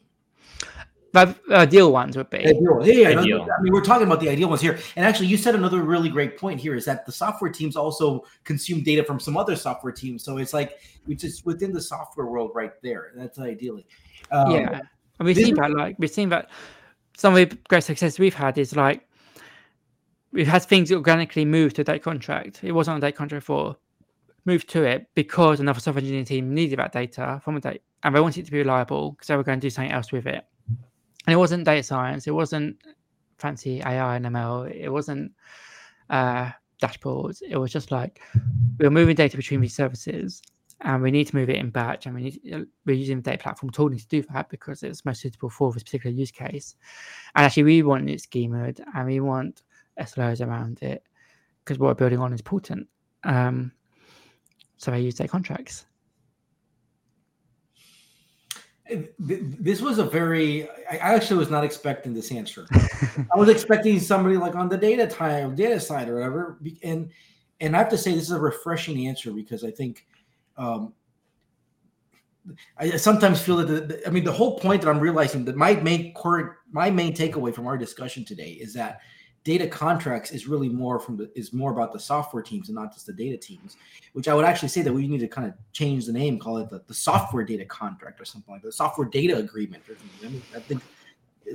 The 1.14 1.36
ideal 1.52 1.92
ones 1.92 2.18
would 2.18 2.32
be. 2.32 2.40
Ideal. 2.40 2.82
Yeah, 2.84 2.94
yeah, 2.94 3.20
ideal. 3.20 3.44
I 3.44 3.62
mean, 3.62 3.72
we're 3.72 3.84
talking 3.84 4.08
about 4.08 4.20
the 4.20 4.30
ideal 4.30 4.50
ones 4.50 4.62
here. 4.62 4.80
And 4.96 5.06
actually, 5.06 5.28
you 5.28 5.38
said 5.38 5.54
another 5.54 5.84
really 5.84 6.10
great 6.10 6.40
point 6.40 6.60
here 6.60 6.74
is 6.74 6.86
that 6.86 7.06
the 7.06 7.12
software 7.12 7.52
teams 7.52 7.76
also 7.76 8.26
consume 8.44 8.82
data 8.82 9.04
from 9.04 9.20
some 9.20 9.38
other 9.38 9.56
software 9.56 9.94
teams. 9.94 10.24
So 10.24 10.38
it's 10.38 10.54
like 10.54 10.80
it's 11.08 11.22
just 11.22 11.46
within 11.46 11.72
the 11.72 11.82
software 11.82 12.26
world 12.26 12.52
right 12.56 12.72
there. 12.82 13.12
That's 13.16 13.38
ideally. 13.38 13.86
Um, 14.32 14.52
yeah, 14.52 14.80
and 15.20 15.26
we've 15.26 15.36
seen 15.38 15.54
that. 15.54 15.70
Like 15.70 15.98
we've 16.00 16.10
seen 16.10 16.30
that 16.30 16.50
some 17.16 17.36
of 17.36 17.48
the 17.48 17.56
great 17.70 17.84
success 17.84 18.18
we've 18.18 18.34
had 18.34 18.58
is 18.58 18.76
like 18.76 19.08
we've 20.32 20.48
had 20.48 20.64
things 20.64 20.92
organically 20.92 21.46
move 21.46 21.76
to 21.76 21.84
that 21.84 22.02
contract. 22.02 22.64
It 22.64 22.72
wasn't 22.72 22.94
on 22.94 22.98
a 22.98 23.02
data 23.02 23.18
contract 23.18 23.46
before, 23.46 23.78
moved 24.46 24.70
to 24.70 24.84
it 24.84 25.08
because 25.16 25.60
another 25.60 25.80
software 25.80 26.02
engineering 26.02 26.26
team 26.26 26.54
needed 26.54 26.80
that 26.80 26.92
data 26.92 27.42
from 27.44 27.58
a 27.58 27.62
date 27.62 27.82
and 28.04 28.16
they 28.16 28.20
wanted 28.20 28.42
it 28.42 28.46
to 28.46 28.52
be 28.52 28.60
reliable 28.60 29.12
because 29.12 29.28
they 29.28 29.38
were 29.38 29.44
going 29.44 29.60
to 29.60 29.66
do 29.66 29.70
something 29.70 29.92
else 29.92 30.12
with 30.12 30.26
it. 30.26 30.46
And 31.26 31.34
it 31.34 31.38
wasn't 31.38 31.66
data 31.66 31.84
science, 31.84 32.28
it 32.28 32.32
wasn't 32.32 32.78
fancy 33.38 33.82
AI 33.82 34.18
and 34.18 34.26
ML, 34.26 34.74
it 34.74 34.90
wasn't 34.90 35.32
uh, 36.10 36.52
dashboards. 36.82 37.42
It 37.42 37.58
was 37.58 37.72
just 37.72 37.92
like 37.92 38.22
we 38.78 38.86
were 38.86 38.92
moving 38.92 39.16
data 39.16 39.38
between 39.38 39.62
these 39.62 39.76
services 39.76 40.42
and 40.82 41.02
we 41.02 41.12
need 41.12 41.28
to 41.28 41.36
move 41.36 41.50
it 41.50 41.56
in 41.56 41.70
batch 41.70 42.06
and 42.06 42.16
we 42.16 42.24
need 42.24 42.68
we're 42.86 42.96
using 42.96 43.18
the 43.18 43.22
data 43.22 43.42
platform 43.42 43.72
tooling 43.72 43.98
to 43.98 44.08
do 44.08 44.22
that 44.34 44.50
because 44.50 44.84
it's 44.84 45.06
most 45.06 45.22
suitable 45.22 45.50
for 45.50 45.72
this 45.72 45.84
particular 45.84 46.14
use 46.14 46.32
case. 46.32 46.76
And 47.36 47.46
actually 47.46 47.64
we 47.64 47.84
want 47.84 48.10
it 48.10 48.22
schemed 48.22 48.82
and 48.96 49.06
we 49.06 49.22
want 49.22 49.64
SLOs 50.00 50.46
around 50.46 50.82
it 50.82 51.04
because 51.64 51.80
what 51.80 51.88
we're 51.88 51.94
building 51.94 52.20
on 52.20 52.34
is 52.34 52.42
important. 52.42 52.88
Um, 53.24 53.72
so 54.84 54.92
they 54.92 55.00
use 55.00 55.16
their 55.16 55.28
contracts. 55.28 55.86
This 59.18 59.82
was 59.82 59.98
a 59.98 60.04
very. 60.04 60.70
I 60.92 60.98
actually 60.98 61.38
was 61.38 61.50
not 61.50 61.64
expecting 61.64 62.14
this 62.14 62.32
answer. 62.32 62.68
I 63.34 63.38
was 63.38 63.48
expecting 63.48 64.00
somebody 64.00 64.36
like 64.36 64.56
on 64.56 64.68
the 64.68 64.78
data 64.78 65.08
time, 65.08 65.56
data 65.56 65.80
side, 65.80 66.10
or 66.10 66.16
whatever. 66.16 66.60
And 66.84 67.10
and 67.62 67.76
I 67.76 67.80
have 67.80 67.90
to 67.90 67.98
say, 67.98 68.14
this 68.14 68.24
is 68.24 68.32
a 68.32 68.40
refreshing 68.40 69.08
answer 69.08 69.32
because 69.32 69.64
I 69.64 69.72
think 69.72 70.06
um, 70.58 70.94
I 72.78 72.98
sometimes 72.98 73.42
feel 73.42 73.58
that 73.58 73.88
the, 73.88 74.06
I 74.06 74.10
mean 74.10 74.26
the 74.26 74.34
whole 74.34 74.60
point 74.60 74.82
that 74.82 74.90
I'm 74.90 75.00
realizing 75.00 75.46
that 75.46 75.56
my 75.56 75.76
main 75.76 76.14
core 76.14 76.60
my 76.72 76.92
main 76.92 77.16
takeaway 77.16 77.56
from 77.56 77.68
our 77.68 77.78
discussion 77.78 78.26
today 78.26 78.52
is 78.52 78.74
that 78.74 79.00
data 79.44 79.68
contracts 79.68 80.32
is 80.32 80.48
really 80.48 80.70
more 80.70 81.00
from 81.00 81.18
the 81.18 81.30
is 81.36 81.54
more 81.54 81.72
about 81.72 81.92
the 81.92 82.00
software 82.00 82.42
teams 82.42 82.70
and 82.70 82.76
not 82.76 82.94
just 82.94 83.06
the 83.06 83.14
data 83.14 83.38
teams 83.38 83.78
which 84.14 84.28
i 84.28 84.34
would 84.34 84.46
actually 84.46 84.70
say 84.70 84.82
that 84.82 84.94
we 84.94 85.08
need 85.08 85.20
to 85.20 85.28
kind 85.28 85.48
of 85.48 85.54
change 85.72 86.06
the 86.06 86.14
name 86.14 86.40
call 86.40 86.58
it 86.58 86.70
the, 86.70 86.82
the 86.88 86.94
software 86.94 87.44
data 87.44 87.66
contract 87.66 88.20
or 88.20 88.26
something 88.26 88.54
like 88.54 88.62
that 88.62 88.74
software 88.74 89.08
data 89.08 89.38
agreement 89.38 89.84
or 89.90 89.96
something 89.98 90.28
i, 90.28 90.32
mean, 90.32 90.42
I 90.56 90.60
think 90.60 90.82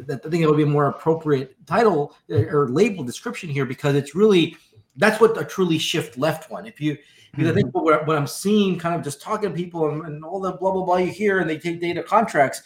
that 0.07 0.21
i 0.25 0.29
think 0.29 0.43
it 0.43 0.47
would 0.47 0.57
be 0.57 0.65
a 0.65 0.67
more 0.67 0.89
appropriate 0.89 1.57
title 1.67 2.15
uh, 2.31 2.45
or 2.47 2.69
label 2.69 3.05
description 3.05 3.49
here 3.49 3.65
because 3.65 3.95
it's 3.95 4.15
really 4.15 4.57
that's 4.97 5.21
what 5.21 5.41
a 5.41 5.45
truly 5.45 5.79
shift 5.79 6.19
left 6.19 6.51
one 6.51 6.67
if 6.67 6.81
you 6.81 6.99
because 7.33 7.49
mm-hmm. 7.49 7.59
I 7.59 7.63
think 7.63 7.75
what, 7.75 8.07
what, 8.07 8.17
I'm 8.17 8.27
seeing, 8.27 8.79
kind 8.79 8.95
of 8.95 9.03
just 9.03 9.21
talking 9.21 9.51
to 9.51 9.55
people 9.55 9.89
and, 9.91 10.05
and 10.07 10.25
all 10.25 10.41
the 10.41 10.53
blah 10.53 10.73
blah 10.73 10.83
blah 10.83 10.97
you 10.97 11.13
hear, 11.13 11.41
and 11.41 11.49
they 11.49 11.59
take 11.59 11.81
data 11.81 12.03
contracts. 12.03 12.63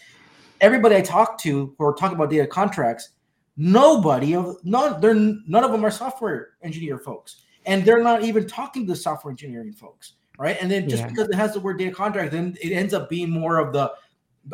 Everybody 0.60 0.96
I 0.96 1.00
talk 1.00 1.36
to 1.38 1.74
who 1.76 1.84
are 1.84 1.92
talking 1.92 2.16
about 2.16 2.30
data 2.30 2.46
contracts, 2.46 3.10
Nobody 3.56 4.34
of 4.34 4.56
none 4.64 5.00
they're 5.00 5.14
none 5.14 5.64
of 5.64 5.72
them 5.72 5.84
are 5.84 5.90
software 5.90 6.50
engineer 6.62 6.98
folks, 6.98 7.42
and 7.66 7.84
they're 7.84 8.02
not 8.02 8.22
even 8.22 8.46
talking 8.46 8.86
to 8.86 8.92
the 8.92 8.96
software 8.96 9.30
engineering 9.30 9.72
folks, 9.72 10.14
right? 10.38 10.56
And 10.60 10.70
then 10.70 10.88
just 10.88 11.02
yeah. 11.02 11.08
because 11.08 11.28
it 11.28 11.34
has 11.34 11.52
the 11.52 11.60
word 11.60 11.78
data 11.78 11.94
contract, 11.94 12.32
then 12.32 12.56
it 12.62 12.72
ends 12.72 12.94
up 12.94 13.10
being 13.10 13.28
more 13.28 13.58
of 13.58 13.72
the 13.72 13.92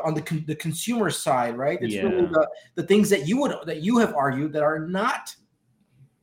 on 0.04 0.14
the 0.14 0.44
the 0.46 0.56
consumer 0.56 1.10
side, 1.10 1.56
right? 1.56 1.78
It's 1.80 1.94
yeah. 1.94 2.02
really 2.02 2.26
the 2.26 2.48
the 2.74 2.82
things 2.82 3.08
that 3.10 3.28
you 3.28 3.38
would 3.38 3.54
that 3.66 3.82
you 3.82 3.98
have 3.98 4.14
argued 4.14 4.52
that 4.54 4.62
are 4.62 4.80
not 4.80 5.34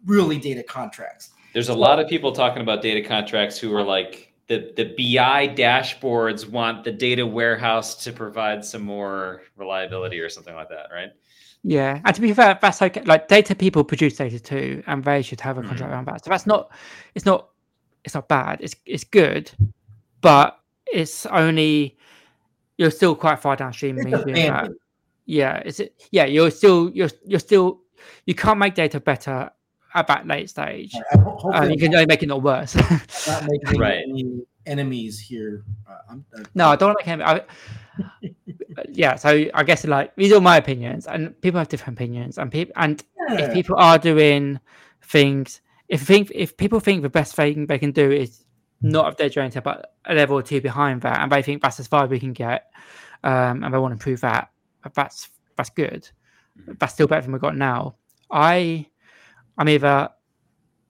really 0.06 0.38
data 0.38 0.64
contracts. 0.64 1.32
There's 1.54 1.70
a 1.70 1.74
so, 1.74 1.80
lot 1.80 2.00
of 2.00 2.10
people 2.10 2.32
talking 2.34 2.62
about 2.62 2.82
data 2.82 3.08
contracts 3.08 3.58
who 3.58 3.74
are 3.74 3.84
like 3.84 4.34
the 4.48 4.74
the 4.76 4.94
BI 4.98 5.48
dashboards 5.56 6.48
want 6.48 6.84
the 6.84 6.92
data 6.92 7.26
warehouse 7.26 8.04
to 8.04 8.12
provide 8.12 8.64
some 8.64 8.84
more 8.84 9.44
reliability 9.56 10.20
or 10.20 10.30
something 10.30 10.56
like 10.56 10.70
that, 10.70 10.88
right? 10.92 11.12
Yeah, 11.68 12.00
and 12.06 12.16
to 12.16 12.22
be 12.22 12.32
fair, 12.32 12.60
that's 12.62 12.80
okay. 12.80 13.02
Like 13.06 13.28
data 13.28 13.56
people 13.56 13.84
produce 13.84 14.18
data 14.18 14.40
too, 14.40 14.84
and 14.86 15.04
they 15.04 15.24
should 15.24 15.42
have 15.42 15.58
a 15.58 15.62
contract 15.62 15.82
mm-hmm. 15.82 15.94
around 15.94 16.06
that. 16.06 16.24
So 16.24 16.30
that's 16.30 16.46
not, 16.46 16.70
it's 17.16 17.26
not, 17.26 17.50
it's 18.04 18.14
not 18.14 18.28
bad. 18.28 18.62
It's 18.62 18.76
it's 18.86 19.04
good, 19.04 19.50
but 20.22 20.60
it's 20.86 21.26
only 21.26 21.98
you're 22.78 22.92
still 22.92 23.16
quite 23.16 23.40
far 23.40 23.56
downstream. 23.56 23.98
Yeah, 25.26 25.60
is 25.66 25.80
it? 25.80 26.04
Yeah, 26.12 26.26
you're 26.26 26.52
still 26.52 26.92
you're 26.92 27.10
you're 27.26 27.40
still 27.40 27.82
you 28.28 28.36
can't 28.36 28.60
make 28.60 28.76
data 28.76 29.00
better 29.00 29.50
at 29.96 30.06
that 30.06 30.28
late 30.28 30.52
stage. 30.52 30.94
Uh, 31.16 31.64
you 31.64 31.80
can 31.80 31.96
only 31.96 32.06
make 32.06 32.22
it 32.22 32.28
not 32.28 32.44
worse. 32.44 32.76
not 32.76 33.44
making 33.48 33.80
right. 33.80 34.04
any 34.08 34.42
enemies 34.68 35.20
here. 35.20 35.64
Uh, 35.90 36.18
uh, 36.38 36.44
no, 36.54 36.68
I 36.68 36.76
don't 36.76 36.90
want 36.90 37.00
to 37.00 37.18
make 37.18 37.22
enemies 37.22 37.42
yeah, 38.92 39.16
so 39.16 39.46
I 39.54 39.64
guess 39.64 39.86
like 39.86 40.16
these 40.16 40.34
are 40.34 40.42
my 40.42 40.58
opinions, 40.58 41.08
and 41.08 41.40
people 41.42 41.60
have 41.60 41.68
different 41.68 41.98
opinions, 41.98 42.38
and 42.38 42.52
people 42.52 42.74
and 42.78 43.04
yeah. 43.30 43.46
if 43.46 43.54
people 43.54 43.76
are 43.78 43.98
doing 43.98 44.60
things, 45.02 45.62
if 45.90 46.02
think 46.02 46.32
if 46.34 46.58
people 46.58 46.80
think 46.80 47.02
the 47.02 47.10
best 47.10 47.36
thing 47.36 47.68
they 47.68 47.80
can 47.80 47.92
do 47.92 48.12
is 48.12 48.44
not 48.82 49.06
have 49.06 49.18
their 49.18 49.30
data, 49.30 49.62
but 49.62 49.94
a 50.06 50.14
level 50.14 50.38
or 50.38 50.44
two 50.44 50.62
behind 50.62 51.02
that, 51.02 51.20
and 51.22 51.32
they 51.32 51.42
think 51.42 51.62
that's 51.62 51.80
as 51.80 51.88
far 51.88 52.04
as 52.04 52.10
we 52.10 52.20
can 52.20 52.34
get, 52.34 52.72
um, 53.24 53.64
and 53.64 53.74
they 53.74 53.78
want 53.78 53.92
to 53.92 53.96
improve 53.96 54.22
that, 54.22 54.50
that's 54.94 55.30
that's 55.56 55.70
good. 55.70 56.10
That's 56.80 56.94
still 56.94 57.08
better 57.08 57.24
than 57.24 57.34
we've 57.34 57.42
got 57.42 57.58
now. 57.58 57.96
I, 58.32 58.88
I'm 59.58 59.70
either 59.70 60.10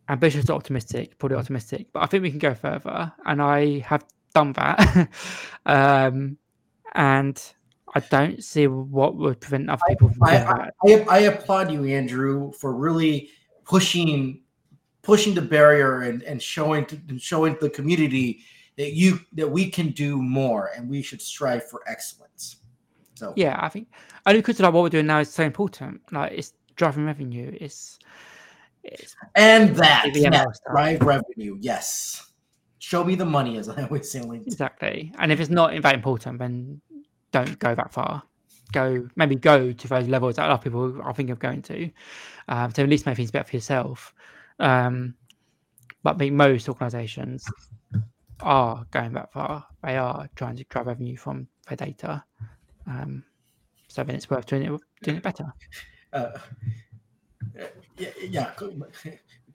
ambitious 0.09 0.49
or 0.49 0.53
optimistic, 0.53 1.17
probably 1.17 1.37
optimistic, 1.37 1.87
but 1.91 2.03
I 2.03 2.05
think 2.05 2.23
we 2.23 2.29
can 2.29 2.39
go 2.39 2.53
further, 2.53 3.11
and 3.25 3.41
I 3.41 3.79
have 3.79 4.05
done 4.33 4.53
that. 4.53 5.09
um, 5.65 6.37
and 6.95 7.41
I 7.93 7.99
don't 7.99 8.43
see 8.43 8.67
what 8.67 9.15
would 9.15 9.39
prevent 9.39 9.69
other 9.69 9.81
people 9.87 10.09
from 10.09 10.23
I, 10.23 10.43
I, 10.43 10.69
I, 10.85 11.05
I, 11.09 11.19
applaud 11.19 11.71
you, 11.71 11.85
Andrew, 11.85 12.51
for 12.53 12.73
really 12.73 13.29
pushing 13.63 14.41
pushing 15.01 15.35
the 15.35 15.41
barrier 15.41 16.01
and, 16.01 16.23
and 16.23 16.41
showing 16.41 16.85
to, 16.87 16.99
and 17.09 17.21
showing 17.21 17.55
the 17.61 17.69
community 17.69 18.41
that 18.77 18.93
you 18.93 19.19
that 19.33 19.49
we 19.49 19.69
can 19.69 19.91
do 19.91 20.21
more 20.21 20.71
and 20.75 20.89
we 20.89 21.01
should 21.01 21.21
strive 21.21 21.69
for 21.69 21.83
excellence. 21.87 22.57
So 23.13 23.33
yeah, 23.35 23.59
I 23.61 23.69
think 23.69 23.87
only 24.25 24.41
because 24.41 24.59
like 24.59 24.73
what 24.73 24.83
we're 24.83 24.89
doing 24.89 25.05
now 25.05 25.19
is 25.19 25.31
so 25.31 25.43
important. 25.43 26.01
Like 26.11 26.33
it's 26.33 26.53
driving 26.75 27.05
revenue. 27.05 27.55
It's, 27.61 27.99
it's 28.83 29.15
and 29.35 29.75
that, 29.77 30.11
that 30.13 30.59
drive 30.69 31.01
revenue. 31.01 31.57
Yes 31.61 32.25
show 32.85 33.03
me 33.03 33.15
the 33.15 33.25
money, 33.25 33.57
as 33.57 33.67
I 33.67 33.81
always 33.83 34.11
say. 34.11 34.21
Exactly. 34.45 35.11
And 35.17 35.31
if 35.31 35.39
it's 35.39 35.49
not 35.49 35.81
that 35.81 35.95
important, 35.95 36.37
then 36.37 36.81
don't 37.35 37.59
go 37.59 37.75
that 37.75 37.91
far. 37.91 38.23
Go 38.71 39.07
maybe 39.15 39.35
go 39.35 39.73
to 39.73 39.87
those 39.87 40.07
levels 40.07 40.37
that 40.37 40.47
a 40.47 40.49
lot 40.49 40.59
of 40.59 40.63
people 40.63 41.01
are 41.01 41.13
thinking 41.13 41.31
of 41.31 41.39
going 41.39 41.61
to, 41.63 41.91
um, 42.47 42.71
to 42.71 42.81
at 42.81 42.89
least 42.89 43.05
make 43.05 43.17
things 43.17 43.31
better 43.31 43.47
for 43.49 43.57
yourself. 43.57 44.13
Um, 44.59 45.15
but 46.01 46.15
I 46.15 46.17
think 46.19 46.33
most 46.33 46.69
organisations 46.69 47.45
are 48.39 48.85
going 48.91 49.13
that 49.13 49.33
far. 49.33 49.65
They 49.83 49.97
are 49.97 50.29
trying 50.35 50.55
to 50.55 50.63
drive 50.65 50.87
revenue 50.87 51.17
from 51.17 51.47
their 51.67 51.75
data. 51.75 52.23
Um, 52.87 53.23
so 53.89 54.03
then 54.03 54.15
it's 54.15 54.29
worth 54.29 54.45
doing 54.45 54.63
it 54.63 54.81
doing 55.03 55.17
it 55.17 55.23
better. 55.23 55.53
Uh, 56.13 56.31
yeah, 57.97 58.09
yeah. 58.21 58.51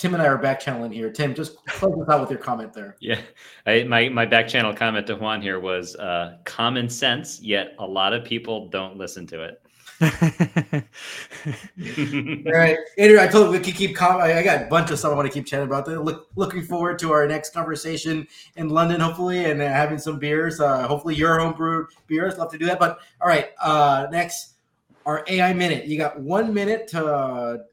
Tim 0.01 0.15
and 0.15 0.23
I 0.23 0.27
are 0.29 0.39
back 0.39 0.59
channeling 0.59 0.93
here. 0.93 1.11
Tim, 1.11 1.35
just 1.35 1.63
close 1.67 1.93
us 2.01 2.09
out 2.09 2.23
with 2.23 2.31
your 2.31 2.39
comment 2.39 2.73
there. 2.73 2.97
Yeah, 3.01 3.21
I, 3.67 3.85
my 3.85 4.09
my 4.09 4.25
back 4.25 4.49
channel 4.49 4.73
comment 4.73 5.07
to 5.09 5.15
Juan 5.15 5.43
here 5.43 5.61
was 5.61 5.95
uh, 5.97 6.39
common 6.45 6.89
sense, 6.89 7.39
yet 7.43 7.75
a 7.79 7.87
lot 7.87 8.15
of 8.15 8.25
people 8.25 8.69
don't 8.69 8.97
listen 8.97 9.27
to 9.27 9.45
it. 9.45 9.63
All 12.47 12.53
right, 12.53 12.79
Andrew. 12.97 13.21
I 13.21 13.27
told 13.27 13.49
you 13.49 13.53
we 13.53 13.61
could 13.61 13.75
keep. 13.75 13.95
Com- 13.95 14.23
I 14.23 14.43
got 14.43 14.63
a 14.63 14.67
bunch 14.69 14.91
of 14.91 14.99
stuff 14.99 15.13
I 15.13 15.15
want 15.15 15.29
to 15.29 15.35
keep 15.35 15.45
chatting 15.45 15.67
about. 15.67 15.87
Look, 15.87 16.29
looking 16.35 16.63
forward 16.63 16.99
to 17.01 17.13
our 17.13 17.29
next 17.29 17.53
conversation 17.53 18.27
in 18.57 18.71
London, 18.71 19.03
hopefully, 19.03 19.45
and 19.45 19.61
uh, 19.61 19.69
having 19.69 19.99
some 19.99 20.19
beers. 20.19 20.61
Uh, 20.61 20.89
hopefully, 20.89 21.15
your 21.15 21.37
homebrewed 21.37 21.89
beers. 22.07 22.39
Love 22.39 22.51
to 22.53 22.57
do 22.57 22.65
that. 22.65 22.79
But 22.79 23.01
all 23.21 23.29
right, 23.29 23.51
uh, 23.61 24.07
next 24.11 24.55
our 25.05 25.25
AI 25.29 25.53
minute. 25.53 25.85
You 25.85 25.99
got 25.99 26.19
one 26.19 26.55
minute 26.55 26.89
to 26.89 27.65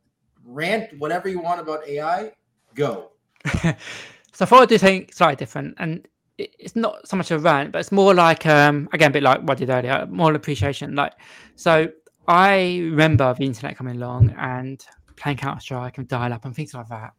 rant 0.58 0.98
whatever 0.98 1.30
you 1.30 1.40
want 1.40 1.62
about 1.62 1.88
AI. 1.88 2.32
Go. 2.74 3.12
so 3.46 3.76
I 4.42 4.46
thought 4.46 4.64
I'd 4.64 4.70
do 4.70 4.78
something 4.78 5.08
slightly 5.14 5.36
different, 5.36 5.76
and 5.78 6.08
it's 6.38 6.76
not 6.76 7.08
so 7.08 7.16
much 7.16 7.32
a 7.32 7.40
rant, 7.40 7.72
but 7.72 7.80
it's 7.80 7.92
more 7.92 8.14
like 8.14 8.46
um 8.46 8.90
again 8.94 9.12
a 9.12 9.14
bit 9.14 9.24
like 9.24 9.42
what 9.42 9.58
I 9.58 9.60
did 9.60 9.70
earlier, 9.70 10.06
more 10.10 10.34
appreciation. 10.34 10.96
Like 10.96 11.14
so 11.56 11.88
I 12.28 12.80
remember 12.80 13.34
the 13.34 13.46
internet 13.46 13.78
coming 13.78 13.96
along 13.96 14.36
and 14.38 14.86
playing 15.16 15.38
Counter 15.38 15.62
Strike 15.62 15.98
and 15.98 16.08
dial 16.08 16.34
up 16.34 16.46
and 16.46 16.56
things 16.56 16.74
like 16.74 16.90
that. 16.90 17.14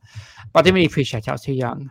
But 0.53 0.61
I 0.61 0.63
didn't 0.63 0.75
really 0.75 0.87
appreciate 0.87 1.25
it. 1.25 1.29
I 1.29 1.33
was 1.33 1.43
too 1.43 1.55
young. 1.55 1.91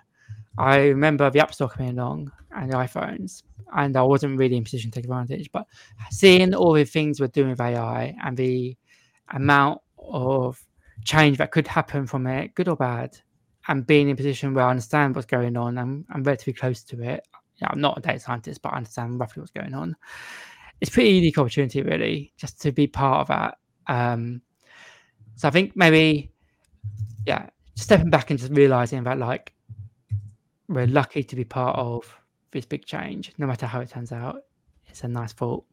I 0.57 0.77
remember 0.87 1.29
the 1.29 1.39
App 1.39 1.53
Store 1.53 1.69
coming 1.69 1.97
along 1.97 2.31
and 2.51 2.71
the 2.71 2.77
iPhones, 2.77 3.43
and 3.75 3.95
I 3.95 4.01
wasn't 4.01 4.39
really 4.39 4.57
in 4.57 4.63
position 4.63 4.91
to 4.91 4.95
take 4.95 5.05
advantage. 5.05 5.51
But 5.51 5.65
seeing 6.09 6.53
all 6.55 6.73
the 6.73 6.85
things 6.85 7.19
we're 7.19 7.27
doing 7.27 7.49
with 7.49 7.61
AI 7.61 8.15
and 8.23 8.35
the 8.35 8.75
amount 9.29 9.81
of 9.99 10.63
change 11.03 11.37
that 11.37 11.51
could 11.51 11.67
happen 11.67 12.07
from 12.07 12.27
it, 12.27 12.55
good 12.55 12.67
or 12.67 12.75
bad, 12.75 13.17
and 13.67 13.85
being 13.85 14.07
in 14.07 14.13
a 14.13 14.15
position 14.15 14.53
where 14.53 14.65
I 14.65 14.69
understand 14.69 15.15
what's 15.15 15.25
going 15.25 15.57
on, 15.57 15.77
I'm, 15.77 16.05
I'm 16.09 16.23
relatively 16.23 16.53
close 16.53 16.83
to 16.83 17.01
it. 17.01 17.27
I'm 17.61 17.81
not 17.81 17.97
a 17.97 18.01
data 18.01 18.19
scientist, 18.19 18.61
but 18.61 18.73
I 18.73 18.77
understand 18.77 19.19
roughly 19.19 19.41
what's 19.41 19.51
going 19.51 19.73
on. 19.73 19.95
It's 20.79 20.91
a 20.91 20.93
pretty 20.93 21.09
unique 21.09 21.37
opportunity, 21.39 21.81
really, 21.81 22.33
just 22.37 22.61
to 22.61 22.71
be 22.71 22.85
part 22.87 23.21
of 23.21 23.27
that. 23.27 23.57
Um, 23.87 24.41
so 25.35 25.47
I 25.47 25.51
think 25.51 25.75
maybe, 25.75 26.31
yeah, 27.25 27.49
stepping 27.75 28.11
back 28.11 28.29
and 28.29 28.39
just 28.39 28.51
realizing 28.53 29.03
that, 29.05 29.17
like, 29.17 29.53
we're 30.67 30.87
lucky 30.87 31.23
to 31.23 31.35
be 31.35 31.43
part 31.45 31.77
of 31.77 32.15
this 32.51 32.65
big 32.65 32.85
change, 32.85 33.33
no 33.37 33.47
matter 33.47 33.65
how 33.65 33.79
it 33.79 33.89
turns 33.89 34.11
out. 34.11 34.43
It's 34.85 35.03
a 35.03 35.07
nice 35.07 35.33
thought. 35.33 35.65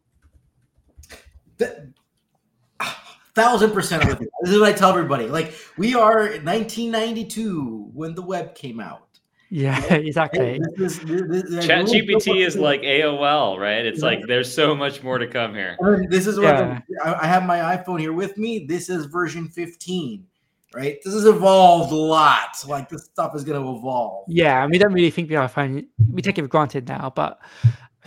Thousand 3.34 3.72
percent 3.72 4.06
with 4.06 4.20
you. 4.20 4.28
This 4.42 4.52
is 4.52 4.60
what 4.60 4.68
I 4.68 4.72
tell 4.72 4.90
everybody. 4.90 5.26
Like 5.26 5.54
we 5.76 5.94
are 5.94 6.18
1992 6.18 7.90
when 7.92 8.14
the 8.14 8.22
web 8.22 8.54
came 8.54 8.80
out. 8.80 9.08
Yeah, 9.50 9.82
exactly. 9.94 10.60
This 10.76 10.98
this, 10.98 11.28
this, 11.28 11.66
ChatGPT 11.66 12.44
is 12.46 12.56
like 12.56 12.82
AOL, 12.82 13.58
right? 13.58 13.84
It's 13.84 14.00
yeah. 14.00 14.06
like 14.06 14.26
there's 14.26 14.52
so 14.52 14.74
much 14.74 15.02
more 15.02 15.18
to 15.18 15.26
come 15.26 15.54
here. 15.54 15.76
This 16.08 16.26
is 16.26 16.38
what 16.38 16.56
yeah. 16.56 16.80
I 17.04 17.26
have 17.26 17.44
my 17.44 17.76
iPhone 17.76 18.00
here 18.00 18.12
with 18.12 18.38
me. 18.38 18.66
This 18.66 18.88
is 18.88 19.06
version 19.06 19.48
15 19.48 20.26
right? 20.74 20.98
This 21.04 21.14
has 21.14 21.24
evolved 21.24 21.92
a 21.92 21.96
lot. 21.96 22.56
Like 22.66 22.88
this 22.88 23.04
stuff 23.04 23.34
is 23.34 23.44
going 23.44 23.62
to 23.62 23.78
evolve. 23.78 24.24
Yeah, 24.28 24.62
and 24.62 24.70
we 24.70 24.78
don't 24.78 24.92
really 24.92 25.10
think 25.10 25.28
the 25.28 25.36
iPhone. 25.36 25.86
We 26.10 26.20
take 26.20 26.38
it 26.38 26.42
for 26.42 26.48
granted 26.48 26.88
now, 26.88 27.12
but 27.14 27.38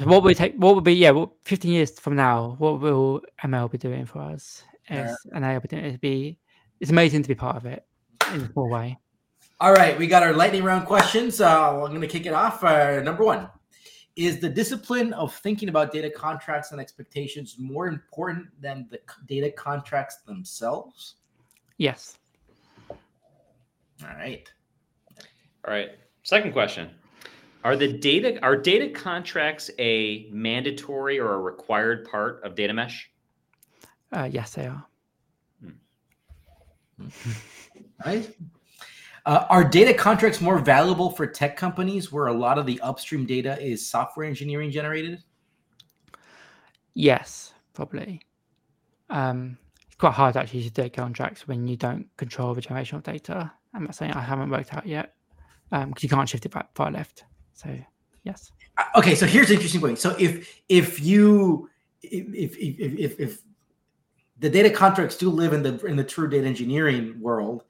what 0.03 0.23
we 0.23 0.35
take, 0.35 0.55
what 0.55 0.75
would 0.75 0.83
be, 0.83 0.93
yeah, 0.93 1.25
15 1.45 1.71
years 1.71 1.99
from 1.99 2.15
now, 2.15 2.55
what 2.59 2.79
will 2.79 3.21
ML 3.43 3.71
be 3.71 3.77
doing 3.77 4.05
for 4.05 4.19
us? 4.19 4.63
As 4.89 5.17
yeah. 5.25 5.37
an 5.37 5.43
opportunity 5.43 5.91
to 5.91 5.99
be, 5.99 6.37
it's 6.79 6.91
amazing 6.91 7.23
to 7.23 7.27
be 7.27 7.35
part 7.35 7.57
of 7.57 7.65
it 7.65 7.85
in 8.33 8.41
a 8.41 8.51
small 8.53 8.69
way. 8.69 8.97
All 9.59 9.73
right, 9.73 9.97
we 9.97 10.07
got 10.07 10.23
our 10.23 10.33
lightning 10.33 10.63
round 10.63 10.85
questions. 10.85 11.41
Uh, 11.41 11.83
I'm 11.83 11.89
going 11.89 12.01
to 12.01 12.07
kick 12.07 12.25
it 12.25 12.33
off. 12.33 12.63
Uh, 12.63 13.01
number 13.01 13.23
one. 13.23 13.49
Is 14.15 14.39
the 14.39 14.49
discipline 14.49 15.13
of 15.13 15.35
thinking 15.35 15.69
about 15.69 15.91
data 15.91 16.09
contracts 16.09 16.71
and 16.71 16.81
expectations 16.81 17.57
more 17.59 17.87
important 17.87 18.47
than 18.59 18.87
the 18.89 18.99
data 19.27 19.51
contracts 19.51 20.17
themselves? 20.25 21.17
Yes. 21.77 22.17
All 22.89 22.97
right. 24.15 24.49
All 25.65 25.71
right. 25.73 25.89
Second 26.23 26.51
question. 26.51 26.89
Are 27.63 27.75
the 27.75 27.93
data 27.93 28.39
are 28.41 28.55
data 28.55 28.89
contracts 28.89 29.69
a 29.77 30.27
mandatory 30.31 31.19
or 31.19 31.33
a 31.33 31.39
required 31.39 32.05
part 32.09 32.41
of 32.43 32.55
data 32.55 32.73
mesh? 32.73 33.11
Uh, 34.11 34.29
yes, 34.31 34.53
they 34.53 34.67
are. 34.67 34.85
Hmm. 36.99 37.09
right. 38.05 38.35
Uh, 39.25 39.45
are 39.49 39.63
data 39.63 39.93
contracts 39.93 40.39
more 40.39 40.57
valuable 40.57 41.09
for 41.09 41.27
tech 41.27 41.57
companies 41.57 42.13
where 42.13 42.27
a 42.27 42.33
lot 42.33 42.57
of 42.57 42.65
the 42.65 42.79
upstream 42.79 43.25
data 43.25 43.61
is 43.61 43.85
software 43.85 44.25
engineering 44.25 44.71
generated? 44.71 45.21
Yes, 46.93 47.53
probably. 47.73 48.21
Um, 49.09 49.57
it's 49.85 49.95
quite 49.95 50.13
hard 50.13 50.37
actually 50.37 50.63
to 50.63 50.69
data 50.69 50.89
contracts 50.89 51.47
when 51.47 51.67
you 51.67 51.75
don't 51.75 52.07
control 52.15 52.53
the 52.53 52.61
generation 52.61 52.97
of 52.97 53.03
data. 53.03 53.51
I'm 53.73 53.83
not 53.83 53.95
saying 53.95 54.13
I 54.13 54.21
haven't 54.21 54.49
worked 54.49 54.73
out 54.73 54.87
yet 54.87 55.13
because 55.69 55.83
um, 55.83 55.93
you 55.99 56.07
can't 56.07 56.29
shift 56.29 56.45
it 56.45 56.53
back 56.53 56.73
far 56.73 56.89
left. 56.89 57.25
So 57.53 57.77
yes. 58.23 58.51
Uh, 58.77 58.83
okay, 58.95 59.13
so 59.13 59.25
here's 59.25 59.49
the 59.49 59.55
interesting 59.55 59.81
point. 59.81 59.99
So 59.99 60.15
if 60.17 60.61
if 60.69 61.01
you 61.01 61.69
if 62.01 62.55
if 62.55 62.57
if, 62.57 62.93
if, 62.97 63.19
if 63.19 63.41
the 64.39 64.49
data 64.49 64.69
contracts 64.69 65.17
do 65.17 65.29
live 65.29 65.53
in 65.53 65.63
the 65.63 65.83
in 65.85 65.95
the 65.95 66.03
true 66.03 66.29
data 66.29 66.45
engineering 66.45 67.19
world, 67.19 67.63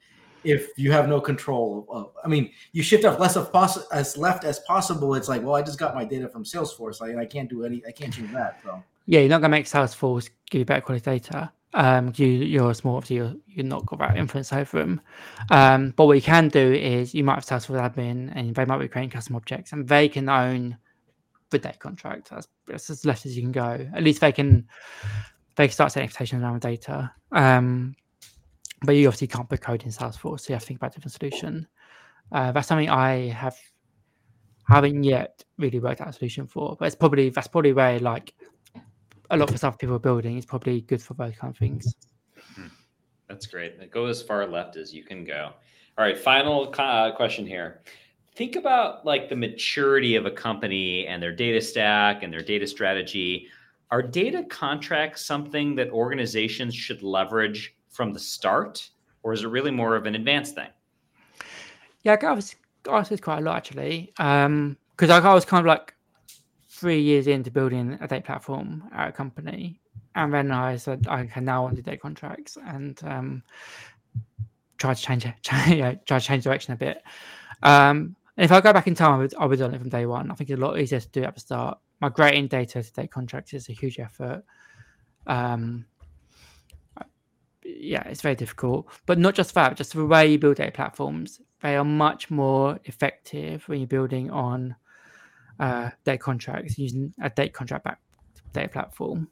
if 0.44 0.70
you 0.76 0.92
have 0.92 1.08
no 1.08 1.20
control 1.20 1.86
of, 1.90 2.10
I 2.24 2.28
mean, 2.28 2.50
you 2.72 2.82
shift 2.82 3.04
off 3.04 3.18
less 3.18 3.36
of 3.36 3.52
poss- 3.52 3.86
as 3.88 4.16
left 4.16 4.44
as 4.44 4.60
possible. 4.60 5.14
It's 5.14 5.28
like, 5.28 5.42
well, 5.42 5.54
I 5.54 5.62
just 5.62 5.78
got 5.78 5.94
my 5.94 6.04
data 6.04 6.28
from 6.28 6.44
Salesforce. 6.44 7.02
I, 7.02 7.20
I 7.22 7.26
can't 7.26 7.48
do 7.48 7.64
any, 7.64 7.82
I 7.86 7.92
can't 7.92 8.12
change 8.12 8.32
that. 8.32 8.60
So 8.62 8.82
yeah, 9.06 9.20
you're 9.20 9.28
not 9.28 9.40
gonna 9.40 9.50
make 9.50 9.66
Salesforce 9.66 10.30
give 10.50 10.60
you 10.60 10.64
better 10.64 10.80
quality 10.80 11.04
data 11.04 11.52
um, 11.74 12.12
you 12.16 12.26
you're 12.26 12.74
small, 12.74 13.02
you're, 13.08 13.34
you're 13.46 13.64
not 13.64 13.86
got 13.86 13.98
that 13.98 14.16
influence 14.16 14.52
over 14.52 14.78
them. 14.78 15.00
Um, 15.50 15.92
but 15.96 16.06
what 16.06 16.14
you 16.14 16.22
can 16.22 16.48
do 16.48 16.72
is 16.72 17.14
you 17.14 17.24
might 17.24 17.34
have 17.34 17.44
Salesforce 17.44 17.94
admin, 17.94 18.32
and 18.34 18.54
they 18.54 18.64
might 18.64 18.78
be 18.78 18.88
creating 18.88 19.10
custom 19.10 19.36
objects, 19.36 19.72
and 19.72 19.86
they 19.86 20.08
can 20.08 20.28
own 20.28 20.76
the 21.50 21.58
data 21.58 21.78
contract. 21.78 22.30
That's 22.66 22.90
as 22.90 23.04
left 23.04 23.26
as 23.26 23.36
you 23.36 23.42
can 23.42 23.52
go. 23.52 23.86
At 23.94 24.02
least 24.02 24.20
they 24.20 24.32
can 24.32 24.66
they 25.58 25.68
start 25.68 25.92
setting 25.92 26.06
expectations 26.06 26.42
around 26.42 26.60
data. 26.60 27.12
Um, 27.32 27.96
but 28.82 28.92
you 28.92 29.08
obviously 29.08 29.26
can't 29.26 29.48
put 29.48 29.60
code 29.60 29.82
in 29.82 29.90
Salesforce, 29.90 30.40
so 30.40 30.50
you 30.50 30.54
have 30.54 30.62
to 30.62 30.68
think 30.68 30.78
about 30.78 30.92
a 30.92 30.94
different 30.94 31.12
solution. 31.12 31.66
Uh, 32.30 32.52
that's 32.52 32.68
something 32.68 32.88
I 32.88 33.28
have 33.28 33.56
haven't 34.68 35.02
yet 35.02 35.44
really 35.56 35.80
worked 35.80 36.00
out 36.00 36.08
a 36.08 36.12
solution 36.12 36.46
for, 36.46 36.76
but 36.78 36.86
it's 36.86 36.94
probably 36.94 37.30
that's 37.30 37.48
probably 37.48 37.72
where 37.72 37.98
like 37.98 38.34
a 39.30 39.36
lot 39.36 39.48
of 39.48 39.52
the 39.52 39.58
stuff 39.58 39.78
people 39.78 39.96
are 39.96 39.98
building 40.00 40.38
is 40.38 40.46
probably 40.46 40.82
good 40.82 41.02
for 41.02 41.14
both 41.14 41.36
kind 41.36 41.50
of 41.50 41.58
things. 41.58 41.96
Hmm. 42.54 42.66
That's 43.28 43.46
great. 43.46 43.90
Go 43.90 44.06
as 44.06 44.22
far 44.22 44.46
left 44.46 44.76
as 44.76 44.94
you 44.94 45.02
can 45.02 45.24
go. 45.24 45.52
All 45.96 46.04
right, 46.04 46.16
final 46.16 46.72
uh, 46.78 47.10
question 47.12 47.46
here. 47.46 47.82
Think 48.36 48.54
about 48.54 49.04
like 49.04 49.28
the 49.28 49.34
maturity 49.34 50.14
of 50.14 50.24
a 50.24 50.30
company 50.30 51.06
and 51.08 51.20
their 51.20 51.34
data 51.34 51.60
stack 51.60 52.22
and 52.22 52.32
their 52.32 52.42
data 52.42 52.66
strategy. 52.66 53.48
Are 53.90 54.02
data 54.02 54.44
contracts 54.44 55.24
something 55.24 55.74
that 55.76 55.88
organizations 55.90 56.74
should 56.74 57.02
leverage 57.02 57.74
from 57.88 58.12
the 58.12 58.18
start, 58.18 58.90
or 59.22 59.32
is 59.32 59.44
it 59.44 59.48
really 59.48 59.70
more 59.70 59.96
of 59.96 60.06
an 60.06 60.14
advanced 60.14 60.54
thing? 60.54 60.68
Yeah, 62.02 62.16
I 62.20 62.32
was 62.32 62.54
asked 62.88 63.10
this 63.10 63.20
quite 63.20 63.38
a 63.38 63.42
lot 63.42 63.56
actually, 63.56 64.12
because 64.16 64.46
um, 64.46 64.76
I 65.10 65.34
was 65.34 65.44
kind 65.44 65.60
of 65.60 65.66
like 65.66 65.94
three 66.68 67.00
years 67.00 67.26
into 67.26 67.50
building 67.50 67.98
a 68.00 68.06
data 68.06 68.22
platform 68.22 68.84
at 68.92 69.08
a 69.08 69.12
company, 69.12 69.80
and 70.14 70.32
then 70.32 70.50
I 70.50 70.76
said 70.76 71.06
I 71.08 71.26
can 71.26 71.44
now 71.44 71.62
want 71.62 71.76
to 71.76 71.82
do 71.82 71.90
data 71.90 72.00
contracts 72.00 72.58
and 72.66 73.00
um, 73.04 73.42
try 74.76 74.92
to 74.94 75.02
change 75.02 75.24
it, 75.24 75.34
try, 75.42 75.66
yeah, 75.68 75.94
try 76.06 76.18
to 76.18 76.24
change 76.24 76.44
direction 76.44 76.74
a 76.74 76.76
bit. 76.76 77.02
Um, 77.62 78.16
and 78.36 78.44
if 78.44 78.52
I 78.52 78.60
go 78.60 78.72
back 78.72 78.86
in 78.86 78.94
time, 78.94 79.14
I 79.14 79.18
would 79.18 79.34
I 79.34 79.46
would 79.46 79.58
have 79.58 79.70
done 79.70 79.74
it 79.74 79.80
from 79.80 79.88
day 79.88 80.06
one. 80.06 80.30
I 80.30 80.34
think 80.34 80.50
it's 80.50 80.60
a 80.60 80.64
lot 80.64 80.78
easier 80.78 81.00
to 81.00 81.08
do 81.08 81.24
at 81.24 81.34
the 81.34 81.40
start. 81.40 81.78
Migrating 82.00 82.46
data 82.46 82.82
to 82.82 82.92
data 82.92 83.08
contracts 83.08 83.54
is 83.54 83.68
a 83.68 83.72
huge 83.72 83.98
effort. 83.98 84.44
Um, 85.26 85.86
yeah, 87.64 88.06
it's 88.08 88.20
very 88.20 88.34
difficult. 88.34 88.88
But 89.06 89.18
not 89.18 89.34
just 89.34 89.54
that, 89.54 89.76
just 89.76 89.92
the 89.92 90.06
way 90.06 90.30
you 90.32 90.38
build 90.38 90.56
data 90.56 90.72
platforms, 90.72 91.40
they 91.60 91.76
are 91.76 91.84
much 91.84 92.30
more 92.30 92.78
effective 92.84 93.68
when 93.68 93.80
you're 93.80 93.88
building 93.88 94.30
on 94.30 94.76
uh, 95.58 95.90
data 96.04 96.18
contracts 96.18 96.78
using 96.78 97.12
a 97.20 97.30
data 97.30 97.50
contract 97.50 97.84
back 97.84 98.00
data 98.52 98.68
platform 98.68 99.28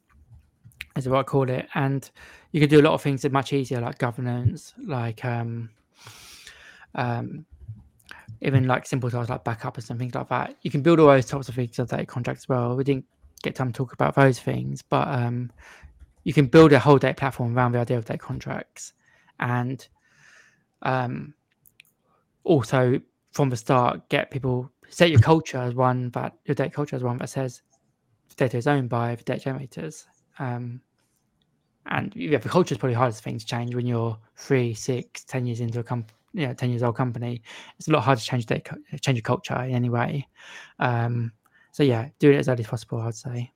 is 0.96 1.08
what 1.08 1.20
I 1.20 1.22
call 1.22 1.48
it. 1.48 1.68
And 1.74 2.08
you 2.52 2.60
can 2.60 2.68
do 2.68 2.80
a 2.80 2.82
lot 2.82 2.94
of 2.94 3.02
things 3.02 3.22
that 3.22 3.28
are 3.28 3.32
much 3.32 3.52
easier, 3.52 3.80
like 3.80 3.98
governance, 3.98 4.74
like 4.84 5.24
um, 5.24 5.70
um, 6.94 7.46
even 8.42 8.66
like 8.66 8.86
simple 8.86 9.10
tasks 9.10 9.30
like 9.30 9.44
backup 9.44 9.78
and 9.78 9.98
things 9.98 10.14
like 10.14 10.28
that. 10.28 10.56
You 10.62 10.70
can 10.70 10.82
build 10.82 11.00
all 11.00 11.06
those 11.06 11.26
types 11.26 11.48
of 11.48 11.54
things 11.54 11.78
on 11.78 11.86
data 11.86 12.06
contracts 12.06 12.44
as 12.44 12.48
well. 12.48 12.76
We 12.76 12.84
didn't 12.84 13.06
get 13.42 13.54
time 13.54 13.72
to 13.72 13.76
talk 13.76 13.92
about 13.92 14.14
those 14.14 14.38
things, 14.38 14.82
but 14.82 15.08
um, 15.08 15.50
you 16.24 16.32
can 16.32 16.46
build 16.46 16.72
a 16.72 16.78
whole 16.78 16.98
data 16.98 17.14
platform 17.14 17.56
around 17.56 17.72
the 17.72 17.78
idea 17.78 17.98
of 17.98 18.04
data 18.04 18.18
contracts. 18.18 18.92
And 19.40 19.86
um, 20.82 21.34
also 22.44 23.00
from 23.32 23.50
the 23.50 23.56
start, 23.56 24.08
get 24.08 24.30
people 24.30 24.70
set 24.88 25.10
your 25.10 25.20
culture 25.20 25.58
as 25.58 25.74
one 25.74 26.10
that 26.10 26.32
your 26.44 26.54
data 26.54 26.70
culture 26.70 26.96
as 26.96 27.02
one 27.02 27.18
that 27.18 27.28
says 27.28 27.62
data 28.36 28.56
is 28.56 28.66
owned 28.66 28.88
by 28.88 29.14
the 29.14 29.24
data 29.24 29.44
generators. 29.44 30.06
Um, 30.38 30.80
and 31.86 32.12
yeah, 32.16 32.38
the 32.38 32.48
culture 32.48 32.74
is 32.74 32.78
probably 32.78 32.94
hardest 32.94 33.22
thing 33.22 33.38
to 33.38 33.46
change 33.46 33.74
when 33.74 33.86
you're 33.86 34.18
three, 34.36 34.74
six, 34.74 35.24
ten 35.24 35.46
years 35.46 35.60
into 35.60 35.78
a 35.78 35.84
company, 35.84 36.15
you 36.36 36.46
know, 36.46 36.54
ten 36.54 36.70
years 36.70 36.82
old 36.82 36.96
company. 36.96 37.42
It's 37.78 37.88
a 37.88 37.92
lot 37.92 38.04
harder 38.04 38.20
to 38.20 38.26
change 38.26 38.46
data, 38.46 38.76
change 39.00 39.16
your 39.16 39.22
culture 39.22 39.60
in 39.62 39.74
any 39.74 39.88
way. 39.88 40.28
Um, 40.78 41.32
so 41.72 41.82
yeah, 41.82 42.08
do 42.18 42.30
it 42.30 42.36
as 42.36 42.48
early 42.48 42.62
as 42.62 42.68
possible. 42.68 43.00
I'd 43.00 43.14
say. 43.14 43.52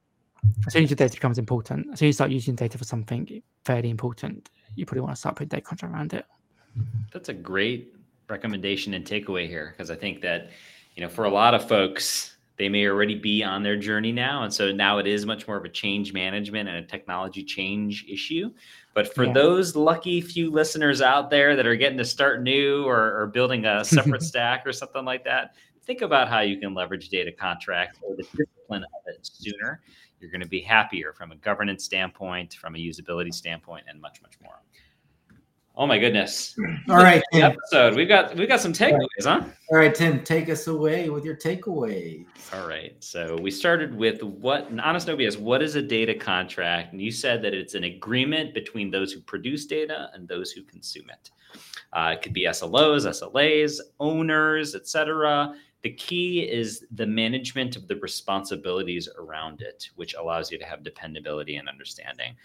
As 0.66 0.72
soon 0.72 0.84
as 0.84 0.90
your 0.90 0.96
data 0.96 1.12
becomes 1.12 1.36
important, 1.36 1.88
as 1.92 1.98
soon 1.98 2.06
as 2.06 2.08
you 2.08 2.12
start 2.14 2.30
using 2.30 2.54
data 2.54 2.78
for 2.78 2.84
something 2.84 3.42
fairly 3.66 3.90
important, 3.90 4.48
you 4.74 4.86
probably 4.86 5.02
want 5.02 5.12
to 5.12 5.20
start 5.20 5.36
putting 5.36 5.48
data 5.48 5.60
contract 5.60 5.94
around 5.94 6.14
it. 6.14 6.24
That's 7.12 7.28
a 7.28 7.34
great 7.34 7.94
recommendation 8.26 8.94
and 8.94 9.04
takeaway 9.04 9.46
here 9.46 9.74
because 9.76 9.90
I 9.90 9.96
think 9.96 10.22
that 10.22 10.48
you 10.94 11.02
know, 11.02 11.08
for 11.08 11.24
a 11.24 11.30
lot 11.30 11.54
of 11.54 11.68
folks, 11.68 12.36
they 12.60 12.68
may 12.68 12.86
already 12.86 13.14
be 13.14 13.42
on 13.42 13.62
their 13.62 13.78
journey 13.78 14.12
now. 14.12 14.42
And 14.42 14.52
so 14.52 14.70
now 14.70 14.98
it 14.98 15.06
is 15.06 15.24
much 15.24 15.48
more 15.48 15.56
of 15.56 15.64
a 15.64 15.68
change 15.70 16.12
management 16.12 16.68
and 16.68 16.76
a 16.76 16.82
technology 16.82 17.42
change 17.42 18.04
issue. 18.06 18.50
But 18.92 19.14
for 19.14 19.24
yeah. 19.24 19.32
those 19.32 19.74
lucky 19.74 20.20
few 20.20 20.50
listeners 20.50 21.00
out 21.00 21.30
there 21.30 21.56
that 21.56 21.66
are 21.66 21.74
getting 21.74 21.96
to 21.96 22.04
start 22.04 22.42
new 22.42 22.84
or, 22.84 23.18
or 23.18 23.28
building 23.28 23.64
a 23.64 23.82
separate 23.82 24.22
stack 24.30 24.66
or 24.66 24.74
something 24.74 25.06
like 25.06 25.24
that, 25.24 25.54
think 25.84 26.02
about 26.02 26.28
how 26.28 26.40
you 26.40 26.58
can 26.58 26.74
leverage 26.74 27.08
data 27.08 27.32
contracts 27.32 27.98
or 28.02 28.14
the 28.14 28.24
discipline 28.24 28.84
of 28.84 29.02
it 29.06 29.20
sooner. 29.22 29.80
You're 30.20 30.30
going 30.30 30.42
to 30.42 30.48
be 30.48 30.60
happier 30.60 31.14
from 31.14 31.32
a 31.32 31.36
governance 31.36 31.82
standpoint, 31.84 32.52
from 32.52 32.76
a 32.76 32.78
usability 32.78 33.32
standpoint, 33.32 33.86
and 33.88 33.98
much, 34.02 34.20
much 34.20 34.34
more. 34.42 34.60
Oh 35.80 35.86
my 35.86 35.98
goodness! 35.98 36.54
All 36.90 36.96
right, 36.96 37.22
Tim. 37.32 37.42
episode. 37.42 37.96
We've 37.96 38.06
got 38.06 38.36
we've 38.36 38.46
got 38.46 38.60
some 38.60 38.74
takeaways, 38.74 39.24
huh? 39.24 39.44
All 39.70 39.78
right, 39.78 39.94
Tim, 39.94 40.22
take 40.22 40.50
us 40.50 40.66
away 40.66 41.08
with 41.08 41.24
your 41.24 41.34
takeaways. 41.34 42.26
All 42.52 42.68
right. 42.68 42.94
So 43.02 43.38
we 43.40 43.50
started 43.50 43.94
with 43.94 44.22
what 44.22 44.68
honest 44.78 45.08
OBS. 45.08 45.38
What 45.38 45.62
is 45.62 45.76
a 45.76 45.82
data 45.82 46.12
contract? 46.12 46.92
And 46.92 47.00
you 47.00 47.10
said 47.10 47.40
that 47.44 47.54
it's 47.54 47.72
an 47.72 47.84
agreement 47.84 48.52
between 48.52 48.90
those 48.90 49.10
who 49.10 49.20
produce 49.22 49.64
data 49.64 50.10
and 50.12 50.28
those 50.28 50.52
who 50.52 50.64
consume 50.64 51.08
it. 51.08 51.30
Uh, 51.94 52.12
it 52.12 52.20
could 52.20 52.34
be 52.34 52.44
SLOs, 52.44 53.06
SLAs, 53.06 53.80
owners, 54.00 54.74
etc. 54.74 55.54
The 55.80 55.94
key 55.94 56.40
is 56.40 56.84
the 56.90 57.06
management 57.06 57.76
of 57.76 57.88
the 57.88 57.96
responsibilities 57.96 59.08
around 59.18 59.62
it, 59.62 59.88
which 59.96 60.12
allows 60.12 60.52
you 60.52 60.58
to 60.58 60.64
have 60.66 60.84
dependability 60.84 61.56
and 61.56 61.70
understanding 61.70 62.36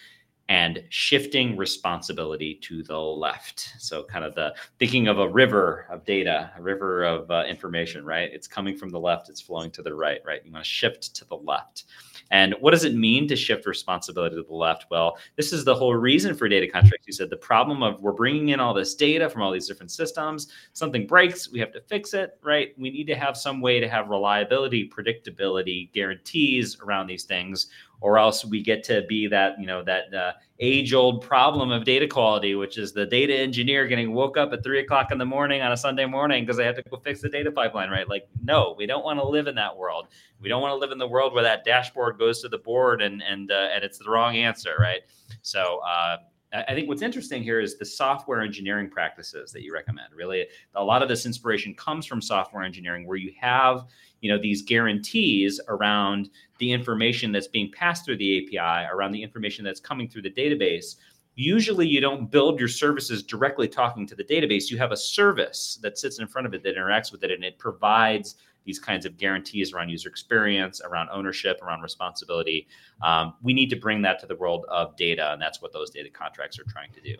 and 0.49 0.83
shifting 0.89 1.57
responsibility 1.57 2.55
to 2.61 2.83
the 2.83 2.97
left. 2.97 3.73
So, 3.79 4.03
kind 4.03 4.23
of 4.23 4.35
the 4.35 4.53
thinking 4.77 5.07
of 5.07 5.19
a 5.19 5.27
river 5.27 5.87
of 5.89 6.05
data, 6.05 6.51
a 6.57 6.61
river 6.61 7.03
of 7.03 7.29
uh, 7.31 7.43
information, 7.47 8.05
right? 8.05 8.29
It's 8.31 8.47
coming 8.47 8.77
from 8.77 8.89
the 8.89 8.99
left, 8.99 9.29
it's 9.29 9.41
flowing 9.41 9.71
to 9.71 9.81
the 9.81 9.93
right, 9.93 10.21
right? 10.25 10.41
You 10.45 10.51
want 10.51 10.63
to 10.63 10.69
shift 10.69 11.15
to 11.15 11.25
the 11.25 11.35
left. 11.35 11.85
And 12.31 12.55
what 12.59 12.71
does 12.71 12.83
it 12.83 12.95
mean 12.95 13.27
to 13.27 13.35
shift 13.35 13.65
responsibility 13.65 14.35
to 14.35 14.43
the 14.43 14.53
left? 14.53 14.85
Well, 14.89 15.17
this 15.35 15.53
is 15.53 15.63
the 15.63 15.75
whole 15.75 15.95
reason 15.95 16.35
for 16.35 16.49
data 16.49 16.67
contracts. 16.67 17.05
You 17.05 17.13
said 17.13 17.29
the 17.29 17.37
problem 17.37 17.83
of 17.83 18.01
we're 18.01 18.13
bringing 18.13 18.49
in 18.49 18.59
all 18.59 18.73
this 18.73 18.95
data 18.95 19.29
from 19.29 19.41
all 19.41 19.51
these 19.51 19.67
different 19.67 19.91
systems, 19.91 20.47
something 20.73 21.05
breaks, 21.05 21.51
we 21.51 21.59
have 21.59 21.71
to 21.73 21.81
fix 21.81 22.13
it, 22.13 22.39
right? 22.43 22.73
We 22.77 22.89
need 22.89 23.07
to 23.07 23.15
have 23.15 23.37
some 23.37 23.61
way 23.61 23.79
to 23.79 23.87
have 23.87 24.09
reliability, 24.09 24.89
predictability, 24.89 25.91
guarantees 25.93 26.79
around 26.81 27.07
these 27.07 27.23
things 27.25 27.67
or 28.01 28.17
else 28.17 28.45
we 28.45 28.61
get 28.61 28.83
to 28.83 29.03
be 29.07 29.27
that 29.27 29.59
you 29.59 29.65
know 29.65 29.83
that 29.83 30.13
uh, 30.13 30.31
age 30.59 30.93
old 30.93 31.21
problem 31.21 31.71
of 31.71 31.83
data 31.83 32.07
quality 32.07 32.55
which 32.55 32.77
is 32.77 32.93
the 32.93 33.05
data 33.05 33.35
engineer 33.35 33.87
getting 33.87 34.13
woke 34.13 34.37
up 34.37 34.53
at 34.53 34.63
three 34.63 34.79
o'clock 34.79 35.11
in 35.11 35.17
the 35.17 35.25
morning 35.25 35.61
on 35.61 35.71
a 35.71 35.77
sunday 35.77 36.05
morning 36.05 36.43
because 36.43 36.57
they 36.57 36.65
have 36.65 36.75
to 36.75 36.83
go 36.89 36.97
fix 36.97 37.21
the 37.21 37.29
data 37.29 37.51
pipeline 37.51 37.89
right? 37.89 38.07
Like 38.07 38.27
no 38.43 38.75
we 38.77 38.85
don't 38.85 39.03
want 39.03 39.19
to 39.19 39.27
live 39.27 39.47
in 39.47 39.55
that 39.55 39.75
world. 39.75 40.07
We 40.39 40.49
don't 40.49 40.61
want 40.61 40.71
to 40.71 40.77
live 40.77 40.91
in 40.91 40.97
the 40.97 41.07
world 41.07 41.33
where 41.33 41.43
that 41.43 41.63
dashboard 41.63 42.19
goes 42.19 42.41
to 42.41 42.49
the 42.49 42.57
board 42.57 43.01
and 43.01 43.21
and 43.23 43.51
uh, 43.51 43.69
and 43.73 43.83
it's 43.83 43.97
the 43.97 44.09
wrong 44.09 44.35
answer 44.35 44.75
right? 44.79 45.01
So 45.41 45.79
uh, 45.79 46.17
I 46.53 46.73
think 46.73 46.87
what's 46.87 47.01
interesting 47.01 47.43
here 47.43 47.59
is 47.59 47.77
the 47.77 47.85
software 47.85 48.41
engineering 48.41 48.89
practices 48.89 49.51
that 49.51 49.63
you 49.63 49.73
recommend. 49.73 50.13
Really, 50.15 50.47
a 50.75 50.83
lot 50.83 51.01
of 51.01 51.09
this 51.09 51.25
inspiration 51.25 51.73
comes 51.73 52.05
from 52.05 52.21
software 52.21 52.63
engineering, 52.63 53.05
where 53.05 53.17
you 53.17 53.33
have 53.39 53.85
you 54.26 54.32
know 54.32 54.39
these 54.39 54.63
guarantees 54.63 55.61
around 55.67 56.32
the 56.57 56.71
information 56.71 57.32
that's 57.32 57.47
being 57.47 57.71
passed 57.71 58.05
through 58.05 58.17
the 58.17 58.39
API, 58.39 58.88
around 58.91 59.11
the 59.11 59.21
information 59.21 59.63
that's 59.63 59.80
coming 59.80 60.09
through 60.09 60.23
the 60.23 60.32
database. 60.32 60.95
Usually, 61.36 61.88
you 61.88 62.01
don't 62.01 62.32
build 62.32 62.59
your 62.59 62.67
services 62.67 63.21
directly 63.21 63.67
talking 63.67 64.07
to 64.07 64.15
the 64.15 64.23
database. 64.23 64.71
You 64.71 64.80
have 64.80 64.91
a 64.91 64.97
service 64.97 65.78
that 65.84 65.99
sits 65.99 66.17
in 66.17 66.26
front 66.26 66.47
of 66.47 66.55
it 66.55 66.63
that 66.63 66.76
interacts 66.76 67.11
with 67.11 67.23
it, 67.23 67.30
and 67.30 67.43
it 67.43 67.59
provides 67.59 68.38
these 68.63 68.80
kinds 68.80 69.05
of 69.05 69.15
guarantees 69.15 69.73
around 69.73 69.89
user 69.89 70.09
experience, 70.09 70.82
around 70.84 71.09
ownership, 71.11 71.59
around 71.61 71.84
responsibility. 71.84 72.67
Um, 73.03 73.36
we 73.43 73.53
need 73.53 73.69
to 73.69 73.76
bring 73.76 74.01
that 74.01 74.19
to 74.21 74.26
the 74.26 74.38
world 74.38 74.65
of 74.69 74.95
data, 74.95 75.34
and 75.34 75.39
that's 75.39 75.61
what 75.61 75.71
those 75.71 75.91
data 75.91 76.09
contracts 76.09 76.57
are 76.57 76.63
trying 76.63 76.91
to 76.93 77.01
do. 77.01 77.15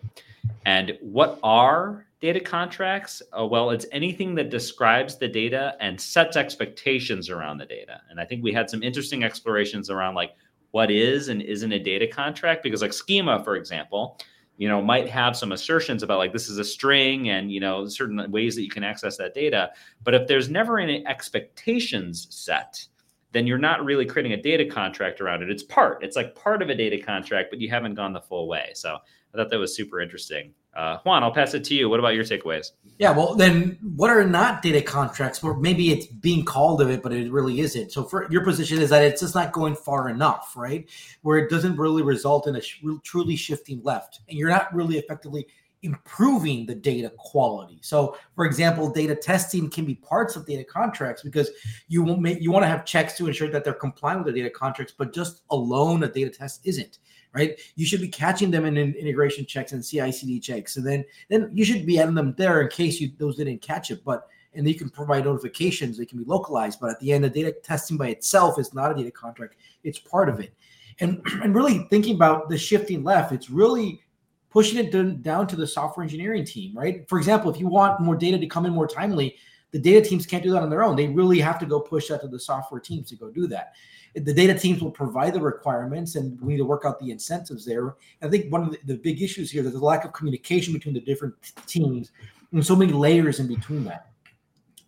And 0.66 0.98
what 1.02 1.40
are 1.44 2.08
data 2.22 2.40
contracts? 2.40 3.22
Uh, 3.38 3.46
well, 3.46 3.70
it's 3.70 3.86
anything 3.92 4.36
that 4.36 4.50
describes 4.50 5.18
the 5.18 5.28
data 5.28 5.76
and 5.80 6.00
sets 6.00 6.38
expectations 6.38 7.30
around 7.30 7.58
the 7.58 7.66
data. 7.66 8.02
And 8.10 8.20
I 8.20 8.26
think 8.26 8.44
we 8.44 8.52
had 8.52 8.70
some 8.70 8.82
interesting 8.82 9.24
explorations 9.24 9.90
around 9.90 10.16
like 10.16 10.32
what 10.72 10.92
is 10.92 11.30
and 11.30 11.42
isn't 11.42 11.72
a 11.72 11.80
data 11.80 12.08
contract? 12.08 12.64
Because 12.64 12.82
like 12.82 12.94
schema, 12.94 13.44
for 13.44 13.56
example, 13.56 14.20
you 14.58 14.68
know 14.68 14.82
might 14.82 15.10
have 15.10 15.36
some 15.36 15.52
assertions 15.52 16.04
about 16.04 16.18
like 16.18 16.34
this 16.34 16.50
is 16.50 16.58
a 16.58 16.64
string 16.64 17.30
and 17.30 17.52
you 17.52 17.60
know 17.60 17.86
certain 17.88 18.32
ways 18.32 18.56
that 18.56 18.64
you 18.64 18.70
can 18.70 18.84
access 18.84 19.18
that 19.18 19.34
data. 19.34 19.72
But 20.04 20.14
if 20.14 20.28
there's 20.28 20.50
never 20.50 20.80
any 20.80 21.06
expectations 21.06 22.28
set 22.30 22.86
then 23.32 23.46
you're 23.46 23.58
not 23.58 23.84
really 23.84 24.06
creating 24.06 24.32
a 24.32 24.42
data 24.42 24.66
contract 24.66 25.20
around 25.20 25.44
it. 25.44 25.50
It's 25.50 25.64
part. 25.64 26.02
It's 26.02 26.16
like 26.16 26.36
part 26.36 26.62
of 26.62 26.70
a 26.70 26.76
data 26.76 26.98
contract 26.98 27.50
but 27.50 27.60
you 27.60 27.70
haven't 27.70 27.96
gone 27.96 28.14
the 28.14 28.22
full 28.22 28.48
way. 28.48 28.72
So 28.76 28.98
i 29.36 29.38
thought 29.42 29.50
that 29.50 29.60
was 29.60 29.76
super 29.76 30.00
interesting 30.00 30.54
uh, 30.76 30.98
Juan, 31.06 31.24
I'll 31.24 31.32
pass 31.32 31.54
it 31.54 31.64
to 31.66 31.74
you. 31.74 31.90
What 31.90 32.00
about 32.00 32.16
your 32.16 32.26
takeaways? 32.26 32.72
Yeah, 33.00 33.12
well, 33.12 33.34
then 33.34 33.78
what 33.96 34.10
are 34.10 34.26
not 34.26 34.62
data 34.62 34.82
contracts? 34.82 35.42
Or 35.42 35.56
maybe 35.58 35.92
it's 35.92 36.06
being 36.06 36.44
called 36.44 36.82
of 36.82 36.90
it, 36.90 37.02
but 37.02 37.14
it 37.14 37.32
really 37.32 37.62
isn't. 37.62 37.94
So, 37.94 38.04
for 38.04 38.30
your 38.30 38.44
position 38.44 38.82
is 38.82 38.90
that 38.90 39.04
it's 39.04 39.22
just 39.22 39.36
not 39.36 39.54
going 39.54 39.76
far 39.76 40.10
enough, 40.10 40.54
right? 40.58 40.90
Where 41.22 41.38
it 41.38 41.50
doesn't 41.50 41.78
really 41.78 42.02
result 42.02 42.48
in 42.48 42.58
a 42.58 42.62
sh- 42.62 42.84
truly 43.04 43.38
shifting 43.38 43.82
left, 43.84 44.20
and 44.28 44.38
you're 44.38 44.50
not 44.50 44.74
really 44.76 44.98
effectively 44.98 45.48
improving 45.82 46.66
the 46.66 46.76
data 46.76 47.12
quality. 47.18 47.80
So, 47.82 48.18
for 48.36 48.44
example, 48.44 48.90
data 48.90 49.16
testing 49.16 49.70
can 49.70 49.86
be 49.86 49.96
parts 49.96 50.36
of 50.36 50.46
data 50.46 50.64
contracts 50.66 51.22
because 51.22 51.52
you 51.88 52.04
will 52.04 52.18
make 52.18 52.42
you 52.42 52.52
want 52.52 52.64
to 52.64 52.68
have 52.68 52.86
checks 52.86 53.16
to 53.18 53.28
ensure 53.28 53.50
that 53.50 53.64
they're 53.64 53.74
compliant 53.74 54.26
with 54.26 54.34
the 54.34 54.42
data 54.42 54.54
contracts, 54.54 54.94
but 54.98 55.14
just 55.14 55.44
alone 55.52 56.04
a 56.04 56.08
data 56.10 56.32
test 56.32 56.62
isn't 56.66 57.00
right? 57.36 57.60
You 57.76 57.86
should 57.86 58.02
be 58.02 58.08
catching 58.08 58.50
them 58.50 58.66
in, 58.66 58.78
in 58.78 58.94
integration 58.94 59.46
checks 59.46 59.74
and 59.74 59.86
CI/CD 59.86 60.40
checks, 60.40 60.78
and 60.78 60.88
then 60.88 61.06
then 61.30 61.52
you 61.54 61.66
should 61.66 61.86
be 61.86 62.00
adding 62.00 62.16
them 62.16 62.34
there 62.38 62.62
in 62.62 62.70
case 62.70 63.00
you 63.00 63.12
those 63.18 63.36
didn't 63.36 63.62
catch 63.62 63.92
it. 63.92 64.04
But 64.04 64.28
and 64.54 64.68
you 64.68 64.76
can 64.76 64.90
provide 64.90 65.26
notifications; 65.26 65.98
they 65.98 66.06
can 66.06 66.18
be 66.18 66.26
localized. 66.26 66.80
But 66.80 66.92
at 66.92 67.00
the 67.00 67.12
end, 67.12 67.26
the 67.26 67.30
data 67.30 67.54
testing 67.64 67.98
by 67.98 68.08
itself 68.08 68.58
is 68.58 68.74
not 68.74 68.92
a 68.92 68.96
data 68.96 69.12
contract; 69.12 69.58
it's 69.84 70.00
part 70.00 70.30
of 70.30 70.40
it. 70.40 70.54
And 71.00 71.22
and 71.44 71.54
really 71.54 71.86
thinking 71.90 72.16
about 72.16 72.50
the 72.50 72.58
shifting 72.58 73.04
left, 73.04 73.34
it's 73.34 73.50
really 73.50 74.02
pushing 74.50 74.80
it 74.80 75.22
down 75.22 75.46
to 75.46 75.58
the 75.58 75.68
software 75.68 76.06
engineering 76.06 76.46
team, 76.46 76.74
right? 76.78 77.08
For 77.10 77.18
example, 77.18 77.52
if 77.52 77.60
you 77.60 77.68
want 77.68 78.00
more 78.00 78.16
data 78.16 78.40
to 78.40 78.48
come 78.48 78.66
in 78.66 78.72
more 78.72 78.88
timely, 78.88 79.36
the 79.72 79.80
data 79.80 80.08
teams 80.08 80.26
can't 80.26 80.44
do 80.44 80.52
that 80.52 80.62
on 80.62 80.70
their 80.70 80.84
own. 80.84 80.96
They 80.96 81.08
really 81.08 81.40
have 81.40 81.60
to 81.60 81.66
go 81.66 81.80
push 81.80 82.08
that 82.08 82.22
to 82.22 82.28
the 82.28 82.40
software 82.40 82.80
teams 82.80 83.10
to 83.10 83.16
go 83.16 83.30
do 83.30 83.48
that 83.48 83.74
the 84.16 84.34
data 84.34 84.58
teams 84.58 84.82
will 84.82 84.92
provide 84.92 85.34
the 85.34 85.42
requirements 85.42 86.16
and 86.16 86.40
we 86.40 86.54
need 86.54 86.60
to 86.60 86.66
work 86.66 86.84
out 86.86 87.00
the 87.00 87.12
incentives 87.12 87.66
there. 87.66 87.96
I 88.22 88.30
think 88.30 88.52
one 88.52 88.64
of 88.64 88.72
the, 88.72 88.80
the 88.86 88.96
big 88.96 89.22
issues 89.22 89.52
here 89.52 89.66
is 89.66 89.74
the 89.74 89.80
lack 89.80 90.06
of 90.06 90.14
communication 90.14 90.74
between 90.74 90.94
the 90.94 91.02
different 91.02 91.36
teams 91.68 92.12
and 92.54 92.66
so 92.66 92.76
many 92.76 92.94
layers 92.94 93.40
in 93.40 93.48
between 93.48 93.84
that. 93.86 94.12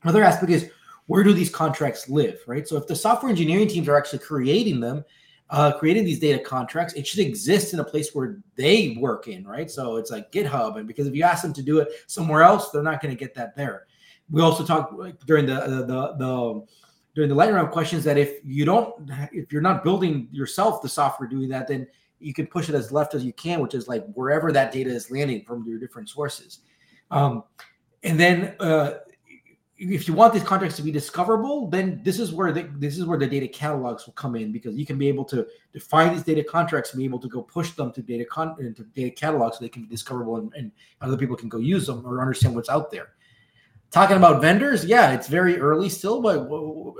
Another 0.03 0.23
aspect 0.23 0.51
is 0.51 0.69
where 1.07 1.23
do 1.23 1.34
these 1.34 1.49
contracts 1.49 2.07
live, 2.09 2.39
right? 2.47 2.67
So 2.67 2.78
if 2.78 2.88
the 2.88 2.95
software 2.95 3.30
engineering 3.30 3.67
teams 3.67 3.89
are 3.89 3.97
actually 3.97 4.19
creating 4.19 4.80
them, 4.80 5.03
uh, 5.49 5.73
creating 5.78 6.05
these 6.05 6.19
data 6.19 6.39
contracts, 6.39 6.93
it 6.93 7.05
should 7.05 7.19
exist 7.19 7.73
in 7.73 7.80
a 7.80 7.84
place 7.84 8.13
where 8.13 8.38
they 8.55 8.97
work 8.99 9.28
in, 9.28 9.45
right? 9.45 9.69
So 9.69 9.97
it's 9.97 10.11
like 10.11 10.32
GitHub, 10.32 10.78
and 10.78 10.88
because 10.88 11.07
if 11.07 11.15
you 11.15 11.23
ask 11.23 11.41
them 11.41 11.53
to 11.53 11.63
do 11.63 11.80
it 11.80 11.89
somewhere 12.07 12.43
else, 12.43 12.69
they're 12.69 12.84
not 12.84 13.01
going 13.01 13.15
to 13.15 13.19
get 13.19 13.34
that 13.36 13.55
there. 13.55 13.88
We 14.30 14.41
also 14.41 14.65
talked 14.65 14.93
during 15.25 15.45
the 15.45 15.55
the 15.55 15.86
the, 15.86 16.15
the 16.17 16.65
during 17.15 17.30
the 17.30 17.36
lightning 17.36 17.55
round 17.55 17.71
questions 17.71 18.03
that 18.03 18.17
if 18.17 18.39
you 18.43 18.63
don't 18.63 19.09
if 19.32 19.51
you're 19.51 19.61
not 19.61 19.84
building 19.84 20.28
yourself 20.32 20.82
the 20.84 20.89
software 20.89 21.28
doing 21.28 21.49
that 21.49 21.67
then 21.67 21.88
you 22.19 22.34
can 22.34 22.45
push 22.45 22.69
it 22.69 22.75
as 22.75 22.91
left 22.91 23.15
as 23.15 23.23
you 23.23 23.34
can 23.34 23.59
which 23.59 23.73
is 23.73 23.88
like 23.88 24.05
wherever 24.13 24.51
that 24.51 24.71
data 24.71 24.89
is 24.89 25.09
landing 25.09 25.43
from 25.43 25.65
your 25.67 25.80
different 25.80 26.09
sources. 26.09 26.59
Um, 27.09 27.43
and 28.03 28.19
then 28.19 28.55
uh, 28.59 28.99
if 29.80 30.07
you 30.07 30.13
want 30.13 30.34
these 30.34 30.43
contracts 30.43 30.75
to 30.75 30.84
be 30.84 30.91
discoverable 30.91 31.67
then 31.67 32.01
this 32.03 32.19
is 32.19 32.34
where 32.34 32.51
the, 32.51 32.69
this 32.78 32.97
is 32.97 33.05
where 33.05 33.17
the 33.17 33.28
data 33.28 33.47
catalogs 33.47 34.05
will 34.05 34.13
come 34.13 34.36
in 34.36 34.51
because 34.51 34.75
you 34.75 34.86
can 34.86 34.97
be 34.97 35.07
able 35.07 35.25
to 35.25 35.47
define 35.71 36.13
these 36.13 36.23
data 36.23 36.43
contracts 36.43 36.91
and 36.91 36.99
be 36.99 37.05
able 37.05 37.19
to 37.19 37.30
go 37.30 37.41
push 37.41 37.71
them 37.71 37.91
to 37.93 38.01
data 38.01 38.25
con 38.25 38.55
into 38.59 38.84
data 38.84 39.09
catalogs 39.09 39.57
so 39.57 39.63
they 39.63 39.69
can 39.69 39.84
be 39.84 39.88
discoverable 39.88 40.38
and, 40.38 40.53
and 40.55 40.71
other 41.01 41.17
people 41.17 41.36
can 41.36 41.49
go 41.49 41.57
use 41.57 41.88
them 41.88 42.05
or 42.05 42.21
understand 42.21 42.53
what's 42.53 42.69
out 42.69 42.91
there 42.91 43.13
Talking 43.89 44.17
about 44.17 44.41
vendors, 44.41 44.83
yeah, 44.83 45.13
it's 45.13 45.27
very 45.27 45.57
early 45.59 45.88
still, 45.88 46.21
but 46.21 46.49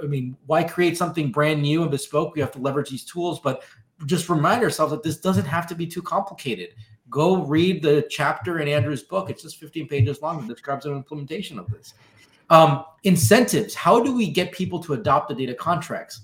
I 0.02 0.08
mean, 0.08 0.38
why 0.46 0.64
create 0.64 0.98
something 0.98 1.32
brand 1.32 1.62
new 1.62 1.82
and 1.82 1.92
bespoke? 1.92 2.34
We 2.34 2.42
have 2.42 2.52
to 2.54 2.60
leverage 2.60 2.90
these 2.90 3.04
tools, 3.04 3.40
but 3.40 3.64
just 4.06 4.30
remind 4.30 4.64
ourselves 4.64 4.92
that 4.92 5.04
this 5.04 5.18
doesn't 5.18 5.46
have 5.46 5.68
to 5.68 5.76
be 5.76 5.86
too 5.86 6.02
complicated. 6.02 6.70
Go 7.10 7.44
read 7.44 7.82
the 7.82 8.08
chapter 8.10 8.60
in 8.60 8.68
Andrew's 8.68 9.04
book. 9.04 9.30
It's 9.30 9.42
just 9.44 9.58
15 9.58 9.88
pages 9.88 10.22
long 10.22 10.40
and 10.40 10.48
describes 10.48 10.86
an 10.86 10.94
implementation 10.94 11.60
of 11.60 11.70
this. 11.70 11.94
Um, 12.50 12.86
incentives. 13.04 13.76
How 13.76 14.02
do 14.02 14.16
we 14.16 14.30
get 14.32 14.54
people 14.54 14.82
to 14.84 14.94
adopt 14.94 15.30
the 15.30 15.36
data 15.36 15.54
contracts? 15.54 16.22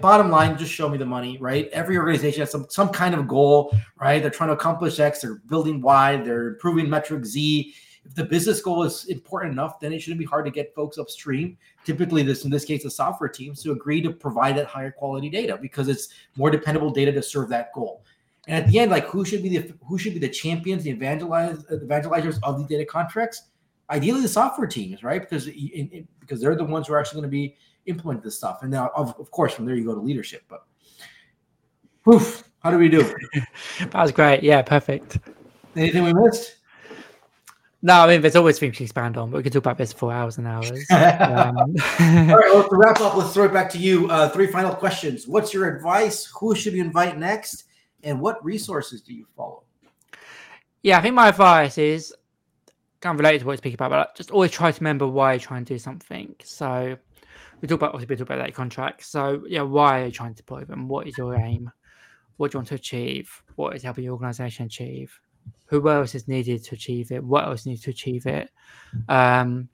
bottom 0.00 0.30
line, 0.30 0.56
just 0.56 0.70
show 0.70 0.88
me 0.88 0.98
the 0.98 1.06
money, 1.06 1.36
right? 1.38 1.68
Every 1.72 1.98
organization 1.98 2.40
has 2.40 2.50
some 2.50 2.66
some 2.68 2.90
kind 2.90 3.14
of 3.14 3.26
goal, 3.26 3.76
right? 4.00 4.22
They're 4.22 4.30
trying 4.30 4.50
to 4.50 4.54
accomplish 4.54 5.00
X, 5.00 5.20
they're 5.22 5.40
building 5.46 5.80
Y, 5.80 6.18
they're 6.18 6.48
improving 6.48 6.88
metric 6.88 7.24
Z 7.24 7.74
if 8.04 8.14
the 8.14 8.24
business 8.24 8.60
goal 8.60 8.82
is 8.82 9.06
important 9.06 9.52
enough, 9.52 9.80
then 9.80 9.92
it 9.92 10.00
shouldn't 10.00 10.18
be 10.18 10.26
hard 10.26 10.44
to 10.44 10.50
get 10.50 10.74
folks 10.74 10.98
upstream. 10.98 11.56
Typically, 11.84 12.22
this 12.22 12.44
in 12.44 12.50
this 12.50 12.64
case, 12.64 12.82
the 12.82 12.90
software 12.90 13.28
teams 13.28 13.62
to 13.62 13.72
agree 13.72 14.00
to 14.02 14.12
provide 14.12 14.56
that 14.56 14.66
higher 14.66 14.90
quality 14.90 15.30
data 15.30 15.58
because 15.60 15.88
it's 15.88 16.08
more 16.36 16.50
dependable 16.50 16.90
data 16.90 17.12
to 17.12 17.22
serve 17.22 17.48
that 17.48 17.72
goal. 17.72 18.04
And 18.46 18.62
at 18.62 18.70
the 18.70 18.78
end, 18.78 18.90
like 18.90 19.06
who 19.06 19.24
should 19.24 19.42
be 19.42 19.56
the 19.56 19.74
who 19.86 19.96
should 19.96 20.12
be 20.12 20.18
the 20.18 20.28
champions, 20.28 20.84
the 20.84 20.90
evangelize, 20.90 21.64
uh, 21.70 21.76
evangelizers 21.76 22.38
of 22.42 22.58
the 22.58 22.66
data 22.66 22.84
contracts? 22.84 23.48
Ideally, 23.90 24.22
the 24.22 24.28
software 24.28 24.66
teams, 24.66 25.02
right? 25.02 25.20
Because 25.20 25.46
because 26.20 26.40
they're 26.40 26.56
the 26.56 26.64
ones 26.64 26.88
who 26.88 26.94
are 26.94 27.00
actually 27.00 27.20
going 27.20 27.30
to 27.30 27.36
be 27.36 27.56
implement 27.86 28.22
this 28.22 28.36
stuff. 28.36 28.60
And 28.62 28.70
now, 28.70 28.90
of, 28.96 29.14
of 29.18 29.30
course, 29.30 29.54
from 29.54 29.66
there 29.66 29.74
you 29.74 29.84
go 29.84 29.94
to 29.94 30.00
leadership. 30.00 30.42
But 30.48 30.64
poof, 32.04 32.44
how 32.60 32.70
do 32.70 32.78
we 32.78 32.88
do? 32.88 33.02
that 33.80 33.94
was 33.94 34.12
great. 34.12 34.42
Yeah, 34.42 34.62
perfect. 34.62 35.18
Anything 35.76 36.04
we 36.04 36.14
missed? 36.14 36.56
No, 37.84 38.00
I 38.00 38.06
mean, 38.06 38.22
there's 38.22 38.34
always 38.34 38.58
things 38.58 38.78
to 38.78 38.82
expand 38.84 39.18
on, 39.18 39.30
but 39.30 39.36
we 39.36 39.42
could 39.42 39.52
talk 39.52 39.60
about 39.60 39.76
this 39.76 39.92
for 39.92 40.10
hours 40.10 40.38
and 40.38 40.46
hours. 40.46 40.70
um, 40.90 41.54
All 41.58 42.38
right, 42.38 42.50
well, 42.50 42.66
to 42.66 42.76
wrap 42.76 42.98
up, 43.02 43.14
let's 43.14 43.34
throw 43.34 43.44
it 43.44 43.52
back 43.52 43.68
to 43.72 43.78
you. 43.78 44.08
Uh, 44.08 44.30
three 44.30 44.46
final 44.46 44.74
questions. 44.74 45.28
What's 45.28 45.52
your 45.52 45.76
advice? 45.76 46.24
Who 46.40 46.54
should 46.54 46.72
we 46.72 46.80
invite 46.80 47.18
next? 47.18 47.64
And 48.02 48.22
what 48.22 48.42
resources 48.42 49.02
do 49.02 49.12
you 49.12 49.26
follow? 49.36 49.64
Yeah, 50.82 50.96
I 50.96 51.02
think 51.02 51.14
my 51.14 51.28
advice 51.28 51.76
is 51.76 52.14
kind 53.02 53.16
of 53.16 53.20
related 53.20 53.40
to 53.40 53.44
what 53.44 53.52
you're 53.52 53.58
speaking 53.58 53.74
about, 53.74 53.90
but 53.90 54.16
just 54.16 54.30
always 54.30 54.50
try 54.50 54.72
to 54.72 54.80
remember 54.80 55.06
why 55.06 55.34
you're 55.34 55.40
trying 55.40 55.66
to 55.66 55.74
do 55.74 55.78
something. 55.78 56.34
So 56.42 56.96
we 57.60 57.68
talk 57.68 57.76
about 57.76 57.92
obviously 57.92 58.14
we 58.14 58.16
talk 58.16 58.28
about 58.28 58.46
that 58.46 58.54
contract. 58.54 59.04
So 59.04 59.44
yeah, 59.46 59.60
why 59.60 60.00
are 60.00 60.06
you 60.06 60.10
trying 60.10 60.30
to 60.30 60.36
deploy 60.36 60.64
them? 60.64 60.88
What 60.88 61.06
is 61.06 61.18
your 61.18 61.34
aim? 61.34 61.70
What 62.38 62.50
do 62.50 62.56
you 62.56 62.60
want 62.60 62.68
to 62.68 62.76
achieve? 62.76 63.30
What 63.56 63.76
is 63.76 63.82
helping 63.82 64.04
your 64.04 64.14
organization 64.14 64.64
achieve? 64.64 65.20
Who 65.66 65.88
else 65.88 66.14
is 66.14 66.28
needed 66.28 66.62
to 66.64 66.74
achieve 66.74 67.10
it? 67.10 67.22
What 67.22 67.44
else 67.44 67.66
needs 67.66 67.82
to 67.82 67.90
achieve 67.90 68.26
it? 68.26 68.50
Um, 69.08 69.68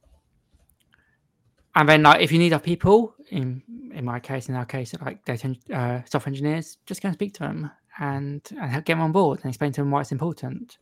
and 1.74 1.88
then 1.88 2.02
like 2.02 2.20
if 2.20 2.32
you 2.32 2.38
need 2.38 2.52
our 2.52 2.60
people, 2.60 3.14
in 3.30 3.62
in 3.92 4.04
my 4.04 4.20
case, 4.20 4.48
in 4.48 4.54
our 4.54 4.64
case, 4.64 4.94
like 5.00 5.24
data 5.24 5.54
uh, 5.72 6.00
software 6.04 6.30
engineers, 6.30 6.78
just 6.86 7.02
go 7.02 7.08
and 7.08 7.14
speak 7.14 7.34
to 7.34 7.40
them 7.40 7.70
and 7.98 8.48
and 8.60 8.72
get 8.84 8.94
them 8.94 9.00
on 9.00 9.12
board 9.12 9.40
and 9.42 9.50
explain 9.50 9.72
to 9.72 9.80
them 9.80 9.90
why 9.90 10.00
it's 10.00 10.12
important. 10.12 10.78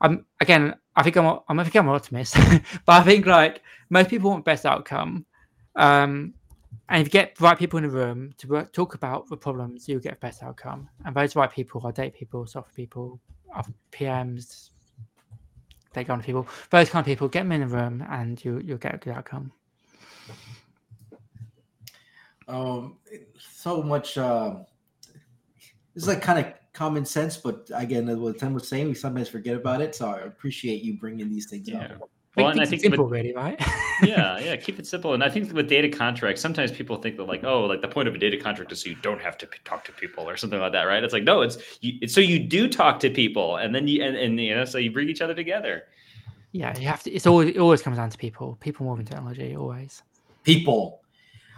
I'm 0.00 0.26
again, 0.40 0.74
I 0.96 1.02
think 1.02 1.16
I'm 1.16 1.38
I'm 1.48 1.60
I 1.60 1.64
think 1.64 1.76
I'm 1.76 1.88
an 1.88 1.94
optimist, 1.94 2.34
but 2.86 2.92
I 2.92 3.02
think 3.02 3.26
like 3.26 3.62
most 3.90 4.10
people 4.10 4.30
want 4.30 4.44
best 4.44 4.66
outcome. 4.66 5.24
Um, 5.76 6.34
and 6.88 7.00
if 7.00 7.06
you 7.06 7.10
get 7.10 7.36
the 7.36 7.44
right 7.44 7.58
people 7.58 7.78
in 7.78 7.84
the 7.84 7.90
room 7.90 8.34
to 8.38 8.48
work, 8.48 8.72
talk 8.72 8.94
about 8.94 9.28
the 9.28 9.36
problems, 9.36 9.88
you'll 9.88 10.00
get 10.00 10.14
a 10.14 10.16
best 10.16 10.42
outcome. 10.42 10.88
And 11.04 11.14
those 11.14 11.36
right 11.36 11.50
people 11.50 11.80
are 11.84 11.92
data 11.92 12.10
people, 12.10 12.46
software 12.46 12.74
people, 12.74 13.20
PMs, 13.92 14.70
they 15.92 16.04
go 16.04 16.14
on 16.14 16.20
to 16.20 16.24
people, 16.24 16.48
those 16.70 16.88
kind 16.88 17.02
of 17.02 17.06
people, 17.06 17.28
get 17.28 17.40
them 17.40 17.52
in 17.52 17.60
the 17.60 17.66
room 17.66 18.04
and 18.10 18.42
you, 18.44 18.60
you'll 18.64 18.78
get 18.78 18.94
a 18.94 18.98
good 18.98 19.12
outcome. 19.12 19.52
Um, 22.48 22.98
so 23.38 23.82
much, 23.82 24.18
uh, 24.18 24.56
it's 25.94 26.06
like 26.06 26.22
kind 26.22 26.44
of 26.44 26.52
common 26.72 27.04
sense, 27.04 27.36
but 27.36 27.70
again, 27.74 28.20
what 28.20 28.38
Tim 28.38 28.54
was 28.54 28.68
saying, 28.68 28.88
we 28.88 28.94
sometimes 28.94 29.28
forget 29.28 29.56
about 29.56 29.80
it. 29.80 29.94
So 29.94 30.08
I 30.08 30.20
appreciate 30.20 30.82
you 30.82 30.98
bringing 30.98 31.30
these 31.30 31.48
things 31.48 31.68
yeah. 31.68 31.84
up. 31.84 32.10
Well, 32.36 32.48
and 32.48 32.60
I 32.60 32.64
think 32.64 32.80
simple, 32.80 33.04
with, 33.04 33.12
really, 33.12 33.34
right? 33.34 33.60
yeah, 34.02 34.38
yeah, 34.38 34.56
keep 34.56 34.78
it 34.78 34.86
simple. 34.86 35.12
And 35.12 35.22
I 35.22 35.28
think 35.28 35.52
with 35.52 35.68
data 35.68 35.88
contracts, 35.88 36.40
sometimes 36.40 36.72
people 36.72 36.96
think 36.96 37.18
that 37.18 37.24
like, 37.24 37.44
oh, 37.44 37.66
like 37.66 37.82
the 37.82 37.88
point 37.88 38.08
of 38.08 38.14
a 38.14 38.18
data 38.18 38.38
contract 38.38 38.72
is 38.72 38.80
so 38.80 38.88
you 38.88 38.96
don't 39.02 39.20
have 39.20 39.36
to 39.38 39.48
talk 39.64 39.84
to 39.84 39.92
people 39.92 40.26
or 40.26 40.38
something 40.38 40.58
like 40.58 40.72
that, 40.72 40.84
right? 40.84 41.04
It's 41.04 41.12
like 41.12 41.24
no, 41.24 41.42
it's, 41.42 41.58
you, 41.82 41.98
it's 42.00 42.14
so 42.14 42.22
you 42.22 42.38
do 42.38 42.68
talk 42.68 43.00
to 43.00 43.10
people, 43.10 43.56
and 43.56 43.74
then 43.74 43.86
you 43.86 44.02
and, 44.02 44.16
and 44.16 44.40
you 44.40 44.54
know, 44.54 44.64
so 44.64 44.78
you 44.78 44.90
bring 44.90 45.10
each 45.10 45.20
other 45.20 45.34
together. 45.34 45.84
Yeah, 46.52 46.78
you 46.78 46.86
have 46.86 47.02
to. 47.02 47.10
It's 47.10 47.26
always 47.26 47.50
it 47.50 47.58
always 47.58 47.82
comes 47.82 47.98
down 47.98 48.08
to 48.08 48.16
people. 48.16 48.56
People 48.60 48.86
moving 48.86 49.04
technology, 49.04 49.54
always. 49.54 50.02
People. 50.42 51.02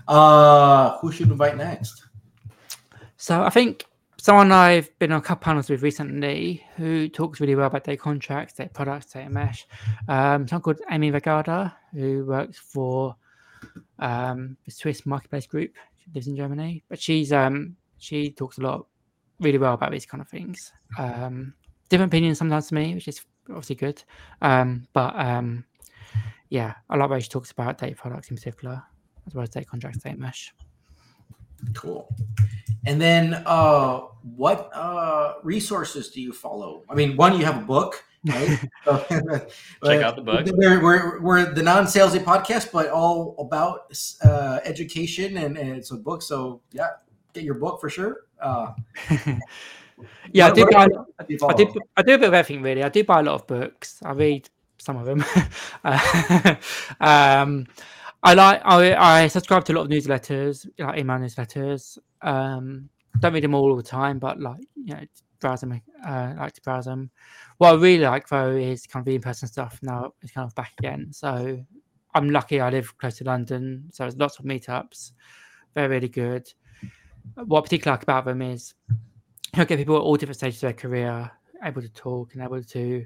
Uh, 0.09 0.99
who 0.99 1.13
should 1.13 1.31
invite 1.31 1.57
next? 1.57 2.05
So 3.17 3.43
I 3.43 3.51
think 3.51 3.87
someone 4.25 4.53
I've 4.53 4.89
been 4.99 5.13
on 5.13 5.19
a 5.19 5.23
couple 5.23 5.45
panels 5.45 5.69
with 5.69 5.83
recently 5.83 6.65
who 6.77 7.11
talks 7.11 7.41
really 7.41 7.55
well 7.55 7.67
about 7.67 7.85
their 7.85 7.99
contracts, 7.99 8.55
their 8.55 8.71
products, 8.71 9.13
their 9.13 9.29
mesh. 9.29 9.67
Um, 10.09 10.49
someone 10.49 10.63
called 10.63 10.81
Amy 10.91 11.13
Raygada, 11.13 11.75
who 11.93 12.25
works 12.25 12.57
for 12.57 13.17
um, 13.99 14.57
the 14.65 14.71
Swiss 14.71 15.05
Marketplace 15.05 15.47
Group. 15.47 15.75
She 15.99 16.11
lives 16.15 16.27
in 16.27 16.37
Germany, 16.37 16.83
but 16.89 16.99
she's 16.99 17.35
um, 17.35 17.77
she 17.99 18.31
talks 18.31 18.57
a 18.57 18.63
lot, 18.63 18.87
really 19.41 19.59
well 19.59 19.75
about 19.75 19.93
these 19.93 20.07
kind 20.07 20.23
of 20.23 20.29
things. 20.29 20.73
Um, 20.99 21.53
different 21.91 22.11
opinions 22.11 22.39
sometimes 22.39 22.69
to 22.69 22.77
me, 22.77 22.95
which 22.95 23.09
is 23.09 23.21
obviously 23.51 23.77
good. 23.77 24.03
Um, 24.41 24.89
but 24.95 25.15
um, 25.17 25.67
yeah, 26.49 26.77
I 26.89 26.97
like 26.97 27.11
where 27.11 27.21
she 27.21 27.29
talks 27.29 27.51
about 27.51 27.77
data 27.77 27.95
products 27.95 28.31
in 28.31 28.37
particular, 28.37 28.83
as 29.27 29.35
well 29.35 29.43
as 29.43 29.51
data 29.51 29.67
contracts, 29.67 29.99
data 29.99 30.17
mesh. 30.17 30.55
Cool. 31.75 32.09
And 32.87 33.01
then, 33.01 33.43
uh, 33.47 34.01
what 34.37 34.71
uh, 34.75 35.35
resources 35.43 36.11
do 36.11 36.21
you 36.21 36.33
follow? 36.33 36.83
I 36.89 36.95
mean, 36.95 37.17
one, 37.17 37.39
you 37.39 37.45
have 37.45 37.63
a 37.63 37.67
book, 37.67 38.03
right? 38.27 38.59
Check 38.87 40.03
out 40.03 40.17
the 40.17 40.23
book. 40.25 40.47
We're, 40.53 40.83
we're, 40.83 41.21
we're 41.21 41.53
the 41.53 41.63
non 41.63 41.85
salesy 41.85 42.23
podcast, 42.23 42.73
but 42.73 42.89
all 42.89 43.37
about 43.39 43.95
uh, 44.23 44.61
education, 44.65 45.37
and, 45.39 45.59
and 45.59 45.77
it's 45.77 45.91
a 45.91 45.97
book. 45.97 46.23
So, 46.23 46.61
yeah, 46.73 46.89
get 47.35 47.45
your 47.45 47.55
book 47.55 47.81
for 47.81 47.91
sure. 47.91 48.23
Uh, 48.41 48.73
yeah, 50.33 50.49
what, 50.49 50.53
I, 50.53 50.53
do 50.53 50.67
buy, 50.71 50.87
I, 51.19 51.25
do, 51.55 51.81
I 51.97 52.03
do 52.03 52.15
a 52.15 52.19
bit 52.19 52.29
of 52.29 52.35
everything, 52.35 52.63
really. 52.63 52.83
I 52.83 52.89
do 52.89 53.05
buy 53.05 53.21
a 53.21 53.23
lot 53.23 53.35
of 53.35 53.47
books, 53.47 54.01
I 54.03 54.13
read 54.13 54.49
some 54.79 54.97
of 54.97 55.05
them. 55.07 55.25
um, 57.01 57.67
I 58.25 58.33
like 58.33 58.63
I, 58.65 59.23
I 59.25 59.29
subscribe 59.29 59.65
to 59.67 59.73
a 59.73 59.75
lot 59.75 59.83
of 59.83 59.89
newsletters, 59.89 60.67
like 60.79 60.99
email 60.99 61.19
newsletters. 61.19 61.99
Um, 62.23 62.89
don't 63.21 63.35
read 63.35 63.45
them 63.45 63.55
all, 63.55 63.71
all 63.71 63.77
the 63.77 63.83
time, 63.83 64.19
but 64.19 64.41
like 64.41 64.61
you 64.75 64.95
know, 64.95 65.01
browse 65.41 65.61
them. 65.61 65.81
Uh, 66.07 66.35
like 66.39 66.55
to 66.55 66.63
browse 66.63 66.87
them. 66.87 67.11
What 67.59 67.75
I 67.75 67.75
really 67.75 68.05
like 68.05 68.27
though 68.27 68.53
is 68.53 68.87
kind 68.87 69.03
of 69.03 69.05
the 69.07 69.15
in-person 69.15 69.49
stuff. 69.49 69.79
Now 69.83 70.15
it's 70.23 70.33
kind 70.33 70.47
of 70.47 70.55
back 70.55 70.73
again, 70.79 71.13
so 71.13 71.63
I'm 72.15 72.31
lucky. 72.31 72.61
I 72.61 72.71
live 72.71 72.97
close 72.97 73.19
to 73.19 73.25
London, 73.25 73.91
so 73.93 74.05
there's 74.05 74.17
lots 74.17 74.39
of 74.39 74.47
meetups. 74.47 75.13
They're 75.75 75.91
really 75.91 76.09
good. 76.09 76.49
What 77.35 77.59
I 77.59 77.63
particularly 77.63 77.97
like 77.97 78.03
about 78.05 78.25
them 78.25 78.41
is 78.41 78.73
you 79.55 79.65
get 79.67 79.79
people 79.79 79.97
at 79.97 80.03
all 80.03 80.17
different 80.17 80.39
stages 80.39 80.63
of 80.63 80.69
their 80.69 80.73
career 80.73 81.31
able 81.63 81.83
to 81.83 81.89
talk 81.91 82.35
and 82.35 82.43
able 82.43 82.63
to 82.63 83.05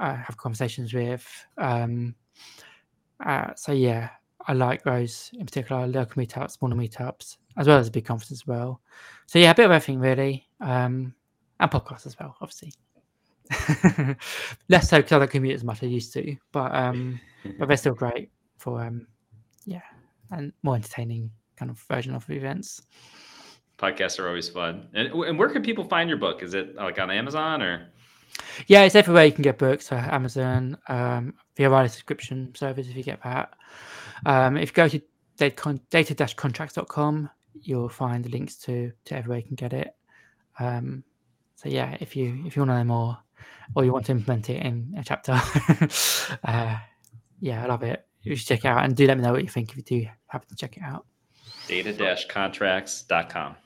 uh, 0.00 0.14
have 0.14 0.36
conversations 0.36 0.92
with. 0.92 1.26
Um, 1.56 2.14
uh, 3.24 3.54
so 3.54 3.72
yeah, 3.72 4.10
I 4.48 4.54
like 4.54 4.82
those 4.82 5.30
in 5.34 5.44
particular, 5.44 5.86
local 5.86 6.22
meetups, 6.22 6.52
smaller 6.52 6.74
meetups, 6.74 7.36
as 7.58 7.66
well 7.66 7.78
as 7.78 7.88
a 7.88 7.90
big 7.90 8.06
conference 8.06 8.32
as 8.32 8.46
well. 8.46 8.80
So 9.26 9.38
yeah, 9.38 9.50
a 9.50 9.54
bit 9.54 9.66
of 9.66 9.72
everything 9.72 10.00
really, 10.00 10.48
um, 10.60 11.14
and 11.60 11.70
podcasts 11.70 12.06
as 12.06 12.18
well, 12.18 12.34
obviously. 12.40 12.72
Less 14.68 14.88
so 14.88 14.96
because 14.98 15.12
I 15.12 15.18
don't 15.18 15.30
commute 15.30 15.54
as 15.54 15.64
much 15.64 15.78
as 15.78 15.82
I 15.84 15.86
used 15.86 16.14
to, 16.14 16.34
but 16.50 16.74
um, 16.74 17.20
but 17.58 17.68
they're 17.68 17.76
still 17.76 17.94
great 17.94 18.30
for 18.56 18.82
um, 18.82 19.06
yeah, 19.66 19.82
and 20.30 20.52
more 20.62 20.76
entertaining 20.76 21.30
kind 21.56 21.70
of 21.70 21.78
version 21.80 22.14
of 22.14 22.28
events. 22.30 22.82
Podcasts 23.78 24.18
are 24.18 24.28
always 24.28 24.48
fun. 24.48 24.88
And, 24.94 25.08
and 25.12 25.38
where 25.38 25.50
can 25.50 25.62
people 25.62 25.84
find 25.84 26.08
your 26.08 26.18
book? 26.18 26.42
Is 26.42 26.54
it 26.54 26.74
like 26.74 26.98
on 26.98 27.10
Amazon 27.10 27.62
or? 27.62 27.88
Yeah, 28.66 28.82
it's 28.82 28.94
everywhere 28.94 29.24
you 29.24 29.32
can 29.32 29.42
get 29.42 29.58
books. 29.58 29.88
So 29.88 29.96
Amazon, 29.96 30.78
um, 30.88 31.34
via 31.66 31.84
a 31.84 31.88
subscription 31.88 32.54
service 32.54 32.88
if 32.88 32.96
you 32.96 33.02
get 33.02 33.22
that. 33.22 33.54
Um, 34.26 34.56
if 34.56 34.70
you 34.70 34.74
go 34.74 34.88
to 34.88 35.00
data-contracts.com, 35.36 37.30
you'll 37.62 37.88
find 37.88 38.24
the 38.24 38.28
links 38.28 38.56
to 38.56 38.92
to 39.04 39.16
everywhere 39.16 39.38
you 39.38 39.44
can 39.44 39.56
get 39.56 39.72
it. 39.72 39.94
Um, 40.58 41.04
so 41.56 41.68
yeah, 41.68 41.96
if 42.00 42.14
you 42.16 42.42
if 42.46 42.56
you 42.56 42.62
want 42.62 42.70
to 42.70 42.78
know 42.78 42.84
more, 42.84 43.18
or 43.74 43.84
you 43.84 43.92
want 43.92 44.06
to 44.06 44.12
implement 44.12 44.50
it 44.50 44.62
in 44.62 44.94
a 44.96 45.04
chapter, 45.04 45.32
uh, 46.44 46.76
yeah, 47.40 47.64
I 47.64 47.66
love 47.66 47.82
it. 47.82 48.04
You 48.22 48.36
should 48.36 48.48
check 48.48 48.64
it 48.64 48.68
out 48.68 48.84
and 48.84 48.96
do 48.96 49.06
let 49.06 49.16
me 49.16 49.24
know 49.24 49.32
what 49.32 49.42
you 49.42 49.48
think 49.48 49.70
if 49.70 49.76
you 49.76 49.82
do 49.82 50.06
happen 50.26 50.48
to 50.48 50.56
check 50.56 50.76
it 50.76 50.82
out. 50.82 51.06
Data-contracts.com. 51.66 53.56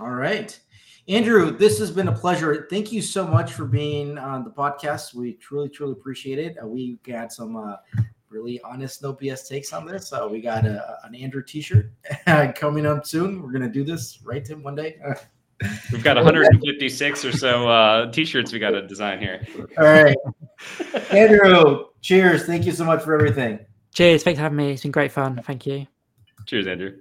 All 0.00 0.10
right. 0.10 0.58
Andrew, 1.10 1.50
this 1.50 1.76
has 1.80 1.90
been 1.90 2.06
a 2.06 2.12
pleasure. 2.12 2.68
Thank 2.70 2.92
you 2.92 3.02
so 3.02 3.26
much 3.26 3.52
for 3.52 3.64
being 3.64 4.16
on 4.16 4.44
the 4.44 4.50
podcast. 4.50 5.12
We 5.12 5.32
truly, 5.32 5.68
truly 5.68 5.90
appreciate 5.90 6.38
it. 6.38 6.56
Uh, 6.62 6.68
we 6.68 7.00
got 7.02 7.32
some 7.32 7.56
uh, 7.56 7.74
really 8.28 8.60
honest, 8.62 9.02
no 9.02 9.12
BS 9.12 9.48
takes 9.48 9.72
on 9.72 9.86
this. 9.86 10.06
So 10.06 10.28
we 10.28 10.40
got 10.40 10.64
a, 10.64 10.98
an 11.02 11.16
Andrew 11.16 11.42
T-shirt 11.42 11.90
coming 12.54 12.86
up 12.86 13.04
soon. 13.04 13.42
We're 13.42 13.50
gonna 13.50 13.68
do 13.68 13.82
this, 13.82 14.20
right, 14.22 14.44
Tim? 14.44 14.62
One 14.62 14.76
day. 14.76 15.00
We've 15.92 16.04
got 16.04 16.14
156 16.14 17.24
or 17.24 17.32
so 17.32 17.68
uh, 17.68 18.12
T-shirts 18.12 18.52
we 18.52 18.60
got 18.60 18.70
to 18.70 18.86
design 18.86 19.18
here. 19.18 19.44
All 19.78 19.84
right, 19.84 20.16
Andrew. 21.10 21.86
Cheers. 22.02 22.44
Thank 22.44 22.66
you 22.66 22.72
so 22.72 22.84
much 22.84 23.02
for 23.02 23.14
everything. 23.14 23.58
Cheers. 23.92 24.22
Thanks 24.22 24.38
for 24.38 24.42
having 24.42 24.56
me. 24.56 24.70
It's 24.70 24.82
been 24.82 24.92
great 24.92 25.10
fun. 25.10 25.42
Thank 25.44 25.66
you. 25.66 25.88
Cheers, 26.46 26.68
Andrew. 26.68 26.92